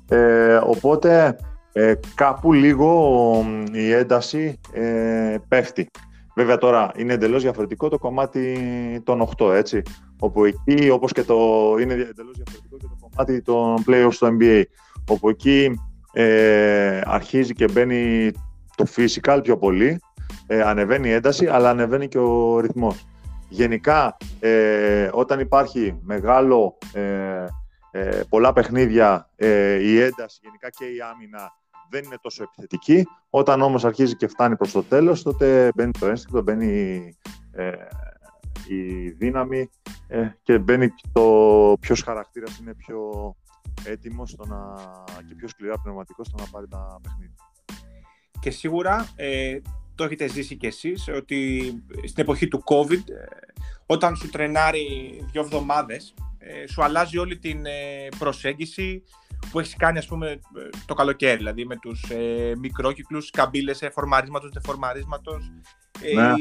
Ε, 0.08 0.56
οπότε 0.56 1.36
ε, 1.72 1.94
κάπου 2.14 2.52
λίγο 2.52 3.44
η 3.72 3.92
ένταση 3.92 4.60
ε, 4.72 5.36
πέφτει. 5.48 5.90
Βέβαια 6.34 6.58
τώρα 6.58 6.92
είναι 6.96 7.12
εντελώς 7.12 7.42
διαφορετικό 7.42 7.88
το 7.88 7.98
κομμάτι 7.98 8.58
των 9.04 9.28
8, 9.38 9.52
έτσι. 9.52 9.82
Όπου 10.18 10.44
εκεί, 10.44 10.90
όπως 10.90 11.12
και 11.12 11.22
το, 11.22 11.34
είναι 11.80 11.92
εντελώς 11.92 12.36
διαφορετικό 12.36 12.76
και 12.76 12.86
το 12.86 12.96
κομμάτι 13.00 13.42
των 13.42 13.84
playoffs 13.86 14.12
στο 14.12 14.28
NBA. 14.40 14.62
Όπου 15.08 15.28
εκεί 15.28 15.80
ε, 16.12 17.00
αρχίζει 17.04 17.52
και 17.52 17.68
μπαίνει 17.68 18.30
το 18.76 18.84
physical 18.96 19.40
πιο 19.42 19.58
πολύ, 19.58 20.00
ε, 20.46 20.62
ανεβαίνει 20.62 21.08
η 21.08 21.12
ένταση, 21.12 21.46
αλλά 21.46 21.70
ανεβαίνει 21.70 22.08
και 22.08 22.18
ο 22.18 22.60
ρυθμός. 22.60 23.06
Γενικά, 23.48 24.16
ε, 24.40 25.10
όταν 25.12 25.40
υπάρχει 25.40 25.98
μεγάλο, 26.02 26.78
ε, 26.92 27.46
ε 27.90 28.22
πολλά 28.28 28.52
παιχνίδια, 28.52 29.30
ε, 29.36 29.74
η 29.74 30.00
ένταση, 30.00 30.38
γενικά 30.42 30.70
και 30.70 30.84
η 30.84 31.00
άμυνα 31.12 31.52
δεν 31.90 32.04
είναι 32.04 32.16
τόσο 32.20 32.42
επιθετική. 32.42 33.06
Όταν 33.30 33.62
όμως 33.62 33.84
αρχίζει 33.84 34.16
και 34.16 34.26
φτάνει 34.26 34.56
προς 34.56 34.72
το 34.72 34.82
τέλος, 34.82 35.22
τότε 35.22 35.72
μπαίνει 35.74 35.92
το 35.98 36.06
ένστικτο, 36.06 36.42
μπαίνει 36.42 37.02
ε, 37.52 37.72
η 38.68 39.08
δύναμη 39.08 39.68
ε, 40.08 40.28
και 40.42 40.58
μπαίνει 40.58 40.88
το 41.12 41.76
ποιος 41.80 42.02
χαρακτήρας 42.02 42.58
είναι 42.58 42.74
πιο 42.74 43.34
έτοιμος 43.84 44.30
στο 44.30 44.46
να, 44.46 44.74
και 45.28 45.34
πιο 45.34 45.48
σκληρά 45.48 45.78
πνευματικός 45.82 46.26
στο 46.26 46.36
να 46.38 46.50
πάρει 46.50 46.68
τα 46.68 47.00
παιχνίδια. 47.02 47.36
Και 48.40 48.50
σίγουρα 48.50 49.08
ε, 49.16 49.58
το 49.94 50.04
έχετε 50.04 50.28
ζήσει 50.28 50.56
κι 50.56 50.66
εσείς 50.66 51.08
ότι 51.08 51.62
στην 52.06 52.22
εποχή 52.22 52.48
του 52.48 52.62
COVID 52.66 53.08
ε, 53.08 53.24
όταν 53.86 54.16
σου 54.16 54.30
τρενάρει 54.30 54.86
δύο 55.32 55.40
εβδομάδες 55.40 56.14
ε, 56.38 56.66
σου 56.66 56.82
αλλάζει 56.82 57.18
όλη 57.18 57.38
την 57.38 57.66
ε, 57.66 58.08
προσέγγιση 58.18 59.02
που 59.50 59.58
έχεις 59.60 59.76
κάνει 59.76 59.98
ας 59.98 60.06
πούμε 60.06 60.40
το 60.86 60.94
καλοκαίρι, 60.94 61.36
δηλαδή 61.36 61.66
με 61.66 61.76
τους 61.76 62.02
ε, 62.10 62.52
μικρόκυκλους, 62.58 63.30
καμπύλες 63.30 63.82
ε, 63.82 63.90
φορμαρίσματος, 63.90 64.50
δεφορμαρίσματος. 64.50 65.52
Ναι. 66.14 66.32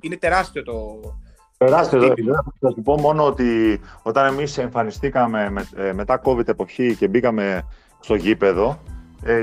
είναι 0.00 0.16
τεράστιο 0.16 0.62
το... 0.62 1.00
Τεράστιο. 1.56 2.00
Το... 2.00 2.14
Θα 2.60 2.70
σου 2.70 2.82
πω 2.82 3.00
μόνο 3.00 3.26
ότι 3.26 3.80
όταν 4.02 4.26
εμείς 4.26 4.58
εμφανιστήκαμε 4.58 5.50
με, 5.50 5.92
μετά 5.92 6.20
COVID 6.24 6.48
εποχή 6.48 6.96
και 6.96 7.08
μπήκαμε 7.08 7.62
στο 8.00 8.14
γήπεδο, 8.14 8.78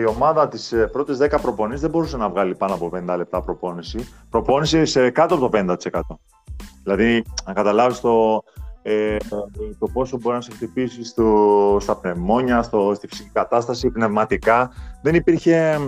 η 0.02 0.06
ομάδα 0.06 0.48
τις 0.48 0.74
πρώτες 0.92 1.18
10 1.22 1.38
προπονήσεις 1.42 1.82
δεν 1.82 1.90
μπορούσε 1.90 2.18
να 2.18 2.30
βγάλει 2.30 2.56
πάνω 2.56 2.74
από 2.74 2.92
50 2.94 3.16
λεπτά 3.18 3.42
προπόνηση. 3.42 4.08
Προπόνηση 4.30 4.86
σε 4.86 5.10
κάτω 5.10 5.36
από 5.36 5.50
το 5.50 5.76
50%. 5.92 6.00
Δηλαδή, 6.84 7.24
να 7.46 7.54
καταλάβεις 7.54 8.00
το, 8.00 8.44
ε, 8.84 9.18
το 9.80 9.88
πόσο 9.94 10.18
μπορεί 10.18 10.36
να 10.36 10.42
σε 10.42 10.52
χτυπήσει 10.52 11.04
στο, 11.04 11.78
στα 11.82 11.96
πνευμόνια, 11.96 12.62
στο, 12.62 12.94
στη 12.96 13.08
φυσική 13.08 13.30
κατάσταση, 13.34 13.90
πνευματικά. 13.90 14.72
Δεν 15.02 15.16
υπήρχε 15.16 15.80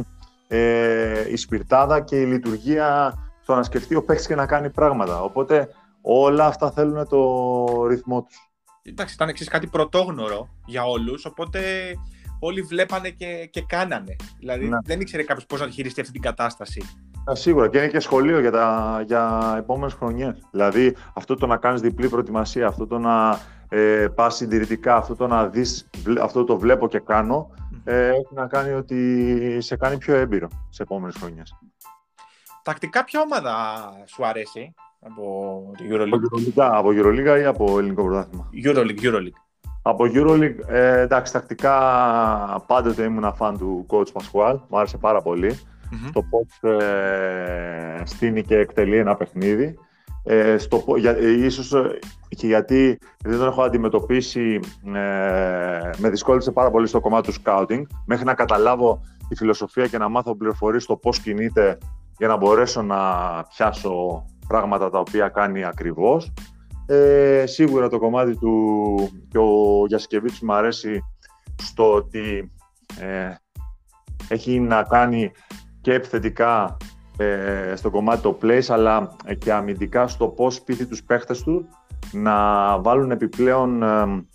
ε, 0.47 1.31
η 1.31 1.35
σπιρτάδα 1.35 2.01
και 2.01 2.21
η 2.21 2.25
λειτουργία 2.25 3.13
στο 3.41 3.55
να 3.55 3.63
σκεφτεί 3.63 3.95
ο 3.95 4.03
παίκτης 4.03 4.27
και 4.27 4.35
να 4.35 4.45
κάνει 4.45 4.69
πράγματα. 4.69 5.23
Οπότε 5.23 5.69
όλα 6.01 6.45
αυτά 6.45 6.71
θέλουν 6.71 7.07
το 7.07 7.85
ρυθμό 7.87 8.23
τους. 8.23 8.49
Εντάξει, 8.83 9.13
ήταν 9.13 9.29
εξής 9.29 9.47
κάτι 9.47 9.67
πρωτόγνωρο 9.67 10.49
για 10.65 10.85
όλους, 10.85 11.25
οπότε 11.25 11.59
όλοι 12.39 12.61
βλέπανε 12.61 13.09
και, 13.09 13.49
και 13.51 13.61
κάνανε. 13.61 14.15
Δηλαδή 14.39 14.67
ναι. 14.67 14.77
δεν 14.83 14.99
ήξερε 14.99 15.23
κάποιος 15.23 15.45
πώς 15.45 15.59
να 15.59 15.69
χειριστεί 15.69 16.01
αυτή 16.01 16.13
την 16.13 16.21
κατάσταση. 16.21 16.81
Σίγουρα 17.31 17.69
και 17.69 17.77
είναι 17.77 17.87
και 17.87 17.99
σχολείο 17.99 18.39
για, 18.39 18.51
τα, 18.51 19.01
για 19.05 19.55
επόμενες 19.57 19.93
χρονιές. 19.93 20.47
Δηλαδή 20.51 20.95
αυτό 21.13 21.35
το 21.35 21.47
να 21.47 21.57
κάνεις 21.57 21.81
διπλή 21.81 22.09
προετοιμασία, 22.09 22.67
αυτό 22.67 22.87
το 22.87 22.99
να 22.99 23.39
ε, 23.69 24.07
πας 24.15 24.35
συντηρητικά, 24.35 24.95
αυτό 24.95 25.15
το 25.15 25.27
να 25.27 25.47
δεις, 25.47 25.89
αυτό 26.21 26.43
το 26.43 26.57
βλέπω 26.57 26.87
και 26.87 26.99
κάνω, 26.99 27.49
ε, 27.83 28.07
έχει 28.07 28.33
να 28.33 28.47
κάνει 28.47 28.73
ότι 28.73 29.57
σε 29.61 29.77
κάνει 29.77 29.97
πιο 29.97 30.15
έμπειρο 30.15 30.47
σε 30.69 30.83
επόμενες 30.83 31.15
χρονιές. 31.19 31.55
Τακτικά, 32.63 33.03
ποια 33.03 33.21
ομάδα 33.21 33.53
σου 34.05 34.25
αρέσει 34.25 34.73
από 34.99 35.71
τη 35.77 35.83
Euroleague; 35.89 36.51
Από 36.55 36.89
Euroleague, 36.89 37.39
ή 37.39 37.45
από 37.45 37.79
ελληνικό 37.79 38.03
πρωτάθλημα; 38.03 38.49
Euroleague, 38.63 39.01
Euroleague. 39.01 39.39
Από 39.81 40.05
Euroleague, 40.13 40.57
ε, 40.67 40.99
εντάξει, 40.99 41.33
τακτικά 41.33 41.73
πάντοτε 42.67 43.03
ήμουν 43.03 43.33
φαν 43.33 43.57
του 43.57 43.85
coach 43.89 44.07
Pasquale, 44.13 44.59
μου 44.67 44.77
άρεσε 44.77 44.97
πάρα 44.97 45.21
πολύ 45.21 45.59
mm-hmm. 45.91 46.09
το 46.13 46.21
πώς 46.29 46.73
ε, 46.73 48.01
στείνει 48.03 48.43
και 48.43 48.57
εκτελεί 48.57 48.97
ένα 48.97 49.15
παιχνίδι. 49.15 49.75
Ε, 50.27 50.57
στο, 50.57 50.83
για, 50.97 51.11
ε, 51.11 51.45
ίσως 51.45 51.73
ε, 51.73 51.99
και 52.27 52.47
γιατί 52.47 52.97
δεν 53.23 53.37
τον 53.37 53.47
έχω 53.47 53.61
αντιμετωπίσει, 53.61 54.59
ε, 54.85 55.89
με 55.97 56.09
δυσκόλυψε 56.09 56.51
πάρα 56.51 56.71
πολύ 56.71 56.87
στο 56.87 56.99
κομμάτι 56.99 57.31
του 57.31 57.41
scouting, 57.43 57.81
μέχρι 58.05 58.25
να 58.25 58.33
καταλάβω 58.33 59.01
τη 59.29 59.35
φιλοσοφία 59.35 59.87
και 59.87 59.97
να 59.97 60.09
μάθω 60.09 60.35
πληροφορίες 60.35 60.83
στο 60.83 60.95
πώς 60.95 61.19
κινείται 61.19 61.77
για 62.17 62.27
να 62.27 62.37
μπορέσω 62.37 62.81
να 62.81 62.97
πιάσω 63.55 64.25
πράγματα 64.47 64.89
τα 64.89 64.99
οποία 64.99 65.27
κάνει 65.27 65.63
ακριβώς. 65.63 66.33
Ε, 66.87 67.43
σίγουρα 67.45 67.89
το 67.89 67.99
κομμάτι 67.99 68.37
του 68.37 68.95
και 69.29 69.37
ο 69.37 69.85
Γιασκεβίτσης 69.87 70.41
μου 70.41 70.53
αρέσει 70.53 71.03
στο 71.61 71.93
ότι 71.93 72.51
ε, 72.99 73.29
έχει 74.27 74.59
να 74.59 74.83
κάνει 74.83 75.31
και 75.85 75.93
επιθετικά 75.93 76.77
ε, 77.17 77.75
στο 77.75 77.89
κομμάτι 77.89 78.21
το 78.21 78.37
place, 78.41 78.65
αλλά 78.67 79.15
και 79.37 79.53
αμυντικά 79.53 80.07
στο 80.07 80.27
πώς 80.27 80.61
πείθει 80.61 80.85
τους 80.85 81.03
παίχτες 81.03 81.43
του 81.43 81.67
να 82.11 82.35
βάλουν 82.79 83.11
επιπλέον 83.11 83.83
ε, 83.83 84.25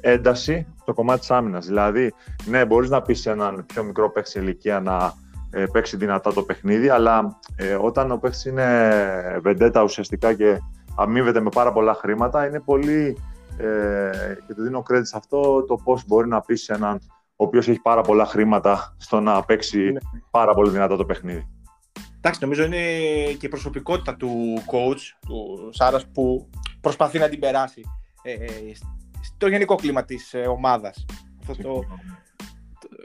ένταση 0.00 0.66
στο 0.80 0.94
κομμάτι 0.94 1.20
της 1.20 1.30
άμυνας. 1.30 1.66
Δηλαδή, 1.66 2.14
ναι, 2.46 2.64
μπορείς 2.64 2.90
να 2.90 3.02
πεις 3.02 3.20
σε 3.20 3.30
έναν 3.30 3.66
πιο 3.66 3.84
μικρό 3.84 4.10
παίχτη 4.10 4.38
ηλικία 4.38 4.80
να 4.80 5.12
ε, 5.50 5.64
παίξει 5.72 5.96
δυνατά 5.96 6.32
το 6.32 6.42
παιχνίδι, 6.42 6.88
αλλά 6.88 7.38
ε, 7.56 7.74
όταν 7.74 8.10
ο 8.10 8.16
παίχτης 8.16 8.44
είναι 8.44 9.38
βεντέτα 9.42 9.82
ουσιαστικά 9.82 10.34
και 10.34 10.58
αμείβεται 10.96 11.40
με 11.40 11.48
πάρα 11.54 11.72
πολλά 11.72 11.94
χρήματα, 11.94 12.46
είναι 12.46 12.60
πολύ, 12.60 13.16
ε, 13.56 14.10
και 14.46 14.54
το 14.54 14.62
δίνω 14.62 14.82
credit 14.90 15.02
σε 15.02 15.16
αυτό, 15.16 15.64
το 15.64 15.76
πώς 15.84 16.06
μπορεί 16.06 16.28
να 16.28 16.40
πεις 16.40 16.62
σε 16.62 16.72
έναν 16.72 17.00
ο 17.40 17.44
οποίος 17.44 17.68
έχει 17.68 17.80
πάρα 17.80 18.00
πολλά 18.00 18.26
χρήματα 18.26 18.94
στο 18.98 19.20
να 19.20 19.44
παίξει 19.44 19.78
ναι. 19.78 19.98
πάρα 20.30 20.54
πολύ 20.54 20.70
δυνατά 20.70 20.96
το 20.96 21.04
παιχνίδι. 21.04 21.48
Εντάξει, 22.16 22.40
νομίζω 22.42 22.64
είναι 22.64 22.76
και 23.38 23.46
η 23.46 23.48
προσωπικότητα 23.48 24.16
του 24.16 24.62
coach, 24.72 25.00
του 25.26 25.68
Σάρας, 25.72 26.06
που 26.06 26.48
προσπαθεί 26.80 27.18
να 27.18 27.28
την 27.28 27.38
περάσει 27.38 27.82
ε, 28.22 28.32
ε 28.32 28.46
στο 29.20 29.48
γενικό 29.48 29.74
κλίμα 29.74 30.04
της 30.04 30.34
ε, 30.34 30.38
ομάδας. 30.38 31.06
Αυτό 31.40 31.62
το, 31.62 31.84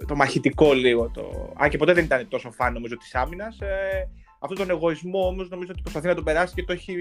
το, 0.08 0.16
μαχητικό 0.16 0.74
λίγο. 0.74 1.10
Το... 1.14 1.54
Αν 1.58 1.70
και 1.70 1.78
ποτέ 1.78 1.94
δεν 1.94 2.04
ήταν 2.04 2.28
τόσο 2.28 2.52
φαν 2.52 2.74
νομίζω 2.74 2.98
της 2.98 3.16
άμυνας. 3.16 3.60
Ε, 3.60 4.10
αυτόν 4.40 4.58
τον 4.58 4.70
εγωισμό 4.70 5.28
όμως 5.28 5.50
νομίζω 5.50 5.72
ότι 5.72 5.82
προσπαθεί 5.82 6.08
να 6.08 6.16
τον 6.16 6.24
περάσει 6.24 6.54
και 6.54 6.64
το 6.64 6.74
έχει 6.74 6.96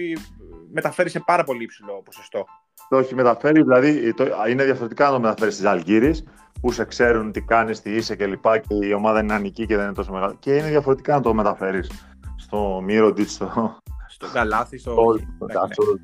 μεταφέρει 0.72 1.10
σε 1.10 1.20
πάρα 1.20 1.44
πολύ 1.44 1.62
υψηλό 1.62 2.02
ποσοστό. 2.04 2.44
Το 2.88 2.98
έχει 2.98 3.14
μεταφέρει, 3.14 3.62
δηλαδή 3.62 4.14
το, 4.14 4.24
είναι 4.50 4.64
διαφορετικά 4.64 5.04
να 5.04 5.10
το 5.10 5.20
μεταφέρει 5.20 5.50
στις 5.52 5.64
Αλγύρες 5.64 6.24
που 6.64 6.72
σε 6.72 6.84
ξέρουν 6.84 7.32
τι 7.32 7.40
κάνεις, 7.40 7.80
τι 7.80 7.90
είσαι 7.90 8.16
κλπ. 8.16 8.42
Και, 8.42 8.62
και 8.68 8.86
η 8.86 8.92
ομάδα 8.92 9.20
είναι 9.20 9.34
ανική 9.34 9.66
και 9.66 9.76
δεν 9.76 9.84
είναι 9.84 9.94
τόσο 9.94 10.12
μεγάλη. 10.12 10.36
Και 10.38 10.56
είναι 10.56 10.68
διαφορετικά 10.68 11.14
να 11.14 11.20
το 11.20 11.34
μεταφέρεις 11.34 11.90
στο 12.36 12.80
Μύρο 12.84 13.14
στο. 13.26 13.78
Στο 14.08 14.26
Καλάθι, 14.32 14.78
στο. 14.78 14.92
Στο 15.36 15.46
ναι. 15.46 15.52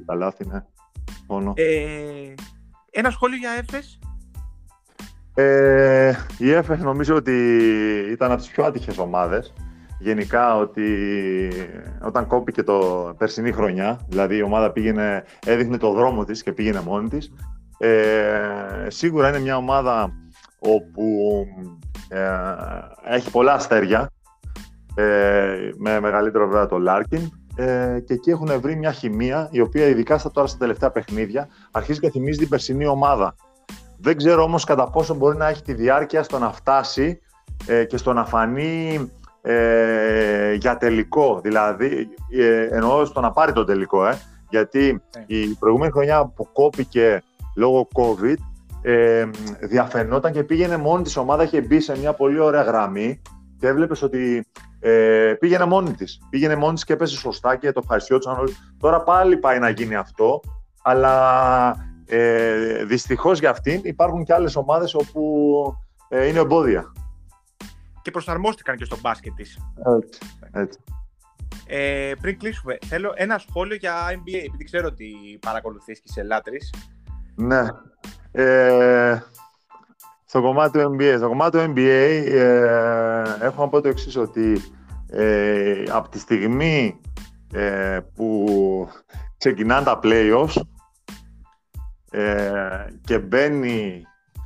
Καλάθι, 0.06 0.46
ναι. 0.46 0.64
Μόνο. 1.26 1.52
Ε, 1.56 2.34
ένα 2.90 3.10
σχόλιο 3.10 3.36
για 3.36 3.50
Έφες. 3.50 3.98
Ε, 5.34 6.12
η 6.38 6.50
Έφες 6.50 6.80
νομίζω 6.80 7.14
ότι 7.14 7.32
ήταν 8.10 8.30
από 8.30 8.40
τις 8.40 8.50
πιο 8.50 8.64
άτυχες 8.64 8.98
ομάδες. 8.98 9.52
Γενικά 9.98 10.56
ότι 10.56 10.88
όταν 12.02 12.26
κόπηκε 12.26 12.62
το 12.62 13.10
περσινή 13.18 13.52
χρονιά, 13.52 14.00
δηλαδή 14.08 14.36
η 14.36 14.42
ομάδα 14.42 14.72
πήγαινε, 14.72 15.24
έδειχνε 15.46 15.76
το 15.76 15.92
δρόμο 15.92 16.24
της 16.24 16.42
και 16.42 16.52
πήγαινε 16.52 16.80
μόνη 16.80 17.08
της, 17.08 17.32
ε, 17.78 18.86
σίγουρα 18.88 19.28
είναι 19.28 19.40
μια 19.40 19.56
ομάδα 19.56 20.12
όπου 20.60 21.04
ε, 22.08 22.20
έχει 23.04 23.30
πολλά 23.30 23.52
αστέρια, 23.52 24.10
ε, 24.94 25.70
με 25.76 26.00
μεγαλύτερο 26.00 26.46
βέβαια 26.46 26.66
το 26.66 26.78
Λάρκιν, 26.78 27.30
ε, 27.56 28.00
και 28.04 28.14
εκεί 28.14 28.30
έχουν 28.30 28.60
βρει 28.60 28.76
μια 28.76 28.92
χημεία, 28.92 29.48
η 29.50 29.60
οποία 29.60 29.86
ειδικά 29.86 30.18
στα 30.18 30.30
τώρα 30.30 30.46
στα 30.46 30.58
τελευταία 30.58 30.90
παιχνίδια 30.90 31.48
αρχίζει 31.70 32.00
και 32.00 32.10
θυμίζει 32.10 32.38
την 32.38 32.48
περσινή 32.48 32.86
ομάδα. 32.86 33.34
Δεν 34.00 34.16
ξέρω 34.16 34.42
όμως 34.42 34.64
κατά 34.64 34.90
πόσο 34.90 35.14
μπορεί 35.14 35.36
να 35.36 35.48
έχει 35.48 35.62
τη 35.62 35.74
διάρκεια 35.74 36.22
στο 36.22 36.38
να 36.38 36.52
φτάσει 36.52 37.20
ε, 37.66 37.84
και 37.84 37.96
στο 37.96 38.12
να 38.12 38.24
φανεί 38.24 39.10
ε, 39.42 40.52
για 40.52 40.76
τελικό. 40.76 41.40
Δηλαδή, 41.42 42.08
ε, 42.38 42.68
εννοώ 42.70 43.04
στο 43.04 43.20
να 43.20 43.32
πάρει 43.32 43.52
το 43.52 43.64
τελικό, 43.64 44.06
ε, 44.06 44.18
γιατί 44.50 45.02
η 45.26 45.46
προηγούμενη 45.46 45.92
χρονιά 45.92 46.26
που 46.26 46.48
κόπηκε 46.52 47.22
λόγω 47.56 47.88
COVID, 47.94 48.36
ε, 48.82 49.30
διαφαινόταν 49.60 50.32
και 50.32 50.44
πήγαινε 50.44 50.76
μόνη 50.76 51.02
της 51.02 51.16
ομάδα, 51.16 51.42
είχε 51.42 51.60
μπει 51.60 51.80
σε 51.80 51.98
μια 51.98 52.12
πολύ 52.12 52.38
ωραία 52.38 52.62
γραμμή 52.62 53.22
και 53.58 53.66
έβλεπες 53.66 54.02
ότι 54.02 54.46
ε, 54.80 55.34
πήγαινε 55.38 55.64
μόνη 55.64 55.92
της. 55.92 56.20
Πήγαινε 56.30 56.56
μόνη 56.56 56.74
της 56.74 56.84
και 56.84 56.92
έπεσε 56.92 57.16
σωστά 57.16 57.56
και 57.56 57.72
το 57.72 57.80
ευχαριστιόταν 57.82 58.38
όλοι. 58.38 58.56
Τώρα 58.78 59.02
πάλι 59.02 59.36
πάει 59.36 59.58
να 59.58 59.68
γίνει 59.68 59.94
αυτό, 59.94 60.40
αλλά 60.82 61.76
ε, 62.06 62.84
δυστυχώς 62.84 63.38
για 63.38 63.50
αυτήν 63.50 63.80
υπάρχουν 63.84 64.24
και 64.24 64.34
άλλες 64.34 64.56
ομάδες 64.56 64.94
όπου 64.94 65.76
ε, 66.08 66.26
είναι 66.26 66.38
εμπόδια. 66.38 66.92
Και 68.02 68.10
προσαρμόστηκαν 68.10 68.76
και 68.76 68.84
στο 68.84 68.96
μπάσκετ 69.00 69.34
της. 69.34 69.58
Έτσι, 70.02 70.20
έτσι. 70.52 70.78
Ε, 71.66 72.12
πριν 72.20 72.38
κλείσουμε, 72.38 72.78
θέλω 72.86 73.12
ένα 73.14 73.38
σχόλιο 73.38 73.76
για 73.76 73.94
NBA, 74.10 74.44
επειδή 74.46 74.64
ξέρω 74.64 74.86
ότι 74.86 75.38
παρακολουθείς 75.40 76.00
και 76.00 76.08
σε 76.08 76.22
λάτρεις. 76.22 76.74
Ναι. 77.34 77.62
Ε, 78.32 79.18
στο 80.24 80.40
κομμάτι 80.40 80.78
του 80.78 80.96
NBA, 80.96 81.14
στο 81.16 81.28
κομμάτι 81.28 81.58
του 81.58 81.72
NBA 81.76 82.24
ε, 82.26 83.22
έχω 83.40 83.62
να 83.62 83.68
πω 83.68 83.80
το 83.80 83.88
εξής 83.88 84.16
ότι 84.16 84.62
ε, 85.10 85.82
από 85.90 86.08
τη 86.08 86.18
στιγμή 86.18 87.00
ε, 87.52 87.98
που 88.14 88.46
ξεκινάνε 89.38 89.84
τα 89.84 90.00
playoffs 90.02 90.60
ε, 92.10 92.86
και 93.04 93.18
μπαίνει 93.18 94.02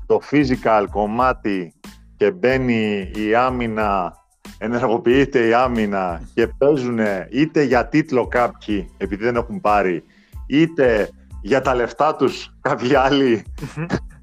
το 0.07 0.21
physical 0.31 0.87
κομμάτι 0.91 1.75
και 2.17 2.25
και 2.25 2.31
μπαίνει 2.31 3.11
η 3.15 3.35
άμυνα, 3.35 4.17
ενεργοποιείται 4.59 5.47
η 5.47 5.55
άμυνα 5.55 6.23
και 6.35 6.47
παίζουν 6.47 6.99
είτε 7.31 7.63
για 7.63 7.89
τίτλο 7.89 8.27
κάποιοι 8.27 8.91
επειδή 8.97 9.25
δεν 9.25 9.37
έχουν 9.37 9.61
πάρει, 9.61 10.05
είτε 10.47 11.09
για 11.45 11.61
τα 11.61 11.75
λεφτά 11.75 12.17
τους 12.17 12.55
κάποιοι 12.61 12.95
άλλοι 12.95 13.45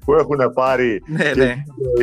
που 0.04 0.14
έχουν 0.14 0.52
πάρει 0.54 1.02
ναι, 1.06 1.30
και 1.32 1.44
ναι. 1.44 1.54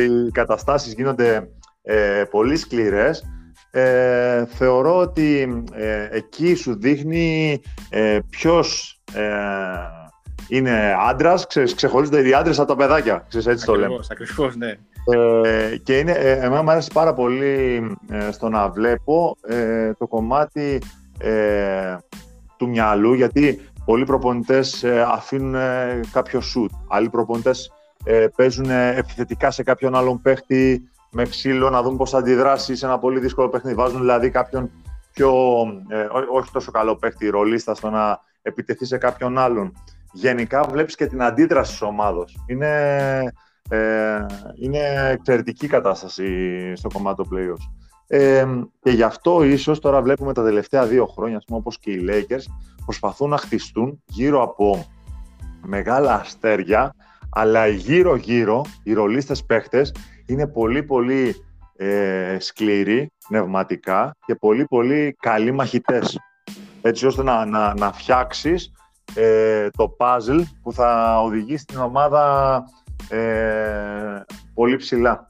οι 0.02 0.30
καταστάσεις 0.30 0.92
γίνονται 0.92 1.48
ε, 1.82 2.22
πολύ 2.30 2.56
σκληρές. 2.56 3.24
Ε, 3.70 4.44
θεωρώ 4.46 4.96
ότι 4.96 5.62
ε, 5.72 6.08
εκεί 6.10 6.54
σου 6.54 6.78
δείχνει 6.78 7.60
ε, 7.90 8.18
ποιος 8.30 9.00
ε, 9.14 9.22
είναι 10.48 10.94
άντρας, 11.08 11.46
ξε, 11.46 11.62
ξεχωρίζονται 11.62 12.28
οι 12.28 12.34
άντρες 12.34 12.58
από 12.58 12.68
τα 12.68 12.76
παιδάκια, 12.76 13.24
ξέρεις, 13.28 13.46
έτσι 13.46 13.66
το 13.66 13.74
λέμε. 13.74 13.98
Ακριβώς, 14.10 14.56
ναι. 14.56 14.74
Ε, 15.14 15.76
και 15.76 15.98
είναι, 15.98 16.12
ε, 16.12 16.32
εμένα 16.32 16.62
μου 16.62 16.70
αρέσει 16.70 16.90
πάρα 16.92 17.14
πολύ 17.14 17.82
ε, 18.10 18.30
στο 18.30 18.48
να 18.48 18.68
βλέπω 18.68 19.36
ε, 19.48 19.92
το 19.92 20.06
κομμάτι 20.06 20.82
ε, 21.18 21.96
του 22.56 22.68
μυαλού, 22.68 23.14
γιατί 23.14 23.60
πολλοί 23.84 24.04
προπονητές 24.04 24.82
ε, 24.82 25.06
αφήνουν 25.08 25.54
κάποιο 26.12 26.40
σουτ, 26.40 26.70
άλλοι 26.88 27.10
προπονητές 27.10 27.72
παίζουν 28.36 28.70
επιθετικά 28.70 29.50
σε 29.50 29.62
κάποιον 29.62 29.94
άλλον 29.94 30.22
παίχτη 30.22 30.90
με 31.10 31.24
ξύλο 31.24 31.70
να 31.70 31.82
δουν 31.82 31.96
πώς 31.96 32.10
θα 32.10 32.18
αντιδράσει 32.18 32.76
σε 32.76 32.86
ένα 32.86 32.98
πολύ 32.98 33.20
δύσκολο 33.20 33.48
παιχνίδι. 33.48 33.76
Βάζουν 33.76 34.00
δηλαδή 34.00 34.30
κάποιον 34.30 34.70
πιο, 35.12 35.60
όχι 36.32 36.50
τόσο 36.52 36.70
καλό 36.70 36.96
παίχτη, 36.96 37.28
ρολίστα, 37.28 37.74
στο 37.74 37.90
να 37.90 38.20
επιτεθεί 38.42 38.84
σε 38.84 38.98
κάποιον 38.98 39.38
άλλον. 39.38 39.72
Γενικά 40.12 40.62
βλέπεις 40.62 40.94
και 40.94 41.06
την 41.06 41.22
αντίδραση 41.22 41.70
της 41.70 41.82
ομάδος. 41.82 42.36
Είναι 42.46 43.32
ε, 43.70 44.26
είναι 44.54 45.10
εξαιρετική 45.10 45.66
κατάσταση 45.66 46.26
στο 46.76 46.88
κομμάτι 46.92 47.22
του 47.22 47.28
playoffs. 47.32 47.70
Ε, 48.12 48.46
και 48.82 48.90
γι' 48.90 49.02
αυτό 49.02 49.42
ίσως 49.42 49.78
τώρα 49.78 50.02
βλέπουμε 50.02 50.32
τα 50.32 50.44
τελευταία 50.44 50.86
δύο 50.86 51.06
χρόνια, 51.06 51.36
ας 51.36 51.44
πούμε, 51.44 51.58
όπως 51.58 51.78
και 51.78 51.90
οι 51.90 52.04
Lakers, 52.08 52.42
προσπαθούν 52.84 53.28
να 53.28 53.36
χτιστούν 53.36 54.02
γύρω 54.06 54.42
από 54.42 54.86
μεγάλα 55.66 56.14
αστέρια, 56.14 56.94
αλλά 57.30 57.66
γύρω-γύρω 57.66 58.64
οι 58.82 58.92
ρολίστες 58.92 59.44
παίχτες 59.44 59.94
είναι 60.26 60.46
πολύ 60.46 60.82
πολύ 60.82 61.34
ε, 61.76 62.36
σκληροί 62.40 63.12
πνευματικά 63.28 64.16
και 64.26 64.34
πολύ 64.34 64.64
πολύ 64.64 65.16
καλοί 65.20 65.52
μαχητές. 65.52 66.18
Έτσι 66.82 67.06
ώστε 67.06 67.22
να, 67.22 67.44
να, 67.44 67.74
να 67.74 67.92
φτιάξεις 67.92 68.72
ε, 69.14 69.68
το 69.70 69.96
puzzle 69.98 70.42
που 70.62 70.72
θα 70.72 71.20
οδηγήσει 71.22 71.64
την 71.64 71.78
ομάδα 71.78 72.64
ε, 73.08 74.20
πολύ 74.54 74.76
ψηλά. 74.76 75.28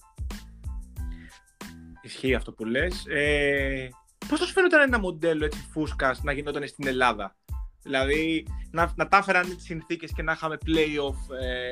Ισχύει 2.11 2.35
αυτό 2.35 2.53
που 2.53 2.65
λες. 2.65 3.07
Ε, 3.07 3.89
πώς 4.29 4.39
θα 4.39 4.45
σου 4.47 4.53
φαίνονταν 4.53 4.81
ένα 4.81 4.99
μοντέλο 4.99 5.45
έτσι 5.45 5.67
φούσκας 5.73 6.23
να 6.23 6.33
γινόταν 6.33 6.67
στην 6.67 6.87
Ελλάδα; 6.87 7.37
Δηλαδή 7.83 8.47
να, 8.71 8.93
να 8.97 9.09
τα 9.09 9.17
έφεραν 9.17 9.57
τις 9.57 9.65
συνθήκες 9.65 10.13
και 10.13 10.23
να 10.23 10.33
είχαμε 10.33 10.57
play-off 10.67 11.35
ε, 11.41 11.71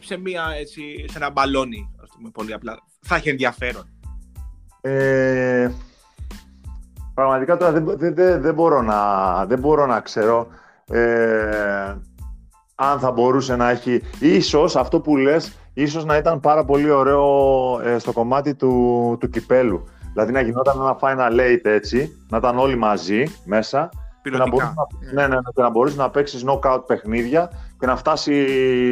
σε, 0.00 0.16
μια, 0.16 0.44
έτσι, 0.58 1.04
σε 1.08 1.18
ένα 1.18 1.30
μπαλόνι, 1.30 1.90
ας 2.02 2.08
πούμε, 2.16 2.30
πολύ 2.30 2.52
απλά. 2.52 2.82
Θα 3.00 3.16
έχει 3.16 3.28
ενδιαφέρον. 3.28 3.88
Ε, 4.80 5.70
πραγματικά 7.14 7.56
τώρα 7.56 7.72
δεν, 7.72 8.14
δεν, 8.14 8.40
δεν, 8.42 8.54
μπορώ, 8.54 8.82
να, 8.82 9.46
δεν 9.46 9.58
μπορώ 9.58 9.86
να 9.86 10.00
ξέρω. 10.00 10.48
Ε, 10.86 11.96
αν 12.74 13.00
θα 13.00 13.10
μπορούσε 13.10 13.56
να 13.56 13.70
έχει, 13.70 14.02
ίσως 14.20 14.76
αυτό 14.76 15.00
που 15.00 15.16
λες, 15.16 15.58
ίσως 15.74 16.04
να 16.04 16.16
ήταν 16.16 16.40
πάρα 16.40 16.64
πολύ 16.64 16.90
ωραίο 16.90 17.80
ε, 17.80 17.98
στο 17.98 18.12
κομμάτι 18.12 18.54
του, 18.54 19.16
του 19.20 19.28
κυπέλου. 19.28 19.88
Δηλαδή 20.12 20.32
να 20.32 20.40
γινόταν 20.40 20.80
ένα 20.80 20.98
final 21.00 21.40
eight 21.40 21.64
έτσι, 21.64 22.24
να 22.28 22.36
ήταν 22.36 22.58
όλοι 22.58 22.76
μαζί 22.76 23.24
μέσα 23.44 23.88
και 24.22 24.30
να, 24.30 24.48
μπορείς 24.48 24.66
να, 24.66 25.12
ναι, 25.12 25.26
ναι, 25.26 25.34
ναι, 25.34 25.40
και 25.54 25.62
να 25.62 25.70
μπορείς 25.70 25.96
να 25.96 26.10
παίξεις 26.10 26.44
knockout 26.46 26.82
παιχνίδια 26.86 27.50
και 27.78 27.86
να 27.86 27.96
φτάσει 27.96 28.32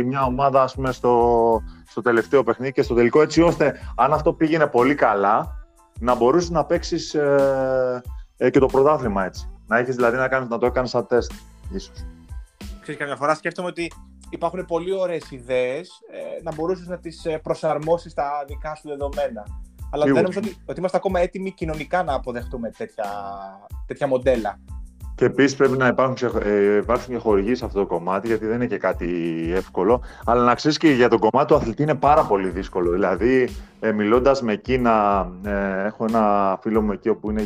μια 0.07 0.25
ομάδα 0.25 0.63
ας 0.63 0.75
πούμε, 0.75 0.93
στο, 0.93 1.63
στο 1.87 2.03
τελευταίο 2.03 2.43
παιχνίδι 2.43 2.73
και 2.73 2.83
στο 2.83 2.95
τελικό 2.95 3.23
έτσι 3.23 3.43
ώστε 3.43 3.75
αν 3.97 4.13
αυτό 4.13 4.33
πήγαινε 4.33 4.67
πολύ 4.67 4.95
καλά 4.95 5.61
να 5.99 6.15
μπορείς 6.15 6.51
να 6.51 6.65
παίξεις 6.65 7.15
ε, 7.15 8.03
ε, 8.37 8.51
και 8.51 8.59
το 8.59 8.67
πρωτάθλημα 8.67 9.25
έτσι. 9.25 9.51
Να 9.67 9.79
έχεις 9.79 9.95
δηλαδή 9.95 10.17
να, 10.17 10.29
κάνεις, 10.29 10.49
να 10.49 10.59
το 10.59 10.67
έκανες 10.67 10.91
σαν 10.91 11.07
τεστ 11.07 11.33
ίσως 11.71 12.05
ξέρεις, 12.83 13.01
καμιά 13.01 13.17
φορά 13.17 13.35
σκέφτομαι 13.35 13.69
ότι 13.69 13.93
υπάρχουν 14.33 14.65
πολύ 14.65 14.93
ωραίες 14.93 15.31
ιδέες 15.31 15.91
ε, 16.13 16.43
να 16.43 16.55
μπορούσες 16.55 16.87
να 16.87 16.99
τις 16.99 17.25
ε, 17.25 17.39
προσαρμόσεις 17.39 18.13
στα 18.13 18.45
δικά 18.47 18.75
σου 18.75 18.89
δεδομένα. 18.89 19.45
Αλλά 19.91 20.05
δεν 20.05 20.15
νομίζω 20.15 20.39
ότι, 20.39 20.57
ότι 20.67 20.79
είμαστε 20.79 20.97
ακόμα 20.97 21.21
έτοιμοι 21.21 21.51
κοινωνικά 21.51 22.03
να 22.03 22.15
αποδεχτούμε 22.15 22.71
τέτοια, 22.71 23.05
τέτοια 23.87 24.07
μοντέλα. 24.07 24.59
Και 25.23 25.29
επίσης 25.29 25.57
πρέπει 25.57 25.77
να 25.77 25.87
υπάρχουν, 25.87 26.41
ε, 26.43 26.77
υπάρχουν 26.77 27.15
και 27.15 27.21
χορηγοί 27.21 27.55
σε 27.55 27.65
αυτό 27.65 27.81
το 27.81 27.87
κομμάτι, 27.87 28.27
γιατί 28.27 28.47
δεν 28.47 28.55
είναι 28.55 28.67
και 28.67 28.79
κάτι 28.79 29.09
εύκολο. 29.55 30.03
Αλλά 30.25 30.45
να 30.45 30.55
ξέρεις 30.55 30.77
και 30.77 30.89
για 30.89 31.09
το 31.09 31.19
κομμάτι 31.19 31.47
του 31.47 31.55
αθλητή 31.55 31.83
είναι 31.83 31.95
πάρα 31.95 32.25
πολύ 32.25 32.49
δύσκολο. 32.49 32.91
Δηλαδή, 32.91 33.49
ε, 33.81 33.93
μιλώντας 33.93 34.43
με 34.43 34.53
εκείνα, 34.53 35.27
ε, 35.45 35.87
έχω 35.87 36.05
ένα 36.09 36.59
φίλο 36.63 36.83
μου 36.83 36.93
εκεί 36.93 37.15
που 37.15 37.31
είναι 37.31 37.43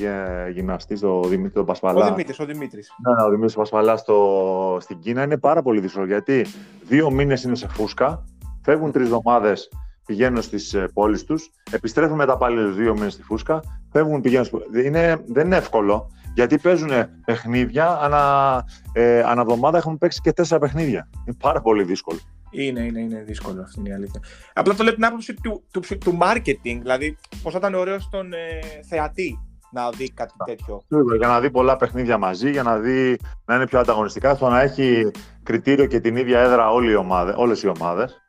γυμναστής, 0.53 1.03
ο 1.03 1.20
Δημήτρη 1.20 1.53
τον 1.53 1.64
Πασπαλά. 1.64 2.05
Ο 2.05 2.09
Δημήτρης, 2.09 2.39
ο 2.39 2.45
Δημήτρης. 2.45 2.93
Ναι, 3.07 3.14
ναι, 3.14 3.22
ο 3.22 3.29
Δημήτρης 3.29 3.55
Πασπαλά 3.55 3.97
στο, 3.97 4.79
στην 4.81 4.99
Κίνα 4.99 5.22
είναι 5.22 5.39
πάρα 5.39 5.62
πολύ 5.62 5.81
δύσκολο. 5.81 6.07
Γιατί 6.07 6.47
δύο 6.83 7.11
μήνες 7.11 7.43
είναι 7.43 7.55
σε 7.55 7.68
φούσκα, 7.68 8.24
φεύγουν 8.62 8.93
τρεις 8.93 9.05
εβδομάδες, 9.07 9.68
πηγαίνουν 10.07 10.43
στις 10.43 10.74
ε, 10.74 10.89
πόλεις 10.95 11.24
τους, 11.24 11.51
επιστρέφουν 11.70 12.16
μετά 12.16 12.37
πάλι 12.37 12.70
δύο 12.70 12.95
μήνες 12.95 13.12
στη 13.12 13.22
φούσκα, 13.22 13.61
φεύγουν, 13.93 14.20
πηγαίνουν. 14.20 14.49
Είναι, 14.85 15.16
δεν 15.27 15.47
είναι 15.47 15.57
εύκολο. 15.57 16.11
Γιατί 16.37 16.59
παίζουν 16.59 16.91
παιχνίδια, 17.24 17.99
ανα, 18.01 18.64
ε, 18.93 19.18
εβδομάδα 19.18 19.78
έχουν 19.78 19.99
παίξει 19.99 20.20
και 20.20 20.32
τέσσερα 20.32 20.61
παιχνίδια. 20.61 21.09
Είναι 21.26 21.37
πάρα 21.41 21.61
πολύ 21.61 21.84
δύσκολο. 21.84 22.18
Είναι, 22.51 22.80
είναι, 22.80 23.01
είναι 23.01 23.22
δύσκολο 23.22 23.62
αυτή 23.62 23.80
είναι 23.80 23.89
η 23.89 23.93
αλήθεια. 23.93 24.20
Απλά 24.55 24.74
το 24.74 24.82
λέω 24.82 24.95
την 24.95 25.05
άποψη 25.05 25.34
του, 25.34 25.64
του, 25.70 25.80
του, 25.99 26.18
marketing, 26.20 26.78
δηλαδή 26.80 27.18
πώς 27.43 27.53
θα 27.53 27.59
ήταν 27.59 27.74
ωραίο 27.74 27.99
στον 27.99 28.32
ε, 28.32 28.59
θεατή 28.89 29.39
να 29.70 29.91
δει 29.91 30.12
κάτι 30.12 30.32
τέτοιο. 30.45 30.82
Για 31.18 31.28
να 31.28 31.41
δει 31.41 31.51
πολλά 31.51 31.76
παιχνίδια 31.76 32.18
μαζί, 32.18 32.51
για 32.51 32.62
να 32.62 32.78
δει 32.78 33.18
να 33.45 33.55
είναι 33.55 33.66
πιο 33.66 33.78
ανταγωνιστικά, 33.78 34.34
στο 34.34 34.49
να 34.49 34.61
έχει 34.61 35.11
κριτήριο 35.43 35.87
και 35.87 36.01
την 36.01 36.16
ίδια 36.16 36.41
έδρα 36.41 36.70
όλοι 36.70 36.91
οι 36.91 36.97
ομάδες, 36.97 37.34
όλες 37.39 37.62
οι 37.62 37.68
ομάδες 37.68 38.22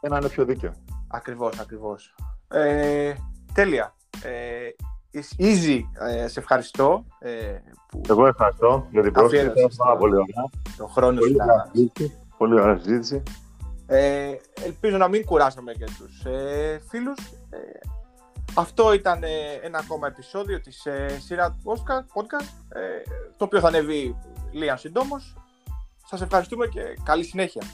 και 0.00 0.08
να 0.08 0.16
είναι 0.16 0.28
πιο 0.28 0.44
δίκαιο. 0.44 0.72
Ακριβώς, 1.08 1.58
ακριβώς. 1.58 2.14
Ε, 2.48 3.12
τέλεια. 3.54 3.94
Ε, 4.22 4.68
Easy, 5.38 5.80
ε, 6.08 6.28
σε 6.28 6.40
ευχαριστώ. 6.40 7.04
Ε, 7.18 7.58
που 7.88 8.00
Εγώ 8.08 8.26
ευχαριστώ 8.26 8.86
για 8.90 9.02
την 9.02 9.12
πρόσκληση. 9.12 9.68
Πάρα 9.76 9.96
πολύ 9.96 10.14
ωραία. 10.14 10.50
Το 10.76 10.86
χρόνο 10.86 11.18
πολύ, 11.18 11.36
ωραία 11.42 11.70
πολύ 12.42 12.60
ωραία 12.60 12.78
συζήτηση. 12.78 13.22
Ε, 13.86 14.32
ελπίζω 14.64 14.96
να 14.96 15.08
μην 15.08 15.24
κουράσαμε 15.24 15.72
και 15.72 15.84
τους 15.98 16.24
ε, 16.24 16.80
φίλους. 16.88 17.18
Ε, 17.50 17.58
αυτό 18.54 18.92
ήταν 18.92 19.22
ένα 19.62 19.78
ακόμα 19.78 20.06
επεισόδιο 20.06 20.60
της 20.60 20.86
ε, 20.86 21.18
σειρά 21.20 21.56
podcast, 21.64 22.48
το 23.36 23.44
οποίο 23.44 23.60
θα 23.60 23.68
ανέβει 23.68 24.16
λίγα 24.52 24.76
συντόμως. 24.76 25.36
Σας 26.06 26.20
ευχαριστούμε 26.20 26.66
και 26.66 26.80
καλή 27.04 27.24
συνέχεια. 27.24 27.62